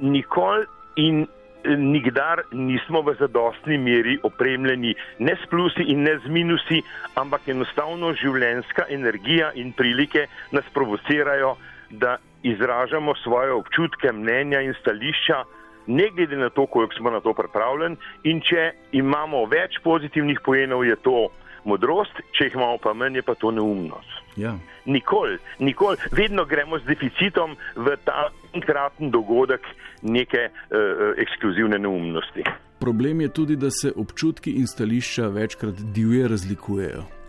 nikoli 0.00 0.66
in 0.96 1.26
eh, 1.64 1.76
nikdar 1.76 2.42
nismo 2.52 3.02
v 3.02 3.14
zadostni 3.18 3.78
meri 3.78 4.18
opremljeni 4.22 4.94
ne 5.18 5.36
s 5.36 5.48
plusi 5.50 5.84
in 5.92 6.02
ne 6.02 6.18
z 6.18 6.28
minusi, 6.28 6.82
ampak 7.14 7.48
enostavno 7.48 8.14
življenjska 8.14 8.88
energija 8.88 9.52
in 9.54 9.72
prilike 9.72 10.26
nas 10.52 10.64
provocirajo, 10.74 11.56
da 11.90 12.16
izražamo 12.42 13.14
svoje 13.22 13.52
občutke, 13.52 14.12
mnenja 14.12 14.60
in 14.60 14.74
stališča, 14.80 15.44
ne 15.86 16.10
glede 16.14 16.36
na 16.36 16.50
to, 16.50 16.66
koliko 16.66 16.94
smo 16.94 17.10
na 17.10 17.20
to 17.20 17.34
pripravljeni. 17.34 17.96
In 18.24 18.40
če 18.40 18.70
imamo 18.92 19.44
več 19.46 19.80
pozitivnih 19.84 20.40
pojenov, 20.44 20.84
je 20.84 20.96
to 20.96 21.28
modrost, 21.64 22.22
če 22.36 22.48
jih 22.48 22.56
imamo 22.56 22.78
pa 22.82 22.94
manj, 22.94 23.20
je 23.20 23.22
pa 23.22 23.34
to 23.34 23.50
neumnost. 23.50 24.16
Ja. 24.36 24.54
Nikoli, 24.86 25.38
nikoli, 25.58 25.98
vedno 26.16 26.44
gremo 26.48 26.78
z 26.78 26.88
deficitom 26.88 27.56
v 27.76 27.96
ta 28.04 28.30
enkraten 28.56 29.10
dogodek 29.10 29.66
neke 30.02 30.48
uh, 30.48 31.12
ekskluzivne 31.20 31.78
neumnosti. 31.78 32.46
Problem 32.80 33.20
je 33.20 33.28
tudi, 33.28 33.56
da 33.60 33.68
se 33.70 33.92
občutki 33.96 34.56
in 34.56 34.66
stališča 34.66 35.28
večkrat 35.28 35.82
divje 35.94 36.28
razlikujejo. 36.28 37.19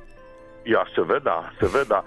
Ja, 0.65 0.85
seveda, 0.95 1.51
seveda. 1.59 2.03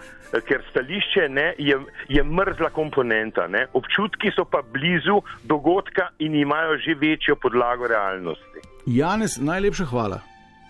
Ker 0.46 0.62
stališče 0.70 1.28
ne, 1.30 1.54
je, 1.58 1.78
je 2.08 2.22
mrzla 2.22 2.70
komponenta, 2.74 3.46
ne? 3.46 3.66
občutki 3.72 4.32
so 4.34 4.44
pa 4.44 4.62
blizu 4.72 5.20
dogodka 5.44 6.08
in 6.18 6.34
imajo 6.34 6.78
že 6.82 6.94
večjo 6.98 7.36
podlago 7.36 7.86
realnosti. 7.86 8.62
Janez, 8.86 9.38
najlepša 9.40 9.84
hvala. 9.84 10.20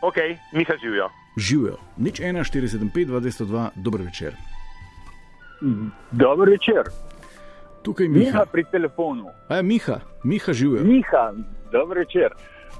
Ok, 0.02 0.16
Miha 0.52 0.76
živijo. 0.82 1.08
Živijo. 1.36 1.76
Nič 1.96 2.20
1, 2.20 2.44
475, 2.44 3.08
202, 3.08 3.68
dober 3.74 4.02
večer. 4.02 4.32
Dober 6.12 6.50
večer. 6.50 6.92
Tukaj 7.82 8.04
je 8.04 8.10
Miha. 8.10 8.24
Miha 8.24 8.44
pri 8.52 8.64
telefonu. 8.72 9.26
A, 9.48 9.62
Miha, 9.62 10.00
Miha 10.24 10.52
živijo. 10.52 10.84
Miha, 10.84 11.32
dober 11.72 11.98
večer. 11.98 12.32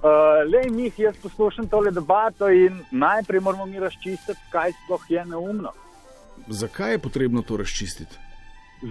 Uh, 0.03 0.45
Lej, 0.53 0.71
Mih, 0.71 0.99
jaz 0.99 1.17
poslušam 1.23 1.69
tole 1.69 1.91
debato 1.91 2.49
in 2.51 2.81
najprej 2.91 3.41
moramo 3.41 3.67
mi 3.67 3.81
razčistiti, 3.81 4.41
kaj 4.53 4.73
sploh 4.85 5.05
je 5.09 5.25
neumno. 5.25 5.73
Zakaj 6.49 6.93
je 6.93 6.99
potrebno 6.99 7.43
to 7.43 7.57
razčistiti? 7.57 8.17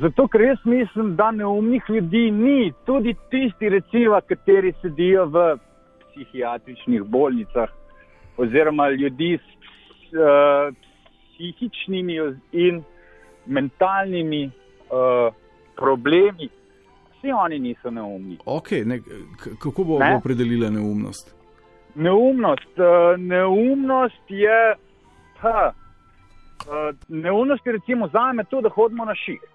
Zato, 0.01 0.27
ker 0.27 0.41
jaz 0.41 0.57
mislim, 0.65 1.15
da 1.15 1.31
neumnih 1.31 1.83
ljudi 1.89 2.31
ni, 2.31 2.73
tudi 2.85 3.13
tisti, 3.29 3.69
recimo, 3.69 4.21
kateri 4.27 4.73
sedijo 4.81 5.25
v 5.25 5.57
psihiatričnih 6.13 7.03
bolnicah, 7.03 7.69
oziroma 8.37 8.89
ljudi 8.89 9.37
s 9.37 10.13
uh, 10.13 10.73
psihičnimi 11.33 12.17
in 12.51 12.83
mentalnimi 13.45 14.45
uh, 14.45 15.33
problemi, 15.75 16.49
vsi 17.23 17.31
oni 17.31 17.59
niso 17.59 17.91
neumni. 17.91 18.37
Okay, 18.45 18.85
ne, 18.85 18.99
kako 19.59 19.83
bo 19.83 19.99
Ne? 19.99 20.15
opredelila 20.15 20.69
neumnost? 20.69 21.35
Neumnost, 21.95 22.77
uh, 22.77 23.17
neumnost 23.17 24.25
je. 24.27 24.75
Ha, 25.39 25.73
uh, 26.67 26.95
neumnost 27.07 27.65
je 27.65 27.71
recimo 27.71 28.07
za 28.07 28.33
me 28.33 28.43
to, 28.43 28.61
da 28.61 28.69
hodimo 28.69 29.05
na 29.05 29.15
šiht. 29.15 29.53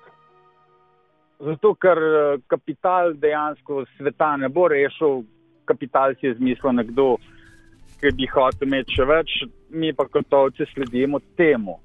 Zato, 1.39 1.75
ker 1.75 1.99
eh, 1.99 2.39
kapital 2.51 3.13
dejansko 3.15 3.85
sveta 3.97 4.37
ne 4.37 4.49
bo 4.49 4.69
rešil, 4.69 5.23
kapital 5.65 6.15
si 6.19 6.27
je 6.27 6.35
zmislil 6.35 6.73
nekdo, 6.73 7.17
ki 8.01 8.11
bi 8.19 8.27
hotel 8.27 8.67
imeti 8.67 8.97
še 8.97 9.07
več, 9.07 9.35
mi 9.71 9.93
pa 9.95 10.09
kot 10.11 10.35
ovce 10.35 10.67
sledimo 10.73 11.21
temu. 11.37 11.79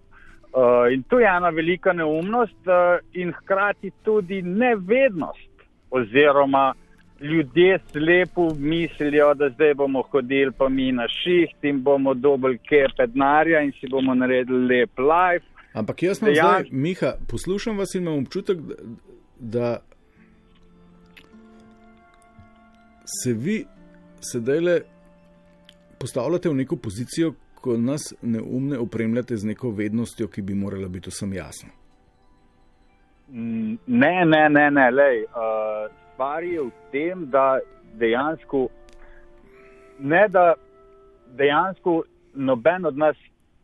Uh, 0.53 0.89
in 0.93 1.03
to 1.09 1.19
je 1.19 1.29
ena 1.29 1.49
velika 1.49 1.93
neumnost 1.93 2.65
uh, 2.65 2.97
in 3.13 3.29
hkrati 3.33 3.91
tudi 4.03 4.41
nevednost, 4.41 5.52
oziroma 5.97 6.73
ljudje 7.21 7.79
slepo 7.91 8.53
mislijo, 8.55 9.33
da 9.33 9.49
zdaj 9.49 9.73
bomo 9.73 10.01
hodili 10.11 10.51
pa 10.57 10.69
mi 10.69 10.91
na 10.91 11.07
šiht 11.07 11.63
in 11.63 11.83
bomo 11.83 12.13
dobili 12.13 12.57
kepe 12.57 13.07
denarja 13.07 13.61
in 13.61 13.71
si 13.79 13.87
bomo 13.91 14.15
naredili 14.15 14.67
lep 14.67 14.91
life. 14.99 15.45
Ampak 15.73 16.03
jaz 16.03 16.21
imam 16.21 16.33
Dejansko- 16.33 16.67
zdaj, 16.67 16.69
Miha, 16.71 17.13
poslušam 17.29 17.77
vas 17.77 17.95
in 17.95 18.01
imam 18.01 18.19
občutek, 18.23 18.57
da 19.39 19.79
se 23.05 23.33
vi 23.33 23.65
sedaj 24.21 24.59
le 24.59 24.81
postavljate 25.99 26.49
v 26.49 26.53
neko 26.53 26.75
pozicijo, 26.75 27.33
ko 27.55 27.77
nas 27.77 28.13
neumne 28.21 28.77
opremljate 28.77 29.37
z 29.37 29.45
neko 29.45 29.71
vednostjo, 29.71 30.27
ki 30.27 30.41
bi 30.41 30.53
morala 30.53 30.87
biti 30.87 31.09
vsem 31.09 31.33
jasna. 31.33 31.69
Mm, 33.33 33.77
Ne, 33.87 34.25
ne, 34.25 34.49
ne, 34.49 34.69
ne. 34.71 34.91
Lej, 34.91 35.23
uh, 35.23 35.89
stvar 36.13 36.43
je 36.43 36.61
v 36.61 36.71
tem, 36.91 37.25
da 37.25 37.59
dejansko, 37.97 38.67
ne 39.99 40.27
da 40.29 40.53
dejansko 41.37 42.03
noben 42.33 42.85
od 42.85 42.97
nas 42.97 43.17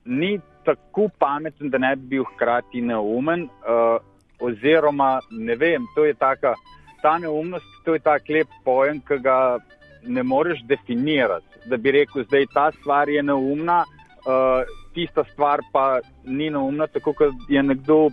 ni 0.05 0.39
tako 0.65 1.09
pameten, 1.19 1.69
da 1.69 1.77
ne 1.77 1.95
bi 1.95 2.15
bil 2.15 2.25
hkrati 2.33 2.81
neumen. 2.81 3.45
Uh, 3.61 4.01
oziroma, 4.39 5.19
ne 5.31 5.55
vem, 5.55 5.85
to 5.95 6.05
je 6.05 6.13
taka, 6.13 6.53
ta 7.01 7.17
neumnost, 7.19 7.65
to 7.85 7.93
je 7.93 7.99
tak 7.99 8.29
lep 8.29 8.47
pojem, 8.65 9.01
ki 9.05 9.19
ga 9.21 9.59
ne 10.07 10.23
moreš 10.23 10.63
definirati. 10.65 11.45
Da 11.69 11.77
bi 11.77 11.91
rekel, 11.91 12.23
da 12.31 12.41
ta 12.53 12.71
stvar 12.79 13.09
je 13.09 13.21
neumna, 13.23 13.83
uh, 14.25 14.63
tista 14.95 15.23
stvar 15.33 15.61
pa 15.71 15.99
ni 16.25 16.49
neumna, 16.49 16.87
tako 16.87 17.13
kot 17.13 17.49
je 17.49 17.63
nekdo 17.63 18.07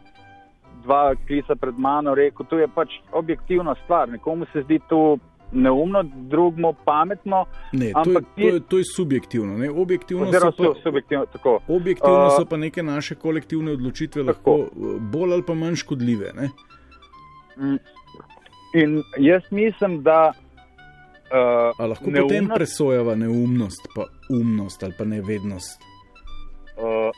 dva 0.86 1.14
klisa 1.26 1.56
pred 1.58 1.78
mano 1.78 2.14
rekel, 2.14 2.46
to 2.46 2.58
je 2.62 2.68
pač 2.70 2.94
objektivna 3.12 3.74
stvar. 3.84 4.08
Nekomu 4.08 4.46
se 4.52 4.62
zdi 4.62 4.78
to 4.88 5.18
neumno, 5.52 6.02
drugmu 6.02 6.74
pametno. 6.84 7.44
Ne, 7.72 7.92
to 8.04 8.10
je, 8.10 8.20
to, 8.36 8.54
je, 8.54 8.60
to 8.60 8.78
je 8.78 8.84
subjektivno. 8.96 9.58
Ne? 9.58 9.70
Objektivno, 9.70 10.32
so 10.32 10.52
pa, 10.56 10.74
subjektivno, 10.82 11.26
tako. 11.32 11.58
objektivno 11.68 12.26
Uh, 12.26 12.36
so 12.36 12.44
pa 12.44 12.56
neke 12.56 12.82
naše 12.82 13.14
kolektivne 13.14 13.72
odločitve 13.72 14.22
lahko 14.22 14.58
eh, 14.58 14.98
bolj 15.00 15.32
ali 15.32 15.42
pa 15.46 15.54
manj 15.54 15.74
škodljive. 15.74 16.32
Ne? 16.36 16.50
Mm. 17.56 17.78
In 18.74 19.02
jaz 19.18 19.42
mislim, 19.50 20.02
da. 20.02 20.32
Uh, 21.26 21.84
A 21.84 21.86
lahko 21.86 22.10
potem 22.22 22.48
presojava 22.54 23.14
neumnost, 23.14 23.88
pa 23.94 24.04
umnost 24.30 24.82
ali 24.82 24.94
pa 24.98 25.04
nevednost. 25.04 25.82
Uh, 26.76 27.10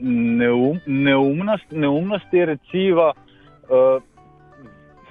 neum, 0.00 0.80
neumnost, 0.86 1.70
neumnost 1.70 2.32
je 2.32 2.46
recimo, 2.46 3.12
uh, 3.68 4.02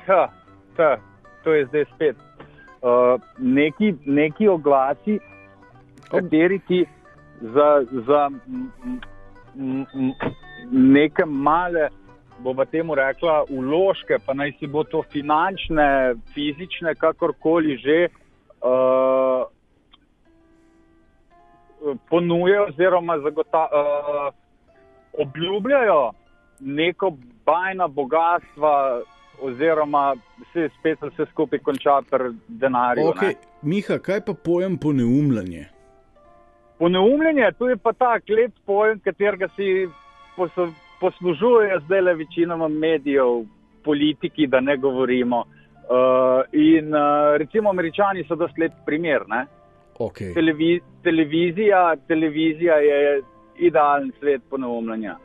ha, 0.08 0.30
ta, 0.76 0.98
to 1.44 1.54
je 1.54 1.66
zdaj 1.66 1.86
spet. 1.96 2.16
Uh, 2.82 3.22
neki, 3.38 3.94
neki 4.06 4.48
oglasi, 4.48 5.20
kateri 6.10 6.60
ti 6.68 6.86
za, 7.42 7.84
za 8.08 8.30
m, 8.48 8.72
m, 9.56 10.14
neke 10.72 11.26
male, 11.26 11.90
bomo 12.40 12.66
temu 12.66 12.96
rekla, 12.96 13.44
uložke, 13.50 14.20
pa 14.26 14.34
naj 14.34 14.54
si 14.60 14.68
bo 14.68 14.84
to 14.84 15.02
finančne, 15.12 16.16
fizične, 16.34 16.96
kakorkoli 16.96 17.78
že. 17.78 18.08
Uh, 18.62 19.57
ponujajo 22.10 22.66
oziroma 22.68 23.20
zagota, 23.20 23.68
uh, 23.72 24.34
obljubljajo 25.22 26.12
neko 26.60 27.14
bajna 27.46 27.88
bogatstva, 27.88 29.02
oziroma 29.42 30.16
se 30.54 30.70
spet 30.80 31.02
vse 31.02 31.26
skupaj 31.32 31.60
konča 31.60 32.02
pri 32.10 32.34
denarju. 32.48 33.04
Okay. 33.04 33.36
Miha, 33.62 33.98
kaj 33.98 34.22
pa 34.26 34.34
pojem 34.34 34.78
poneumljanje? 34.78 35.66
Poneumljanje, 36.80 37.52
to 37.60 37.70
je 37.70 37.78
pa 37.78 37.94
tak 37.94 38.30
lep 38.30 38.54
pojem, 38.66 39.00
katerega 39.00 39.48
si 39.56 39.88
pos- 40.38 40.74
poslužujejo 41.00 41.80
zdaj 41.86 42.02
le 42.02 42.14
večinoma 42.14 42.68
medijev, 42.68 43.46
politiki, 43.84 44.48
da 44.48 44.60
ne 44.60 44.78
govorimo. 44.78 45.40
Uh, 45.40 46.44
in 46.52 46.96
uh, 46.96 47.38
recimo 47.38 47.70
američani 47.70 48.26
so 48.28 48.36
dosti 48.36 48.62
lep 48.62 48.74
primer. 48.86 49.24
Ne? 49.28 49.46
Okay. 50.00 50.34
Televi 50.34 50.82
televizija, 51.04 51.96
televizija 52.08 52.76
je 52.76 53.22
idealen 53.58 54.12
svet 54.20 54.42
poneumljanja. 54.50 55.18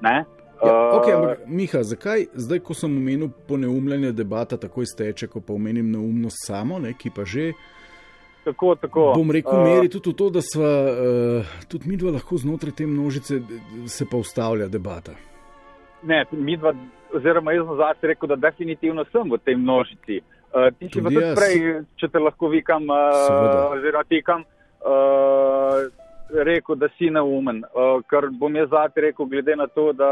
Ne? 0.00 0.14
Ja, 0.14 0.24
Uh, 0.54 0.70
okay, 0.70 1.12
ampak, 1.12 1.38
Miha, 1.46 1.82
zakaj 1.82 2.26
zdaj, 2.32 2.60
ko 2.64 2.74
sem 2.78 2.92
omenil 2.96 3.28
poneumljanje, 3.48 4.12
debata 4.12 4.56
takoj 4.56 4.86
steče, 4.86 5.26
ko 5.26 5.40
pa 5.40 5.52
omenim 5.52 5.90
neumnost 5.90 6.46
samo, 6.46 6.78
ne, 6.78 6.92
ki 6.98 7.10
pa 7.10 7.24
že. 7.26 7.48
Tako, 8.44 8.74
tako. 8.80 9.12
Bom 9.16 9.32
rekel, 9.34 9.58
Uh, 9.58 9.64
meri 9.66 9.90
tudi 9.90 10.12
v 10.12 10.14
to, 10.14 10.30
da 10.30 10.40
sva 10.40 10.70
uh, 10.92 11.50
tudi 11.68 11.90
mi 11.90 11.98
dva 11.98 12.14
lahko 12.14 12.38
znotraj 12.38 12.72
te 12.78 12.86
množice, 12.86 13.40
se 13.86 14.06
pa 14.10 14.16
ustavlja 14.16 14.68
debata. 14.68 15.16
Ne, 16.06 16.22
mi 16.30 16.56
dva, 16.56 16.72
oziroma 17.12 17.52
jaz 17.52 17.66
sem 17.66 17.82
zase 17.82 18.12
rekel, 18.14 18.30
da 18.30 18.38
definitivno 18.46 19.04
sem 19.10 19.34
v 19.34 19.40
tej 19.44 19.58
množici. 19.58 20.20
Uh, 20.22 20.33
ti 20.78 20.88
si 20.92 21.02
pa 21.02 21.10
Tudi 21.10 21.34
prej, 21.34 21.58
če 21.98 22.08
te 22.08 22.22
lahko 22.22 22.48
vikam, 22.52 22.86
uh, 22.86 23.74
oziroma 23.74 24.04
tikam, 24.08 24.44
uh, 24.86 25.82
rekel, 26.46 26.78
da 26.78 26.88
si 26.98 27.10
neumen. 27.10 27.62
Uh, 27.74 27.98
ker 28.10 28.28
bom 28.30 28.54
jaz 28.54 28.70
zate 28.70 29.02
rekel, 29.08 29.26
glede 29.26 29.56
na 29.58 29.66
to, 29.66 29.90
da 29.92 30.08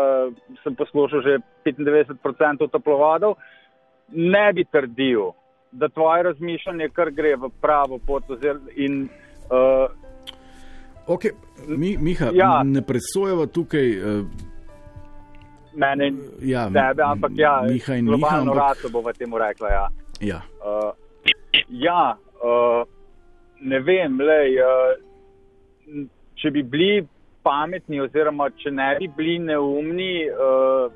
sem 0.65 0.75
poslušal 0.75 1.23
že 1.23 1.39
95% 1.67 2.71
toplovadov, 2.75 3.39
ne 4.13 4.47
bi 4.53 4.65
trdil, 4.65 5.31
da 5.73 5.89
tvoje 5.89 6.27
razmišljanje 6.31 6.89
kar 6.93 7.11
gre 7.15 7.37
v 7.37 7.53
pravo 7.63 7.99
pot. 8.07 8.27
Ozir, 8.31 8.59
in, 8.77 9.07
uh, 9.51 9.87
Okay, 11.07 11.31
mi, 11.67 11.97
Miha, 11.99 12.31
Ja. 12.33 12.63
ne 12.63 12.83
presojava 12.83 13.47
tukaj. 13.47 13.89
Uh, 13.99 14.27
mene, 15.75 16.13
ja, 16.41 16.67
tebe, 16.71 17.03
ampak 17.03 17.33
ja, 17.35 17.63
Miha 17.67 17.97
in 17.97 18.05
Miha, 18.05 18.17
globalno 18.17 18.53
ampak, 18.53 18.69
raso 18.69 18.89
bova 18.91 19.13
temu 19.13 19.39
rekla. 19.39 19.69
Ja. 19.69 19.89
Ja. 20.23 20.41
Uh, 20.63 20.93
ja, 21.69 22.17
uh, 22.43 22.83
ne 23.61 23.81
vem, 23.81 24.21
lej, 24.21 24.59
uh, 24.63 26.07
če 26.39 26.51
bi 26.55 26.63
bili 26.63 27.03
pametni, 27.43 28.01
oziroma 28.01 28.49
če 28.63 28.71
ne 28.71 28.95
bi 29.01 29.11
bili 29.17 29.39
neumni, 29.43 30.15
uh, 30.31 30.87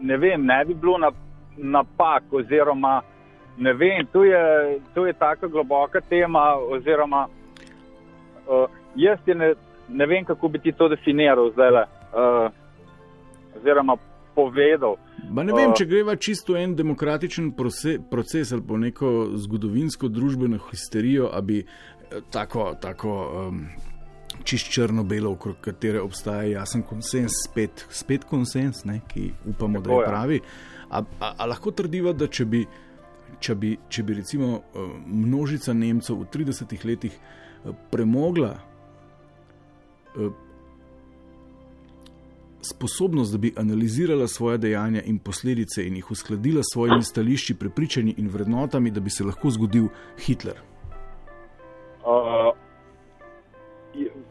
ne 0.00 0.16
vem, 0.16 0.46
ne 0.46 0.58
bi 0.64 0.74
bilo 0.74 0.98
na, 0.98 1.12
napak, 1.56 2.32
oziroma 2.32 3.00
ne 3.58 3.72
vem, 3.72 4.06
to 4.12 4.24
je, 4.24 4.78
to 4.94 5.06
je 5.06 5.12
tako 5.12 5.48
globoka 5.48 6.00
tema. 6.00 6.54
Oziroma, 6.54 7.26
uh, 8.46 8.66
jaz 8.96 9.18
ti 9.24 9.34
ne, 9.34 9.54
ne 9.88 10.06
vem, 10.06 10.24
kako 10.24 10.48
bi 10.48 10.58
ti 10.58 10.72
to 10.72 10.88
definiral 10.88 11.50
zdaj. 11.50 11.82
Uh, 12.14 12.50
oziroma, 13.56 13.96
povedal. 14.38 14.96
Ba 15.34 15.42
ne 15.42 15.52
vem, 15.56 15.74
če 15.74 15.86
greva 15.90 16.14
čisto 16.16 16.56
en 16.56 16.76
demokratičen 16.78 17.50
proces, 17.58 17.98
proces 18.10 18.54
ali 18.54 18.64
po 18.64 18.78
neko 18.78 19.12
zgodovinsko 19.34 20.08
družbeno 20.08 20.60
histerijo, 20.70 21.30
ali 21.34 21.46
bi 21.50 21.58
eh, 21.64 22.20
tako, 22.30 22.70
tako 22.80 23.14
um, 23.26 23.64
čist 24.46 24.70
črno-belo, 24.72 25.34
okrog 25.34 25.58
katere 25.64 26.00
obstaja 26.00 26.46
jasen 26.60 26.84
konsens, 26.86 27.42
spet, 27.44 27.86
spet 27.90 28.26
konsens, 28.28 28.84
ne, 28.88 29.00
ki 29.10 29.32
upamo, 29.50 29.82
da 29.82 29.92
je 29.92 30.06
pravi. 30.06 30.40
A, 30.88 31.02
a, 31.02 31.32
a 31.36 31.48
lahko 31.50 31.74
trdiva, 31.76 32.14
da 32.16 32.30
če 32.30 32.46
bi, 32.48 32.62
če 33.44 33.58
bi, 33.58 33.74
če 33.90 34.06
bi 34.06 34.20
recimo 34.22 34.54
eh, 34.56 34.88
množica 35.06 35.74
Nemcev 35.74 36.22
v 36.22 36.30
30 36.38 36.78
letih 36.88 37.18
eh, 37.18 37.74
premogla 37.90 38.54
sposobnost, 42.62 43.32
da 43.32 43.38
bi 43.38 43.52
analizirala 43.56 44.26
svoje 44.26 44.58
dejanja 44.58 45.02
in 45.02 45.18
posledice 45.18 45.86
in 45.86 45.96
jih 45.96 46.10
uskladila 46.10 46.62
s 46.62 46.72
svojimi 46.72 47.02
stališči, 47.02 47.54
prepričanji 47.54 48.14
in 48.18 48.28
vrednotami, 48.28 48.90
da 48.90 49.00
bi 49.00 49.10
se 49.10 49.24
lahko 49.24 49.50
zgodil 49.50 49.88
Hitler? 50.18 50.56
Uh, 52.04 52.56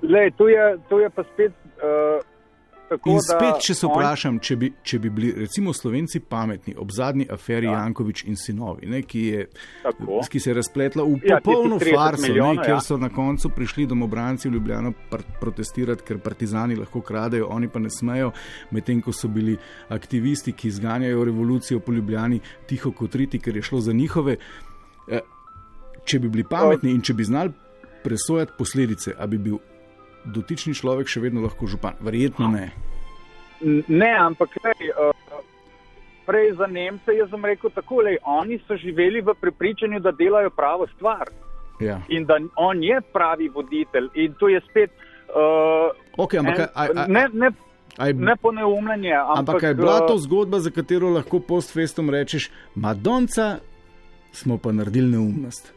lej, 0.02 0.32
to, 0.38 0.50
je, 0.50 0.78
to 0.90 1.00
je 1.00 1.10
pa 1.10 1.24
spet. 1.34 1.52
Uh, 1.78 2.27
tako, 2.90 3.10
in 3.10 3.22
spet, 3.22 3.62
če 3.62 3.74
se 3.74 3.86
on- 3.86 3.94
vprašam, 3.94 4.40
če 4.40 4.56
bi, 4.56 4.74
če 4.84 5.00
bi 5.00 5.10
bili 5.10 5.32
recimo 5.38 5.74
Slovenci 5.74 6.20
pametni 6.20 6.76
ob 6.78 6.92
zadnji 6.92 7.28
aferi 7.30 7.66
ja. 7.66 7.72
Jankovič 7.74 8.24
in 8.24 8.36
sinovi, 8.36 8.88
ne, 8.88 9.02
ki, 9.02 9.22
je, 9.22 9.48
Tako. 9.84 10.22
ki 10.30 10.40
se 10.40 10.50
je 10.50 10.54
razpletla 10.54 11.04
v 11.04 11.20
Ja, 11.24 11.40
popolno 11.44 11.78
tistih 11.78 11.94
30 11.94 11.98
farso, 11.98 12.22
ne, 12.22 12.28
milijonov, 12.30 12.64
kjer 12.64 12.76
ja. 12.76 12.82
so 12.82 12.98
na 12.98 13.10
koncu 13.10 13.50
prišli 13.50 13.86
domobranci 13.88 14.50
v 14.50 14.54
Ljubljano 14.54 14.94
pr 15.10 15.22
protestirati, 15.40 16.04
ker 16.04 16.18
partizani 16.20 16.76
lahko 16.76 17.02
kradejo, 17.02 17.48
oni 17.50 17.68
pa 17.68 17.80
ne 17.80 17.90
smejo, 17.90 18.32
medtem 18.72 19.02
ko 19.02 19.12
so 19.12 19.28
bili 19.28 19.58
aktivisti, 19.90 20.52
ki 20.54 20.72
zganjajo 20.72 21.24
revolucijo 21.24 21.80
po 21.80 21.92
Ljubljani, 21.92 22.40
tiho 22.68 22.92
kot 22.92 23.16
riti, 23.16 23.40
ker 23.40 23.56
je 23.56 23.62
šlo 23.62 23.82
za 23.82 23.94
njihove. 23.94 24.38
Eh, 25.08 25.20
Če 26.06 26.20
bi 26.20 26.30
bili 26.30 26.44
pametni 26.44 26.92
in 26.92 27.02
če 27.02 27.14
bi 27.14 27.24
znali 27.24 27.52
presojati 28.04 28.52
posledice, 28.58 29.12
a 29.20 29.28
bi 29.28 29.38
bil 29.38 29.58
dotični 30.34 30.76
človek 30.76 31.08
še 31.08 31.24
vedno 31.24 31.42
lahko 31.46 31.68
župan? 31.68 31.98
Verjetno 32.04 32.52
ne. 32.52 32.72
Ne, 33.88 34.12
ampak 34.14 34.54
lej, 34.64 34.92
uh, 34.94 35.42
prej 36.28 36.54
za 36.60 36.68
Nemce 36.68 37.16
jaz 37.16 37.30
sem 37.32 37.46
rekel 37.46 37.72
tako, 37.74 38.04
lej, 38.06 38.20
oni 38.22 38.60
so 38.68 38.78
živeli 38.78 39.22
v 39.22 39.34
prepričanju, 39.34 40.00
da 40.00 40.12
delajo 40.12 40.50
pravo 40.50 40.88
stvar 40.96 41.32
Ja. 41.80 42.02
in 42.10 42.26
da 42.26 42.40
on 42.58 42.84
je 42.84 43.02
pravi 43.14 43.50
voditelj. 43.54 44.10
In 44.16 44.34
to 44.40 44.50
je 44.50 44.62
spet. 44.70 44.92
Uh, 45.30 45.94
Okay, 46.18 46.40
ampak, 46.40 46.60
en, 46.60 46.68
a, 46.74 46.84
a, 47.04 47.08
ne, 47.08 47.28
ne, 47.34 47.52
a 47.98 48.08
je, 48.08 48.14
ne 48.14 48.36
poneumljanje. 48.36 49.14
Ampak, 49.14 49.38
ampak 49.38 49.64
je 49.64 49.74
bila 49.74 49.98
eh, 50.02 50.08
to 50.08 50.18
zgodba, 50.18 50.60
za 50.60 50.72
katero 50.74 51.10
lahko 51.14 51.40
postfestom 51.40 52.10
rečeš, 52.10 52.50
Madonca, 52.76 53.60
smo 54.32 54.58
pa 54.58 54.72
naredili 54.72 55.12
neumnost. 55.12 55.74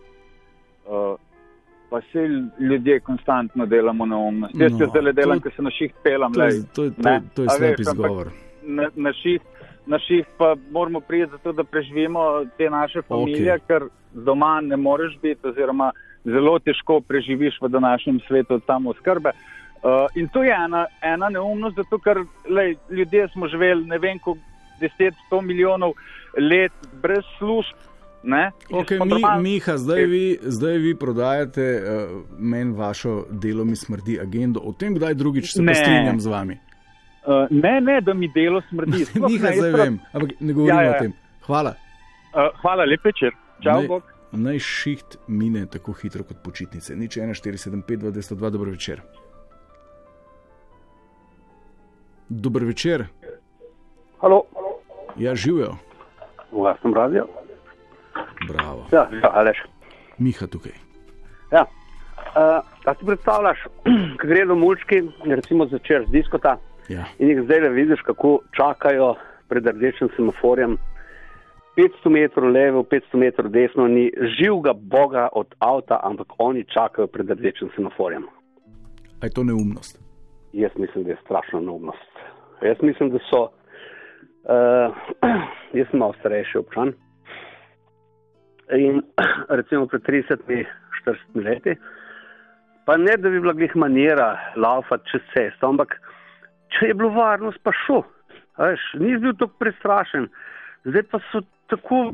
Uh, 0.88 1.20
pa 1.90 2.00
se 2.12 2.28
ljudje 2.58 3.00
konstantno 3.00 3.66
delamo 3.66 4.06
neumnost. 4.06 4.54
Jaz 4.54 4.72
No, 4.72 4.78
no, 4.78 4.86
se 4.86 5.00
zdaj 5.00 5.12
delam, 5.12 5.40
ker 5.40 5.52
se 5.56 5.62
na 5.62 5.70
šiht 5.70 5.94
pelam. 6.02 6.32
To 6.32 6.40
lej. 6.40 6.62
to, 6.74 6.90
to, 6.90 7.08
Ne, 7.08 7.22
to 7.34 7.42
je 7.42 7.48
slep 7.56 7.78
veš, 7.78 7.80
izgovor. 7.80 8.30
Na, 8.62 8.90
na, 8.96 9.12
šiht, 9.12 9.42
na 9.86 9.98
šiht 9.98 10.28
pa 10.38 10.54
moramo 10.70 11.00
priti 11.00 11.30
zato, 11.30 11.52
da 11.52 11.64
preživimo 11.64 12.44
te 12.58 12.70
naše 12.70 13.02
familije, 13.02 13.54
okay. 13.54 13.66
ker 13.66 13.88
doma 14.12 14.60
ne 14.60 14.76
moreš 14.76 15.18
biti, 15.22 15.48
oziroma 15.48 15.92
zelo 16.24 16.58
težko 16.58 17.00
preživiš 17.00 17.58
v 17.60 17.68
današnjem 17.68 18.20
svetu 18.28 18.54
od 18.54 18.62
samo 18.66 18.94
skrbe. 18.94 19.32
Uh, 19.82 20.06
in 20.14 20.28
to 20.28 20.42
je 20.44 20.52
ena, 20.64 20.86
ena 21.02 21.28
neumnost, 21.28 21.76
zato 21.76 21.98
ker 21.98 22.24
lej, 22.48 22.76
ljudje 22.90 23.28
smo 23.28 23.48
živeli 23.48 23.84
ne 23.84 23.98
vem, 23.98 24.18
koliko 24.18 24.44
10-100 24.80 25.40
milijonov 25.42 25.92
let 26.38 26.72
brez 27.02 27.24
služb. 27.38 27.89
Ne? 28.22 28.50
Okay, 28.70 28.98
mi, 29.00 29.42
Miha, 29.42 29.76
zdaj 29.76 30.04
vi, 30.04 30.24
zdaj 30.42 30.76
vi 30.76 30.94
prodajate 30.94 31.62
uh, 31.74 32.10
meni 32.38 32.72
vašo 32.72 33.24
delo, 33.30 33.64
mi 33.64 33.76
smrdi 33.76 34.18
agendo. 34.20 34.60
O 34.60 34.72
tem, 34.72 34.94
kdaj 34.94 35.14
drugič 35.14 35.52
se 35.52 35.62
Ne. 35.62 35.74
strinjam 35.74 36.20
z 36.20 36.26
vami. 36.26 36.58
Uh, 37.22 37.46
ne, 37.50 37.80
ne, 37.80 38.00
da 38.00 38.14
mi 38.14 38.28
delo 38.28 38.60
smrdi. 38.68 39.04
Sploh 39.06 39.30
Miha, 39.30 39.48
ne, 39.48 39.56
zdaj 39.56 39.72
vem, 39.74 39.98
ampak 40.12 40.30
ne 40.40 40.52
govorim 40.52 40.76
Ja, 40.76 40.82
ja, 40.82 40.90
o 40.90 40.94
ja. 40.94 40.98
tem. 40.98 41.12
Hvala. 41.42 41.74
Uh, 42.30 42.60
hvala, 42.60 42.84
lep 42.84 43.04
večer. 43.04 43.32
Čau, 43.60 43.72
Naj- 43.74 43.88
Bog. 43.88 44.02
Naj 44.32 44.58
šiht 44.58 45.16
mine 45.28 45.64
tako 45.66 45.92
hitro 45.92 46.22
kot 46.22 46.38
počitnice. 46.38 46.94
Nič 46.94 47.16
1475, 47.16 47.82
202, 47.98 48.50
dobro 48.50 48.70
večer. 48.70 49.00
Dober 52.28 52.64
večer, 52.64 53.06
Halo, 54.18 54.42
ja 55.16 55.34
živijo. 55.34 55.72
v 56.52 56.58
lastnem 56.58 56.94
radiju. 56.94 57.24
Bravo. 58.52 58.86
Ja, 58.92 59.08
ja 59.22 59.30
Aleš. 59.32 59.62
Miha 60.18 60.46
tukaj. 60.46 60.72
Ja. 61.52 61.64
Uh, 62.30 62.62
a 62.84 62.94
si 62.94 63.06
predstavljaš, 63.06 63.58
ko 64.20 64.26
gredo 64.26 64.54
mulčki, 64.54 65.02
recimo 65.24 65.66
začer 65.66 66.04
z 66.06 66.10
diskota 66.10 66.56
Ja. 66.88 67.04
in 67.18 67.28
jih 67.28 67.42
zdaj 67.44 67.60
le 67.60 67.68
vidiš, 67.68 68.00
kako 68.02 68.40
čakajo 68.56 69.14
pred 69.48 69.66
rdečim 69.66 70.08
semaforjem. 70.16 70.76
500 71.76 72.10
metrov 72.10 72.50
levo, 72.50 72.82
500 72.82 73.16
metrov 73.16 73.50
desno, 73.50 73.86
ni 73.88 74.10
živega 74.38 74.72
boga 74.74 75.28
od 75.32 75.54
avta, 75.58 76.00
ampak 76.02 76.26
oni 76.38 76.64
čakajo 76.64 77.06
pred 77.06 77.30
rdečim 77.30 77.70
semaforjem. 77.76 78.26
A 79.22 79.26
je 79.26 79.32
to 79.32 79.44
neumnost? 79.44 79.98
Jaz 80.52 80.70
mislim, 80.76 81.04
da 81.04 81.10
je 81.10 81.18
strašna 81.24 81.60
neumnost. 81.60 82.12
Jaz 82.62 82.76
mislim, 82.82 83.10
da 83.10 83.18
so. 83.30 83.42
Uh, 84.44 84.96
jaz 85.78 85.86
sem 85.90 85.98
malo 85.98 86.14
starejši 86.20 86.58
občan. 86.58 86.92
In 88.78 89.02
recimo 89.58 89.86
pred 89.86 90.02
30-40 90.02 91.44
leti, 91.44 91.74
pa 92.86 92.96
ne 92.96 93.16
da 93.16 93.30
bi 93.30 93.40
bila 93.40 93.52
glih 93.52 93.76
manjera 93.76 94.38
laufati 94.56 95.10
čez 95.10 95.22
cesto, 95.34 95.68
ampak 95.68 95.96
če 96.78 96.86
je 96.90 96.94
bilo 96.94 97.10
varnost, 97.16 97.58
pa 97.62 97.72
šel. 97.86 98.02
Veš, 98.60 98.80
ni 99.00 99.16
bil 99.18 99.32
tako 99.34 99.56
prestrašen. 99.58 100.28
Zdaj 100.84 101.02
pa 101.10 101.18
so 101.32 101.40
tako. 101.72 102.10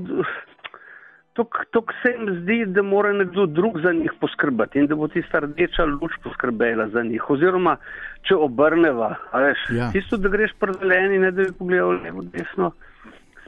Tako 1.37 1.93
se 2.01 2.11
jim 2.15 2.31
zdi, 2.41 2.63
da 2.73 2.81
mora 2.83 3.11
nekdo 3.13 3.45
drug 3.47 3.75
za 3.85 3.93
njih 3.93 4.13
poskrbeti 4.21 4.79
in 4.81 4.87
da 4.89 4.97
bo 4.97 5.05
tista 5.09 5.39
rdeča 5.45 5.85
luč 5.85 6.13
poskrbela 6.25 6.87
za 6.89 7.03
njih. 7.05 7.27
Oziroma, 7.31 7.75
če 8.25 8.35
obrneva, 8.41 9.11
veš, 9.35 9.67
Ja. 9.77 9.91
tisto, 9.93 10.17
da 10.17 10.29
greš 10.33 10.55
predeljeni, 10.61 11.19
ne 11.19 11.31
da 11.31 11.43
bi 11.43 11.53
pogledal 11.59 11.93
levo, 12.07 12.25
desno, 12.33 12.71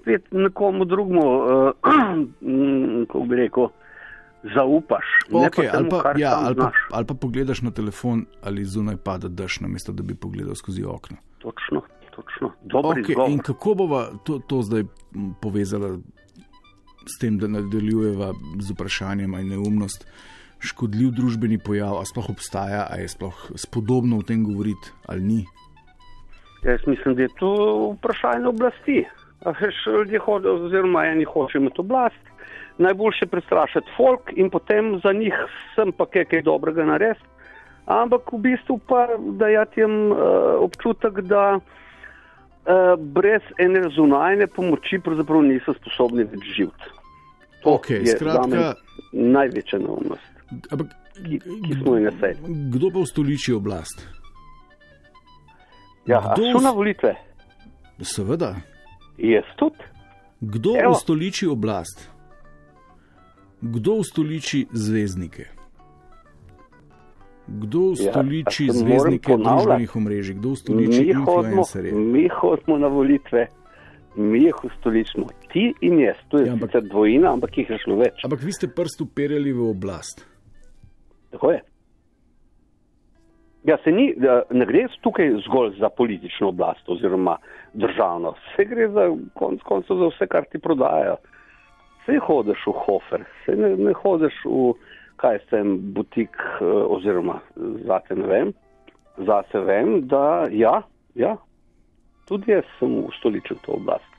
spet 0.08 0.32
nekomu 0.32 0.84
drugmu, 0.84 1.36
uh, 1.36 1.72
kako 3.12 3.24
bi 3.24 3.36
rekel, 3.36 3.68
zaupaš. 4.54 5.04
Okay, 5.30 5.70
pa 5.70 5.76
ali, 5.76 5.88
temu, 5.88 6.02
pa, 6.02 6.12
ja, 6.16 6.38
ali, 6.40 6.56
pa, 6.56 6.70
ali 6.92 7.06
pa 7.06 7.14
pogledaš 7.14 7.62
na 7.62 7.70
telefon, 7.70 8.24
ali 8.42 8.64
zunaj 8.64 8.96
pada 8.96 9.28
dež, 9.28 9.60
namesto 9.60 9.92
da 9.92 10.02
bi 10.02 10.14
pogledal 10.14 10.54
skozi 10.54 10.84
okno. 10.84 11.16
Točno, 11.38 11.82
točno. 12.16 12.52
Dober 12.62 12.90
Okay, 12.90 13.10
izgovor. 13.10 13.30
in 13.30 13.38
kako 13.38 13.74
bova 13.74 14.08
to, 14.24 14.38
to 14.38 14.62
zdaj 14.62 14.84
povezala 15.42 15.98
s 17.06 17.18
tem, 17.20 17.38
da 17.38 17.48
nadaljujeva 17.48 18.32
z 18.60 18.72
vprašanjem, 18.72 19.34
ali 19.34 19.44
neumnost 19.44 20.06
škodljiv 20.58 21.10
družbeni 21.10 21.58
pojav, 21.58 21.96
ali 21.96 22.06
sploh 22.06 22.30
obstaja, 22.30 22.86
ali 22.90 23.02
je 23.02 23.08
sploh 23.08 23.50
spodobno 23.56 24.18
o 24.18 24.22
tem 24.22 24.44
govoriti, 24.44 24.92
ali 25.06 25.22
ni. 25.22 25.44
Jaz 26.64 26.80
mislim, 26.86 27.14
da 27.14 27.22
je 27.22 27.28
to 27.38 27.52
vprašanje 27.98 28.46
oblasti. 28.46 29.04
Ljudje 29.86 30.18
hodijo, 30.18 30.54
oziroma 30.56 31.04
eni 31.04 31.24
hočejo 31.24 31.60
imeti 31.60 31.80
oblast, 31.80 32.22
najboljše 32.78 33.26
prestrašiti 33.26 33.92
folk 33.96 34.32
in 34.32 34.50
potem 34.50 35.00
za 35.00 35.12
njih 35.12 35.34
sem 35.74 35.92
pa 35.92 36.06
kaj, 36.06 36.24
kaj 36.24 36.42
dobrega 36.42 36.84
narediti. 36.84 37.26
Ampak 37.86 38.32
v 38.32 38.38
bistvu 38.38 38.78
pa 38.80 39.06
dajati 39.32 39.80
jim 39.80 40.10
uh, 40.10 40.18
občutek, 40.60 41.20
da 41.22 41.54
uh, 41.54 41.62
brez 42.98 43.42
ene 43.58 43.80
zunajne 43.90 44.46
pomoči 44.46 44.98
pravzaprav 44.98 45.42
niso 45.42 45.72
sposobni 45.74 46.24
več 46.24 46.44
živeti. 46.52 46.90
To 47.62 47.74
Okej, 47.74 47.96
je 47.98 48.12
skratka- 48.12 48.74
največja 49.12 49.78
neumnost, 49.78 50.28
Ampak, 50.70 50.86
ki, 51.16 51.38
ki 51.38 51.74
smo 51.74 51.96
jo 51.96 52.04
nasej. 52.04 52.34
kdo 52.68 52.90
pa 52.90 52.98
ustoliči 52.98 53.52
oblast? 53.52 54.04
Ja, 56.06 56.20
Kdo 56.34 56.52
so 56.52 56.60
na 56.60 56.70
volitve? 56.70 57.14
Seveda. 58.00 58.54
Jaz 59.18 59.44
tudi. 59.58 59.82
Kdo 60.40 60.76
Evo. 60.78 60.90
ustoliči 60.92 61.46
oblast? 61.46 62.10
Kdo 63.60 63.92
ustoliči 63.94 64.66
zvezdnike? 64.72 65.44
Kdo 67.48 67.78
Ja, 67.78 67.92
ustoliči 67.92 68.68
a 68.70 68.72
se 68.72 68.84
moram 68.84 68.88
zvezdnike 68.88 69.36
družbenih 69.36 69.96
omrežij, 69.96 70.34
kdo 70.34 70.48
ustoliči 70.48 71.02
influencerje? 71.10 71.92
mi 71.92 72.28
hodimo 72.28 72.78
na 72.78 72.86
volitve, 72.86 73.46
mi 74.16 74.44
jih 74.44 74.64
ustoličimo, 74.64 75.26
ti 75.52 75.72
in 75.80 75.98
jaz. 76.00 76.16
To 76.28 76.38
je 76.38 76.46
ja, 76.46 76.56
sicer 76.56 76.82
dvojina, 76.82 77.32
ampak 77.32 77.58
jih 77.58 77.70
je 77.70 77.78
šlo 77.78 77.96
več. 77.96 78.24
Ampak 78.24 78.42
vi 78.42 78.52
ste 78.52 78.68
prst 78.68 79.00
uperjali 79.00 79.52
v 79.52 79.70
oblast. 79.70 80.26
Tako 81.30 81.50
je. 81.50 81.60
Ja, 83.64 83.76
se 83.84 83.90
ni, 83.92 84.14
ne 84.50 84.66
gre 84.66 84.86
tukaj 85.02 85.32
zgolj 85.46 85.78
za 85.80 85.88
politično 85.88 86.48
oblast 86.48 86.88
oziroma 86.88 87.36
državno, 87.72 88.34
vse 88.38 88.64
gre 88.64 88.88
za 88.88 89.08
konc 89.34 89.62
koncev 89.62 89.96
za 89.96 90.10
vse, 90.12 90.26
kar 90.26 90.44
ti 90.52 90.58
prodajajo. 90.58 91.16
Vse 92.02 92.18
hodiš 92.26 92.66
v 92.66 92.76
Hofer, 92.84 93.24
vse 93.42 93.56
ne, 93.56 93.74
ne 93.76 93.92
hodiš 93.92 94.44
v 94.44 94.72
kaj 95.18 95.38
sem 95.50 95.78
butik 95.94 96.36
eh, 96.60 96.64
oziroma 96.64 97.40
zate 97.86 98.14
ne 98.14 98.26
vem. 98.26 98.52
Zase 99.26 99.58
vem, 99.66 100.06
da 100.06 100.46
ja, 100.50 100.82
ja, 101.14 101.36
tudi 102.28 102.52
jaz 102.52 102.66
sem 102.78 102.92
ustoličil 103.04 103.58
to 103.66 103.74
oblast. 103.74 104.12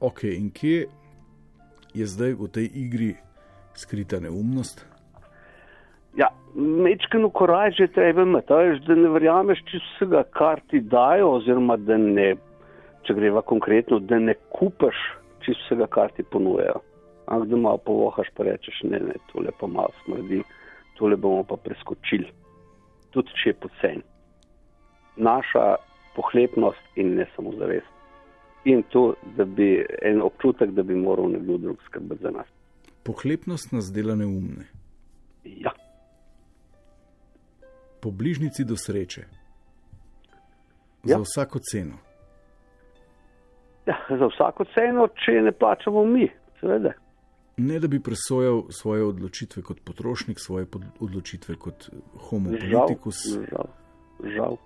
Ok, 0.00 0.24
in 0.24 0.50
kje 0.52 0.90
je 1.94 2.06
zdaj 2.06 2.34
v 2.36 2.48
tej 2.52 2.68
igri 2.74 3.12
skrita 3.74 4.20
neumnost? 4.20 4.84
Ja, 6.16 6.28
mečkano 6.54 7.30
koraj 7.30 7.72
že 7.78 7.88
treba 7.94 8.22
imeti, 8.22 8.80
da 8.86 8.94
ne 8.94 9.08
verjameš 9.08 9.62
čisto 9.64 9.88
vsega, 9.96 10.22
kar 10.36 10.60
ti 10.70 10.80
dajo, 10.80 11.30
oziroma 11.38 11.76
da 11.76 11.96
ne, 11.96 12.34
če 13.06 13.14
greva 13.16 13.42
konkretno, 13.42 13.98
da 13.98 14.18
ne 14.18 14.34
kupaš 14.52 14.98
čisto 15.44 15.62
vsega, 15.64 15.86
kar 15.86 16.12
ti 16.16 16.22
ponujejo. 16.22 16.82
Ampak 17.26 17.48
da 17.48 17.56
malo 17.56 17.78
povohaš, 17.78 18.28
pa 18.36 18.44
rečeš, 18.44 18.82
ne, 18.90 18.98
ne, 19.00 19.16
tole 19.32 19.54
pa 19.60 19.66
malo 19.66 19.94
smrdi, 20.04 20.42
tole 20.98 21.16
bomo 21.16 21.44
pa 21.48 21.56
preskočili. 21.56 22.28
Tudi 23.12 23.32
če 23.42 23.50
je 23.50 23.56
pocen. 23.62 24.02
Naša 25.16 25.76
pohlepnost 26.16 27.00
in 27.00 27.14
ne 27.16 27.26
samo 27.36 27.52
zavest. 27.56 27.88
In 28.64 28.82
to, 28.92 29.14
da 29.36 29.44
bi 29.44 29.84
en 30.02 30.22
občutek, 30.22 30.70
da 30.76 30.82
bi 30.82 30.94
moral 30.94 31.32
nekdo 31.32 31.58
drug 31.58 31.80
skrbeti 31.88 32.22
za 32.22 32.30
nas. 32.30 32.46
Pohlepnost 33.02 33.72
nas 33.72 33.90
dela 33.92 34.14
neumne. 34.14 34.68
Ja. 35.44 35.72
Po 38.02 38.10
bližnjici 38.10 38.64
do 38.66 38.76
sreče. 38.76 39.22
Ja. 41.04 41.16
Za 41.16 41.22
vsako 41.22 41.58
ceno. 41.70 41.98
Ja, 43.86 43.96
za 44.08 44.26
vsako 44.26 44.64
ceno, 44.74 45.08
če 45.24 45.32
ne 45.42 45.52
plačamo 45.52 46.04
mi, 46.06 46.28
seveda. 46.60 46.92
Ne 47.56 47.78
da 47.80 47.88
bi 47.88 48.00
presojal 48.00 48.62
svoje 48.70 49.04
odločitve 49.04 49.62
kot 49.62 49.80
potrošnik, 49.84 50.40
svoje 50.40 50.66
odločitve 51.00 51.54
kot 51.54 51.88
homo 52.28 52.50
Žal, 52.50 52.86
politikus. 52.86 53.22
žal, 53.50 53.68
žal. 54.36 54.56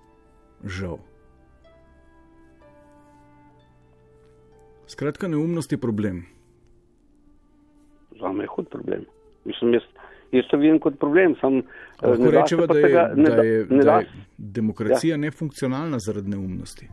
Žal. 0.64 0.98
Skratka, 4.86 5.28
neumnost 5.28 5.72
je 5.72 5.78
problem. 5.78 6.24
Za 8.20 8.32
me 8.32 8.44
je 8.44 8.48
hud 8.48 8.68
problem. 8.70 9.04
Mislim, 9.44 9.74
jaz, 9.74 9.82
jaz 10.36 10.46
to 10.50 10.56
vidim 10.56 10.78
kot 10.78 10.98
problem. 10.98 11.34
Sam, 11.40 11.58
eh, 11.58 11.62
Lahko 12.02 12.30
rečemo, 12.30 12.66
da 12.66 12.78
je, 12.78 12.84
tega- 12.84 13.08
ne 13.16 13.30
da 13.30 13.42
je, 13.42 13.66
ne 13.70 13.76
da 13.78 13.84
da 13.84 13.98
je 13.98 14.06
demokracija 14.38 15.10
Ja. 15.10 15.16
nefunkcionalna 15.16 15.98
zaradi 15.98 16.28
neumnosti. 16.28 16.88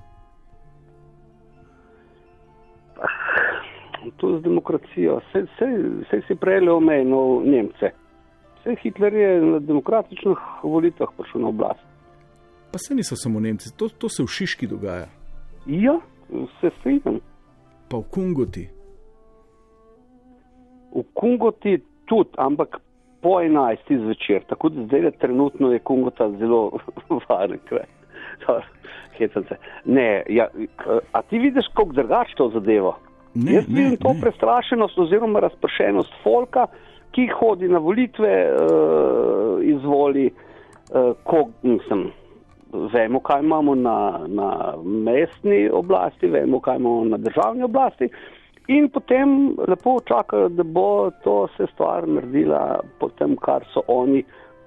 To 4.17 4.39
z 4.39 4.43
demokracijo. 4.43 5.21
Vse 5.25 6.21
si 6.27 6.35
prej 6.35 6.69
omenil 6.69 7.41
Nemce. 7.45 7.89
Vse 8.57 8.75
Hitler 8.75 9.13
je 9.13 9.41
na 9.41 9.59
demokratičnih 9.59 10.37
volitvah 10.63 11.09
prišel 11.17 11.41
na 11.41 11.47
oblast. 11.47 11.79
Pa 12.71 12.77
se 12.77 12.95
niso 12.95 13.15
samo 13.15 13.39
Nemci, 13.39 13.77
to, 13.77 13.89
to 13.89 14.09
se 14.09 14.23
v 14.23 14.27
Šiški 14.27 14.67
dogaja, 14.67 15.07
Ja, 15.65 15.99
se 16.61 16.69
strinjam. 16.79 17.19
pa 17.89 17.97
v 17.97 18.03
Kungoti. 18.03 18.69
V 20.91 21.03
Kungoti 21.13 21.77
tudi, 22.05 22.29
ampak 22.37 22.77
po 23.23 23.29
11. 23.29 24.03
zvečer. 24.03 24.43
Tako 24.47 24.69
da 24.69 24.83
zdaj 24.83 25.11
trenutno 25.11 25.71
je 25.71 25.79
Kungota 25.79 26.29
zelo 26.31 26.71
varen 27.29 27.59
kraj. 27.65 27.85
Ne, 29.85 30.23
ja, 30.29 30.47
a 31.11 31.21
ti 31.21 31.39
vidiš, 31.39 31.65
kako 31.73 31.91
drugače 31.93 32.35
to 32.37 32.49
zadevo? 32.49 32.97
Ne, 33.33 33.53
Jaz 33.53 33.67
ne, 33.67 33.81
vidim 33.81 33.97
to 33.97 34.13
ne. 34.13 34.21
prestrašenost 34.21 34.99
oziroma 34.99 35.39
razpršenost 35.39 36.13
folka, 36.23 36.67
ki 37.11 37.27
hodi 37.27 37.67
na 37.67 37.77
volitve, 37.77 38.33
uh, 38.51 39.63
izvoli, 39.63 40.29
uh, 40.29 41.15
ko, 41.23 41.49
mislim, 41.63 42.11
vemo, 42.93 43.19
kaj 43.19 43.41
imamo 43.41 43.75
na, 43.75 44.19
na 44.27 44.73
mestni 44.83 45.69
oblasti, 45.69 46.27
vemo, 46.27 46.59
kaj 46.59 46.77
imamo 46.77 47.05
na 47.05 47.17
državni 47.17 47.63
oblasti. 47.63 48.09
In 48.67 48.89
potem 48.89 49.55
lepo 49.67 49.99
čakajo, 50.07 50.49
da 50.49 50.63
bo 50.63 51.11
to 51.23 51.47
se 51.57 51.65
stvar 51.73 52.07
naredila 52.07 52.79
po 52.99 53.09
tem, 53.09 53.35
kar 53.35 53.65
so 53.73 53.81
oni 53.87 54.23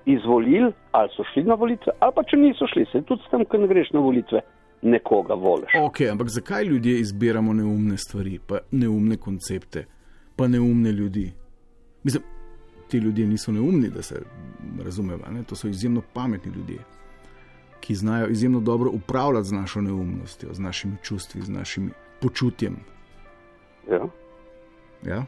izvolili, 0.06 0.72
ali 0.92 1.08
so 1.16 1.24
šli 1.32 1.42
na 1.44 1.54
volitve, 1.54 1.92
ali 2.00 2.12
pa 2.16 2.22
če 2.22 2.36
niso 2.36 2.66
šli, 2.72 2.84
se 2.92 3.02
tudi 3.02 3.22
s 3.26 3.30
tem, 3.30 3.44
ko 3.44 3.58
ne 3.58 3.66
greš 3.66 3.90
na 3.96 4.00
volitve, 4.00 4.40
nekoga 4.82 5.34
voliš. 5.34 5.72
Ok, 5.80 6.00
ampak 6.12 6.28
zakaj 6.28 6.64
ljudje 6.64 7.00
izbiramo 7.00 7.52
neumne 7.52 7.96
stvari, 7.96 8.38
pa 8.46 8.58
neumne 8.70 9.16
koncepte, 9.16 9.86
pa 10.36 10.48
neumne 10.48 10.92
ljudi? 10.92 11.32
Mislim, 12.04 12.22
ti 12.88 12.98
ljudje 12.98 13.26
niso 13.26 13.52
neumni, 13.52 13.88
da 13.90 14.02
se 14.02 14.22
razumemo, 14.84 15.24
ne? 15.30 15.42
to 15.42 15.56
so 15.56 15.68
izjemno 15.68 16.02
pametni 16.12 16.52
ljudje, 16.52 16.78
ki 17.80 17.94
znajo 17.94 18.28
izjemno 18.28 18.60
dobro 18.60 18.90
upravljati 18.90 19.48
z 19.48 19.52
našo 19.52 19.80
neumnostjo, 19.80 20.54
z 20.54 20.60
našimi 20.60 20.96
čustvi, 21.02 21.40
z 21.40 21.50
našim 21.50 21.90
počutjem. 22.20 22.76
Ja. 23.90 24.06
Ja? 25.06 25.24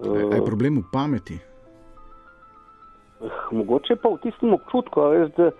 A 0.00 0.34
je 0.34 0.44
problem 0.44 0.80
v 0.80 0.84
pameti? 0.92 1.38
mogoče 3.50 3.96
pa 3.96 4.08
v 4.08 4.20
tistem 4.22 4.54
občutku, 4.54 5.00
a 5.00 5.08
veš, 5.14 5.28
da, 5.36 5.50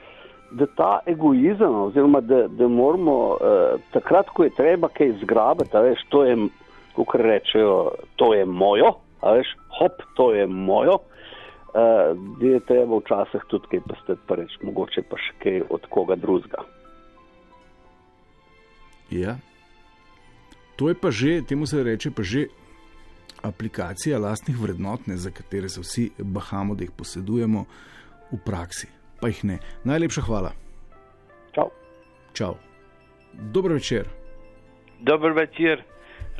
da 0.50 0.66
ta 0.76 0.90
egoizem, 1.06 1.74
oziroma 1.86 2.20
da, 2.20 2.46
da 2.48 2.68
moramo 2.68 3.16
uh, 3.34 3.80
takrat, 3.92 4.30
ko 4.34 4.44
je 4.44 4.54
treba 4.56 4.88
kaj 4.88 5.18
zgrabiti, 5.22 5.76
veš, 5.76 6.04
to 6.08 6.24
je, 6.24 6.36
kot 6.96 7.14
rečejo, 7.14 7.76
to 8.16 8.32
je 8.34 8.44
mojo, 8.46 8.94
veš, 9.22 9.54
hop, 9.78 10.02
to 10.16 10.32
je 10.34 10.46
mojo. 10.46 11.00
Uh, 11.70 12.16
da 12.40 12.46
je 12.46 12.60
treba 12.66 12.98
včasih 12.98 13.44
tudi 13.46 13.68
kaj 13.70 13.84
pasteti, 13.86 14.22
pa 14.26 14.40
reči, 14.40 14.58
mogoče 14.66 15.04
pa 15.06 15.18
še 15.22 15.36
kaj 15.38 15.60
od 15.70 15.84
koga 15.86 16.16
drugega. 16.18 16.64
Ja. 19.14 19.36
To 20.80 20.88
je 20.88 20.96
pa 20.96 21.10
že, 21.12 21.42
temu 21.44 21.66
se 21.68 21.82
reče 21.84 22.10
pa 22.10 22.22
že 22.24 22.46
aplikacija 23.44 24.18
lastnih 24.18 24.56
vrednot, 24.56 25.06
ne, 25.06 25.16
za 25.16 25.30
katere 25.30 25.68
se 25.68 25.80
vsi 25.80 26.10
bahamo, 26.18 26.74
da 26.74 26.84
jih 26.84 26.90
posedujemo 26.96 27.64
v 28.32 28.38
praksi. 28.44 28.88
Pa 29.20 29.28
jih 29.28 29.44
ne. 29.44 29.58
Najlepša 29.84 30.22
hvala. 30.24 30.52
Čau. 31.52 31.68
Čau. 32.32 32.56
Dober 33.52 33.76
večer. 33.76 34.08
Dober 35.00 35.36
večer. 35.36 35.84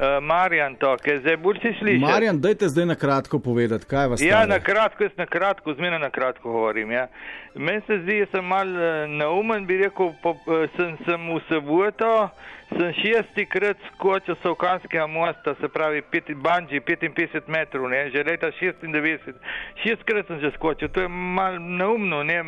Uh, 0.01 0.07
Marjan, 0.23 0.77
to, 0.77 0.97
kaj 0.97 1.19
zdaj 1.21 1.37
bolj 1.37 1.59
si 1.61 1.75
slišiš? 1.77 2.01
Marjan, 2.01 2.39
dajte 2.41 2.69
zdaj 2.69 2.87
na 2.87 2.95
kratko 2.97 3.39
povedati, 3.39 3.85
kaj 3.85 4.07
vas 4.09 4.23
Ja, 4.23 4.39
stane. 4.39 4.49
na 4.49 4.59
kratko, 4.59 5.05
jaz 5.05 5.13
na 5.17 5.27
kratko, 5.27 5.75
zmeraj 5.75 5.99
na 5.99 6.11
kratko 6.11 6.49
govorim. 6.49 6.89
Ja. 6.91 7.07
Meni 7.55 7.83
se 7.87 7.99
zdi, 7.99 8.21
da 8.21 8.31
sem 8.31 8.45
mal 8.45 8.65
eh, 8.67 9.05
neumen, 9.09 9.67
bi 9.67 9.77
rekel, 9.77 10.15
po, 10.23 10.33
eh, 10.49 10.69
sem, 10.77 10.97
sem 11.05 11.29
v 11.29 11.37
Soboto, 11.49 12.31
sem 12.71 12.95
šesti 12.95 13.45
krat 13.47 13.77
skočil 13.91 14.35
s 14.35 14.43
Savkanskega 14.43 15.05
mosta, 15.07 15.55
se 15.55 15.69
pravi 15.69 16.01
pet, 16.03 16.33
banji 16.35 16.81
55 16.81 17.49
metrov, 17.49 17.91
ne, 17.91 18.09
že 18.11 18.25
leta 18.25 18.49
96. 18.53 19.37
Šestkrat 19.85 20.27
sem 20.27 20.41
že 20.41 20.51
skočil, 20.51 20.89
to 20.89 21.01
je 21.01 21.09
mal 21.09 21.61
neumno, 21.61 22.23
ne, 22.23 22.41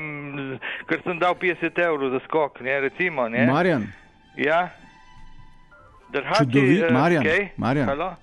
ker 0.88 1.04
sem 1.04 1.18
dal 1.18 1.34
50 1.36 1.68
evrov 1.78 2.10
za 2.10 2.24
skok, 2.24 2.60
ne, 2.60 2.80
recimo. 2.80 3.28
Ne. 3.28 3.44
Marjan, 3.46 3.90
Ja. 4.36 4.70
Drhati, 6.12 6.44
čudovit, 6.44 6.82
eh, 6.82 6.92
Marjan, 6.92 7.24
kaj? 7.24 7.48
Marjan, 7.56 7.88
Halo? 7.88 8.14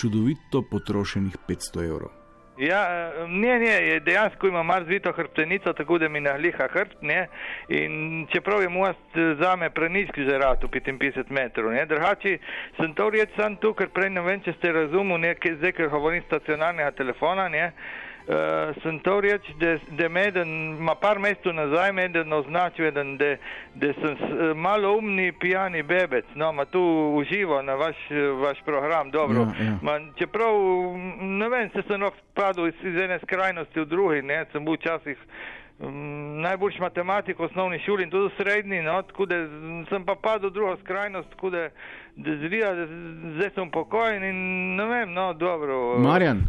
čudovito 0.00 0.62
potrošenih 0.70 1.36
500 1.48 1.84
evrov. 1.84 2.10
Ja, 2.58 2.82
eh, 2.88 3.28
ne, 3.28 3.58
ne, 3.58 4.00
dejansko 4.00 4.48
ima 4.48 4.62
malo 4.62 4.84
zvito 4.84 5.12
hrbtenico, 5.12 5.72
tako 5.72 5.98
da 5.98 6.08
mi 6.08 6.20
nahliha 6.20 6.68
hrbt, 6.72 7.02
ne, 7.02 7.26
in 7.68 8.26
čeprav 8.32 8.62
je 8.62 8.68
most 8.68 9.16
eh, 9.16 9.34
zame 9.42 9.70
preniski 9.70 10.24
že 10.24 10.38
ratu 10.38 10.68
55 10.68 11.30
metrov, 11.30 11.72
ne, 11.72 11.86
drugače 11.86 12.38
sem 12.76 12.94
to 12.94 13.10
reč 13.10 13.30
sam 13.36 13.56
tu, 13.56 13.74
ker 13.74 13.88
prej 13.88 14.10
ne 14.10 14.24
vem, 14.24 14.40
če 14.40 14.56
ste 14.56 14.72
razumeli, 14.72 15.20
ne, 15.20 15.36
zdaj, 15.58 15.72
ker 15.72 15.92
govorim 15.92 16.22
stacionarnega 16.30 16.90
telefona, 16.90 17.48
ne, 17.48 17.66
uh, 17.66 18.05
sem 18.82 18.98
to 18.98 19.20
reči, 19.20 19.54
da, 19.60 19.78
da 19.90 20.08
me 20.08 20.24
eden, 20.28 20.48
ma 20.82 20.94
par 20.94 21.18
mesecev 21.18 21.54
nazaj 21.54 21.92
me 21.92 22.04
eden 22.04 22.32
označil, 22.32 22.86
eden, 22.86 23.16
da, 23.16 23.36
da 23.74 23.92
sem 23.92 24.12
uh, 24.14 24.56
malo 24.56 24.96
umni 24.98 25.32
pijani 25.32 25.82
bebec, 25.82 26.24
no, 26.34 26.52
ma 26.52 26.64
tu 26.64 26.82
uživa 27.14 27.62
na 27.62 27.74
vaš, 27.74 27.96
vaš 28.42 28.62
program, 28.64 29.10
dobro. 29.10 29.46
Ja, 29.60 29.64
ja. 29.64 29.78
Ma, 29.82 29.98
čeprav, 30.18 30.54
ne 31.20 31.48
vem, 31.48 31.70
se 31.70 31.82
sem 31.86 32.02
lahko 32.02 32.18
spadal 32.32 32.68
iz, 32.68 32.74
iz 32.82 32.98
ene 33.04 33.18
skrajnosti 33.22 33.80
v 33.80 33.86
drugi, 33.86 34.22
ne, 34.22 34.44
sem 34.52 34.64
bil 34.64 34.74
včasih 34.74 35.22
mm, 35.78 36.42
najboljši 36.42 36.80
matematik 36.80 37.38
v 37.38 37.46
osnovni 37.46 37.78
šoli 37.86 38.08
in 38.08 38.10
tudi 38.10 38.26
v 38.26 38.36
srednji, 38.42 38.82
no, 38.82 38.98
tako 39.02 39.30
da 39.30 39.42
sem 39.88 40.04
pa 40.04 40.18
padel 40.18 40.50
v 40.50 40.52
drugo 40.52 40.76
skrajnost, 40.82 41.30
tako 41.30 41.50
da, 41.50 41.68
da 42.16 42.36
zrija, 42.42 42.74
da 42.74 42.86
zdaj 43.38 43.54
sem 43.54 43.70
pokojen 43.70 44.24
in 44.24 44.38
ne 44.76 44.86
vem, 44.86 45.12
no, 45.12 45.32
dobro. 45.32 45.98
Marjan, 45.98 46.42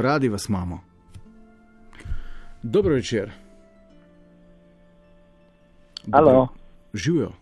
radi 0.00 0.28
vas 0.28 0.48
imamo. 0.48 0.80
Dobro 2.62 2.94
večer. 2.94 3.30
Alo. 6.12 6.48
Živijo. 6.94 7.32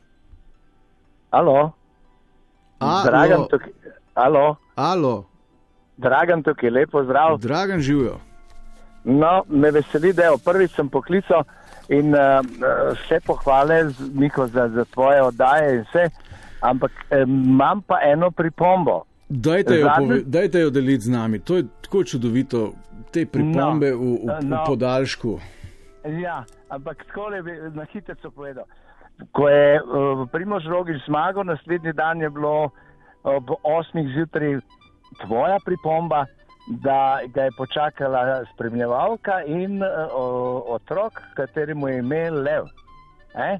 Alo. 1.30 1.72
Alo. 2.78 3.04
Dragan 3.04 3.46
tukaj. 3.50 3.72
Alo. 4.14 4.56
Alo. 4.76 5.24
Dragan 5.96 6.42
tukaj, 6.42 6.70
lepo 6.70 7.04
zdrav. 7.04 7.38
Dragan 7.38 7.80
živijo. 7.80 8.18
No, 9.04 9.42
me 9.48 9.70
veseli, 9.70 10.12
da 10.12 10.22
je 10.22 10.38
prvič 10.44 10.70
sem 10.70 10.88
poklical 10.88 11.42
in 11.88 12.14
uh, 12.14 12.20
vse 12.92 13.20
pohvale, 13.20 13.88
z- 13.88 14.10
Miko, 14.14 14.46
za, 14.46 14.68
za 14.68 14.84
tvoje 14.84 15.22
oddaje 15.22 15.76
in 15.76 15.82
vse, 15.82 16.08
ampak 16.60 16.92
eh, 17.10 17.22
imam 17.22 17.82
pa 17.82 17.98
eno 18.02 18.30
pripombo. 18.30 19.02
Dajte 19.28 19.80
jo, 19.80 19.90
pove, 19.98 20.20
dajte 20.22 20.60
jo 20.60 20.70
deliti 20.70 21.04
z 21.04 21.10
nami. 21.10 21.38
To 21.38 21.56
je 21.56 21.64
tako 21.82 22.04
čudovito, 22.04 22.72
te 23.10 23.26
pripombe 23.26 23.90
No, 23.90 23.98
v, 23.98 24.02
v, 24.22 24.40
v 24.40 24.48
no. 24.48 24.64
podaljšku. 24.66 25.38
Ja, 26.22 26.44
ampak 26.68 27.02
tako 27.06 27.30
bi 27.42 27.52
na 27.74 27.86
hitro 27.92 28.30
povedal. 28.30 28.64
Ko 29.32 29.48
je 29.48 29.80
uh, 29.82 30.28
Primož 30.32 30.66
Rogič 30.68 31.02
zmagal, 31.06 31.44
naslednji 31.44 31.92
dan 31.92 32.20
je 32.20 32.30
bilo 32.30 32.70
ob 33.22 33.50
8 33.64 34.14
zjutraj 34.14 34.60
tvoja 35.24 35.58
pripomba, 35.64 36.26
da 36.68 37.20
ga 37.34 37.42
je 37.42 37.50
počakala 37.58 38.44
spremljevalka 38.54 39.42
in 39.46 39.82
uh, 39.82 39.88
otrok, 40.66 41.22
kateremu 41.34 41.88
je 41.88 41.98
ime 41.98 42.30
Lev. 42.30 42.64
Eh? 43.34 43.58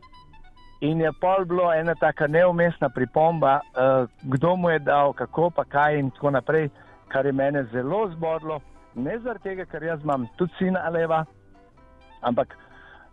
In 0.80 1.00
je 1.00 1.12
pol 1.20 1.44
bilo 1.48 1.72
ena 1.72 1.94
taka 1.94 2.26
neumestna 2.26 2.88
pripomba, 2.88 3.60
uh, 3.60 4.08
kdo 4.22 4.56
mu 4.56 4.70
je 4.70 4.78
dal, 4.78 5.12
kako 5.12 5.50
pa 5.50 5.64
kaj 5.64 5.98
in 5.98 6.10
tako 6.10 6.30
naprej, 6.30 6.68
kar 7.08 7.26
je 7.26 7.32
mene 7.32 7.64
zelo 7.72 8.08
zbodlo. 8.12 8.60
Ne 8.94 9.18
zaradi 9.18 9.42
tega, 9.42 9.64
ker 9.64 9.82
jaz 9.82 10.04
imam 10.04 10.28
tudi 10.36 10.52
sina 10.58 10.88
Leva, 10.92 11.24
ampak 12.20 12.52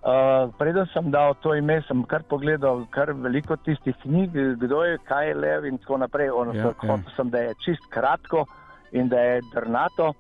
uh, 0.04 0.52
preden 0.60 0.88
sem 0.94 1.12
dal 1.12 1.36
to 1.40 1.56
ime, 1.56 1.80
sem 1.88 2.04
kar 2.04 2.24
pogledal 2.28 2.84
kar 2.92 3.14
veliko 3.14 3.56
tistih 3.56 3.96
knjig, 4.04 4.36
kdo 4.60 4.84
je, 4.84 5.00
kaj 5.08 5.28
je 5.28 5.40
lev 5.40 5.66
in 5.66 5.80
tako 5.80 5.98
naprej. 6.04 6.32
On, 6.32 6.52
Ja, 6.56 6.68
ja, 6.68 6.74
ja. 6.84 7.00
ja. 7.00 7.16
sem, 7.16 7.30
da 7.30 7.48
je 7.48 7.56
čist 7.64 7.88
kratko 7.90 8.46
in 8.92 9.08
da 9.10 9.20
je 9.20 9.42
drnato. 9.54 10.14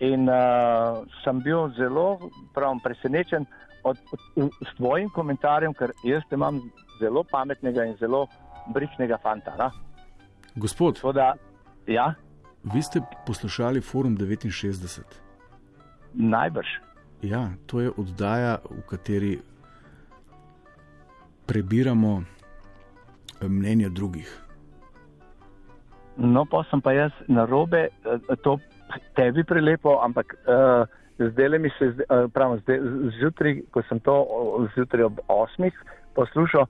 In 0.00 0.28
uh, 0.32 1.04
sem 1.22 1.42
bil 1.44 1.68
zelo 1.76 2.18
pravim, 2.54 2.80
presenečen 2.80 3.46
od, 3.82 3.98
od, 4.36 4.50
s 4.60 4.76
tvojim 4.76 5.10
komentarjem, 5.10 5.74
ker 5.74 5.92
jaz 6.04 6.22
te 6.28 6.34
imam 6.34 6.60
zelo 7.00 7.24
pametnega 7.30 7.84
in 7.84 7.96
zelo 8.00 8.26
brihnega 8.74 9.18
fanta. 9.22 9.56
Na? 9.58 9.70
Gospod, 10.54 10.94
Tako 10.94 11.12
da, 11.12 11.34
ja, 11.86 12.14
vi 12.64 12.82
ste 12.82 13.00
poslušali 13.26 13.80
Forum 13.80 14.16
69. 14.16 15.02
najbrž. 16.14 16.68
Ja, 17.22 17.50
to 17.66 17.80
je 17.80 17.90
oddaja, 17.96 18.58
v 18.70 18.82
kateri 18.88 19.38
prebiramo 21.46 22.22
eh, 22.22 23.48
mnenja 23.48 23.88
drugih. 23.88 24.28
No, 26.16 26.44
pa 26.44 26.64
sem 26.70 26.80
pa 26.80 26.92
jaz 26.92 27.12
na 27.28 27.44
robe, 27.44 27.88
to 28.42 28.58
tebi 29.16 29.44
prelepo, 29.44 30.00
ampak 30.04 30.34
uh, 30.44 30.84
zdaj 31.20 31.58
mi 31.58 31.70
se, 31.78 31.84
eh, 31.84 32.28
pravim, 32.34 32.60
zdaj, 32.62 32.78
zjutraj, 33.18 33.62
ko 33.70 33.82
sem 33.88 34.00
to 34.00 34.26
zjutraj 34.74 35.04
ob 35.04 35.20
osmih 35.28 35.74
poslušal, 36.14 36.66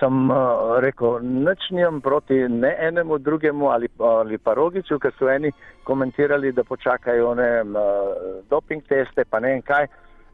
sem 0.00 0.30
uh, 0.30 0.80
rekel, 0.80 1.20
nič 1.22 1.68
nimam 1.70 2.00
proti 2.00 2.34
ne 2.48 2.72
enemu 2.88 3.18
drugemu 3.18 3.68
ali, 3.68 3.88
ali 3.98 4.38
pa 4.38 4.54
rogiču, 4.54 4.98
ker 4.98 5.12
so 5.18 5.28
eni 5.28 5.52
komentirali, 5.84 6.52
da 6.52 6.64
počakajo 6.64 7.34
ne, 7.34 7.50
uh, 7.62 8.40
doping 8.50 8.82
teste, 8.88 9.24
pa 9.30 9.40
ne 9.40 9.54
vem 9.54 9.62
kaj, 9.62 9.86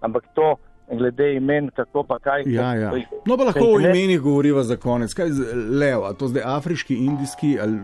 ampak 0.06 0.30
to 0.34 0.54
glede 0.92 1.32
imen, 1.34 1.70
kako 1.76 2.02
pa 2.06 2.18
kaj. 2.22 2.46
Ja, 2.46 2.74
ja. 2.74 2.92
No, 3.26 3.36
pa 3.36 3.48
lahko 3.50 3.64
o 3.74 3.80
imenih 3.80 4.20
govoriva 4.20 4.62
za 4.62 4.76
konec. 4.76 5.14
Kaj 5.14 5.26
je 5.26 5.54
lev, 5.80 6.04
a 6.06 6.12
to 6.14 6.28
zdaj 6.30 6.46
afriški, 6.46 6.94
indijski 6.94 7.56
ali 7.60 7.80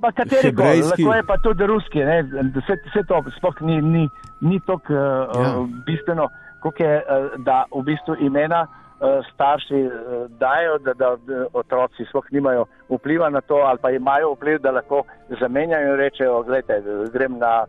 Pa 0.00 0.12
kateri 0.12 0.52
koli, 0.54 0.68
hebrejski? 0.68 1.04
lahko 1.04 1.16
je 1.16 1.22
pa 1.28 1.36
tudi 1.44 1.66
ruski, 1.66 2.04
ne, 2.04 2.22
vse, 2.56 2.76
vse 2.88 3.02
to 3.08 3.22
sploh 3.36 3.60
ni, 3.60 3.80
ni, 3.80 4.04
ni 4.40 4.60
tako 4.66 4.94
uh, 4.94 5.00
Ja. 5.34 5.48
ja. 5.48 5.54
bistveno, 5.86 6.28
kot 6.62 6.80
je, 6.80 6.92
uh, 7.00 7.32
da 7.44 7.64
v 7.74 7.82
bistvu 7.88 8.16
imena 8.26 8.62
uh, 8.66 9.20
starši 9.32 9.82
uh, 9.86 10.24
dajo, 10.40 10.78
da, 10.84 10.94
da 10.94 11.12
otroci 11.52 12.08
sploh 12.08 12.24
nimajo 12.30 12.64
vpliva 12.88 13.30
na 13.30 13.40
to, 13.40 13.60
ali 13.68 13.78
pa 13.82 13.90
imajo 13.90 14.34
vpliv, 14.34 14.60
da 14.64 14.70
lahko 14.70 15.04
zamenjajo 15.40 15.92
in 15.92 16.00
rečejo, 16.00 16.42
gledajte, 16.42 16.82
grem 17.12 17.38
na 17.38 17.66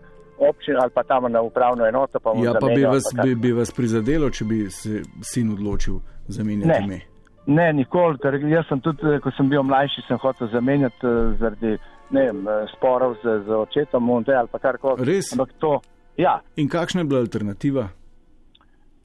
občino 0.49 0.79
ali 0.81 0.91
pa 0.93 1.03
tam 1.03 1.31
na 1.31 1.41
upravno 1.41 1.85
enoto. 1.85 2.19
Pa 2.19 2.31
Ja, 2.35 2.53
pa 2.59 2.67
bi 2.67 2.85
vas, 2.85 3.03
pa 3.15 3.23
bi, 3.23 3.35
bi 3.35 3.51
vas 3.51 3.71
prizadelo, 3.71 4.29
če 4.29 4.45
bi 4.45 4.69
se 4.69 5.01
sin 5.21 5.51
odločil 5.53 5.99
zamenjati 6.27 6.83
ime. 6.83 6.99
Ne, 7.45 7.73
nikoli, 7.73 8.19
ker 8.21 8.37
jaz 8.49 8.67
sem 8.69 8.81
tudi, 8.85 9.01
eh, 9.15 9.19
ko 9.19 9.31
sem 9.37 9.49
bil 9.49 9.63
mlajši, 9.65 10.05
sem 10.07 10.19
hotel 10.21 10.49
zamenjati 10.53 11.07
eh, 11.07 11.33
zaradi 11.39 11.77
ne 12.11 12.21
vem, 12.27 12.47
eh, 12.47 12.65
sporov 12.75 13.15
z, 13.23 13.43
z 13.45 13.49
očetom 13.49 14.23
te 14.25 14.33
ali 14.35 14.47
pa 14.51 14.59
karkoli. 14.59 15.05
Res? 15.05 15.31
Ampak 15.33 15.49
to, 15.59 15.79
ja. 16.17 16.39
In 16.55 16.69
kakšna 16.69 17.01
je 17.01 17.07
bila 17.07 17.19
alternativa? 17.19 17.87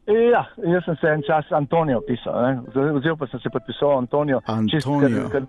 Ja, 0.07 0.43
jaz 0.63 0.85
sem 0.85 0.97
se 1.01 1.07
en 1.09 1.23
čas 1.27 1.45
Antonijo 1.53 2.01
pisal, 2.07 2.35
ne. 2.43 2.61
Vzel- 2.71 3.17
pa 3.19 3.27
sem 3.27 3.41
se 3.41 3.51
podpisal 3.51 3.99
Antonijo. 3.99 4.41
čist 4.71 4.87
Antonijo. 4.87 5.29
ker- 5.29 5.43
ker- 5.43 5.47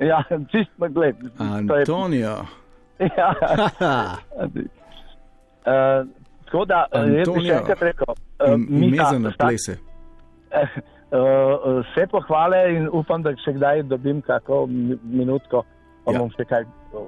Ja, 0.00 0.22
čist, 0.52 0.70
gled, 0.78 1.16
to 1.36 1.44
je- 1.76 1.84
Antonijo. 1.84 2.36
Ja. 3.16 3.32
Uh, 5.66 6.06
tako 6.44 6.64
da, 6.64 6.86
eh, 6.92 6.98
jaz 6.98 7.06
bi 7.08 7.14
še 7.14 7.20
Antonijo. 7.20 7.54
enkrat 7.56 7.82
rekel, 7.82 8.14
uh, 8.40 8.54
Ime 8.82 8.96
za 8.96 9.18
naplese. 9.18 9.76
Uh, 11.10 11.80
vse 11.80 12.06
pohvale 12.10 12.74
in 12.74 12.88
upam, 12.92 13.22
da 13.22 13.32
še 13.36 13.52
kdaj 13.52 13.82
dobim 13.88 14.20
kako 14.22 14.66
mi- 14.66 14.98
minutko, 15.02 15.62
pa 16.04 16.12
ja. 16.12 16.18
bom 16.18 16.30
še 16.30 16.44
kaj 16.44 16.64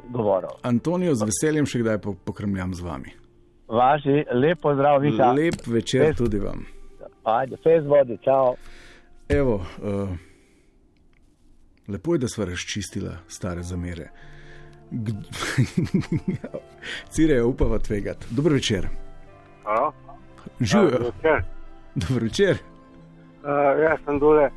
govoril. 0.08 0.48
Antonijo, 0.62 1.14
z 1.14 1.22
veseljem 1.24 1.66
še 1.66 1.78
kdaj 1.78 1.98
po- 1.98 2.14
pokrmljam 2.14 2.74
z 2.74 2.80
vami. 2.80 3.10
Važi, 3.68 4.24
lep 4.32 4.60
pozdrav, 4.60 5.00
Vika. 5.00 5.32
Lep 5.32 5.66
večer 5.66 6.06
Fez- 6.06 6.16
tudi 6.16 6.38
vam. 6.38 6.66
Ajde, 7.24 7.56
fez 7.56 7.86
vodi, 7.86 8.18
čau. 8.18 8.54
Evo, 9.28 9.54
uh, 9.54 10.08
lepo 11.88 12.14
je, 12.14 12.18
da 12.18 12.28
sva 12.28 12.44
razčistila 12.44 13.16
stare 13.28 13.62
zamere. 13.62 14.08
Cire, 17.10 17.42
upava 17.42 17.78
tvegati. 17.78 18.26
Dobro 18.30 18.54
večer. 18.54 18.88
Živijo. 20.60 20.90
Dober 20.90 21.12
večer. 21.14 21.42
Dobro 21.94 22.22
večer. 22.22 22.56
Uh, 23.42 23.48
jaz 23.82 23.98
sem 24.04 24.18
dole. 24.18 24.50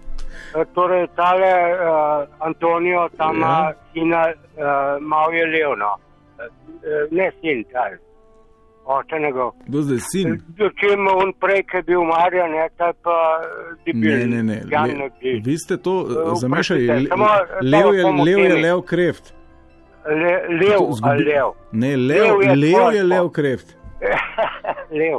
Uh, 0.56 0.66
torej, 0.74 1.08
tale 1.16 1.52
uh, 1.74 1.80
Antonijo, 2.40 3.10
tam 3.18 3.36
ima 3.36 3.48
Ja. 3.48 3.60
ja. 3.62 3.74
sina, 3.94 4.22
uh, 4.28 4.64
malo 5.02 5.32
je 5.32 5.46
levno. 5.48 5.92
Uh, 6.38 6.44
ne 7.12 7.32
sin, 7.42 7.64
taj. 7.64 7.92
Oče 8.88 9.20
njegov. 9.20 9.52
Kdo 9.68 9.82
zdaj 9.82 9.98
sin? 10.02 10.42
Dočim 10.50 11.08
on 11.10 11.34
prej, 11.34 11.64
ki 11.64 11.78
je 11.78 11.84
bil 11.84 12.02
Marjan, 12.04 12.54
je 12.54 12.70
ta 12.78 12.94
pa 13.04 13.16
eh, 13.42 13.48
debil. 13.86 14.12
Ne, 14.12 14.26
ne, 14.28 14.44
ne. 14.44 14.58
Le, 14.64 15.10
vi 15.42 15.58
ste 15.58 15.78
to 15.78 15.94
Eh, 16.02 16.22
uh, 16.24 16.38
zamešali. 16.38 16.88
Le, 16.88 17.08
samo, 17.08 17.26
eh, 17.26 17.58
lev, 17.64 17.94
je, 17.94 18.04
lev 18.26 18.40
je 18.42 18.56
lev 18.58 18.82
kreft. 18.82 19.34
Le, 20.06 20.34
lev, 20.52 20.78
To 20.78 20.92
zgubi- 20.92 21.26
lev. 21.26 21.48
Ne, 21.74 21.98
lev, 21.98 22.38
Lev 22.38 22.42
je 22.42 22.56
lev 22.56 22.72
tvoje 22.74 22.98
je 22.98 23.04
lev 23.04 23.30
kreft. 23.30 23.78
lev. 25.02 25.18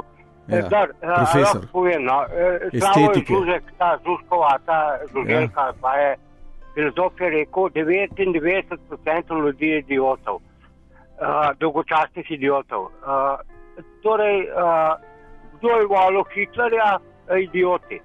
Ja, 0.49 0.57
Eh, 0.57 0.69
dar, 0.69 0.89
profesor. 1.01 1.61
Povem, 1.73 2.05
no. 2.05 2.23
Je 2.31 2.71
Estetike. 2.73 3.33
Žužek, 3.35 3.63
ta 3.79 3.99
Žužkovata, 3.99 4.79
Žuželka, 5.13 5.61
ja. 5.63 5.73
pa 5.81 5.95
je 5.95 6.17
filozof 6.75 7.21
je 7.21 7.31
rekel, 7.31 7.63
99% 7.63 9.39
ljudi 9.39 9.69
je 9.69 9.79
idiotov, 9.79 10.35
uh, 10.35 10.43
dolgočasnih 11.59 12.31
idiotov. 12.31 12.83
Uh, 12.83 13.41
torej, 14.03 14.43
uh, 14.43 14.93
kdo 15.55 15.69
je 15.71 15.87
volil 15.87 16.25
Hitlerja? 16.25 16.99
Idioti. 17.39 18.01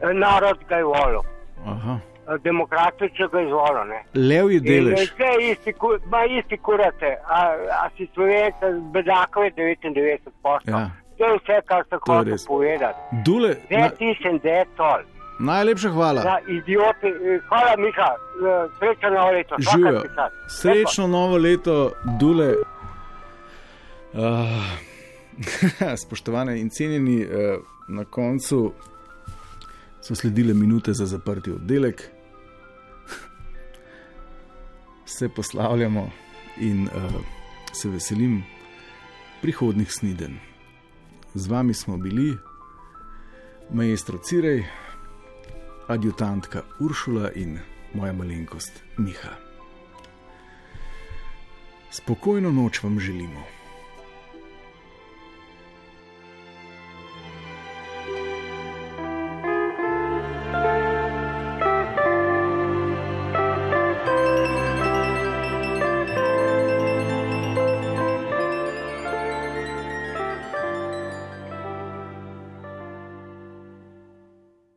Eh, 0.00 0.12
Narod 0.14 0.58
ga 0.68 0.76
je 0.76 0.84
volil. 0.84 1.20
Aha. 1.66 1.98
Demokratično 2.42 3.28
ga 3.28 3.38
je 3.38 3.46
izvolil. 3.46 3.84
ne. 3.84 4.00
Lev 4.14 4.50
je 4.50 4.56
In 4.56 4.64
delež. 4.64 5.12
vse 5.12 5.30
isti, 5.52 5.74
ma 6.06 6.24
isti 6.24 6.56
kurate, 6.58 7.16
a, 7.28 7.38
a 7.82 7.88
si 7.96 8.08
slovenec, 8.14 8.54
bedakov 8.92 9.44
je 9.44 9.52
99 9.52 10.18
posto. 10.42 10.70
Ja. 10.70 10.90
To 11.18 11.24
je 11.24 11.34
vse, 11.34 11.56
kar 11.66 11.82
sem 11.88 11.98
To 11.98 12.12
je 12.12 12.18
hotel 12.18 12.32
res. 12.32 12.46
povedati. 12.46 12.98
Dule, 13.24 13.48
na, 13.70 13.78
That 13.80 14.00
is 14.00 14.16
and 14.24 14.40
that's 14.40 14.78
all. 14.80 15.02
najlepša 15.40 15.90
hvala. 15.90 16.20
Ja, 16.22 16.38
idioti. 16.48 17.06
eh, 17.08 17.40
Hvala, 17.48 17.76
Miha. 17.76 18.10
Eh, 18.10 18.70
Srečno 18.78 19.10
novo 19.10 19.30
leto. 19.30 19.54
Živijo. 19.60 20.02
Srečno 20.50 21.06
novo 21.08 21.36
leto, 21.38 21.76
Dule. 22.18 22.54
Uh, 24.12 24.20
spoštovane 25.98 26.60
in 26.60 26.70
cenjeni, 26.70 27.16
uh, 27.20 27.30
na 27.88 28.04
koncu 28.04 28.72
so 30.00 30.14
sledile 30.14 30.54
minute 30.54 30.92
za 30.92 31.06
zaprti 31.06 31.50
oddelek. 31.52 32.02
Se 35.06 35.28
poslavljamo 35.28 36.10
in 36.58 36.82
uh, 36.86 36.90
se 37.72 37.88
veselim 37.88 38.44
prihodnih 39.42 39.92
sniden. 39.92 40.38
Z 41.34 41.46
vami 41.46 41.74
smo 41.74 41.96
bili 41.96 42.36
maestro 43.70 44.18
Cirej, 44.18 44.64
adjutantka 45.88 46.62
Uršula 46.80 47.32
in 47.34 47.58
moja 47.94 48.12
malenkost 48.12 48.82
Miha. 48.96 49.30
Spokojno 51.90 52.52
noč 52.52 52.82
vam 52.82 53.00
želimo. 53.00 53.63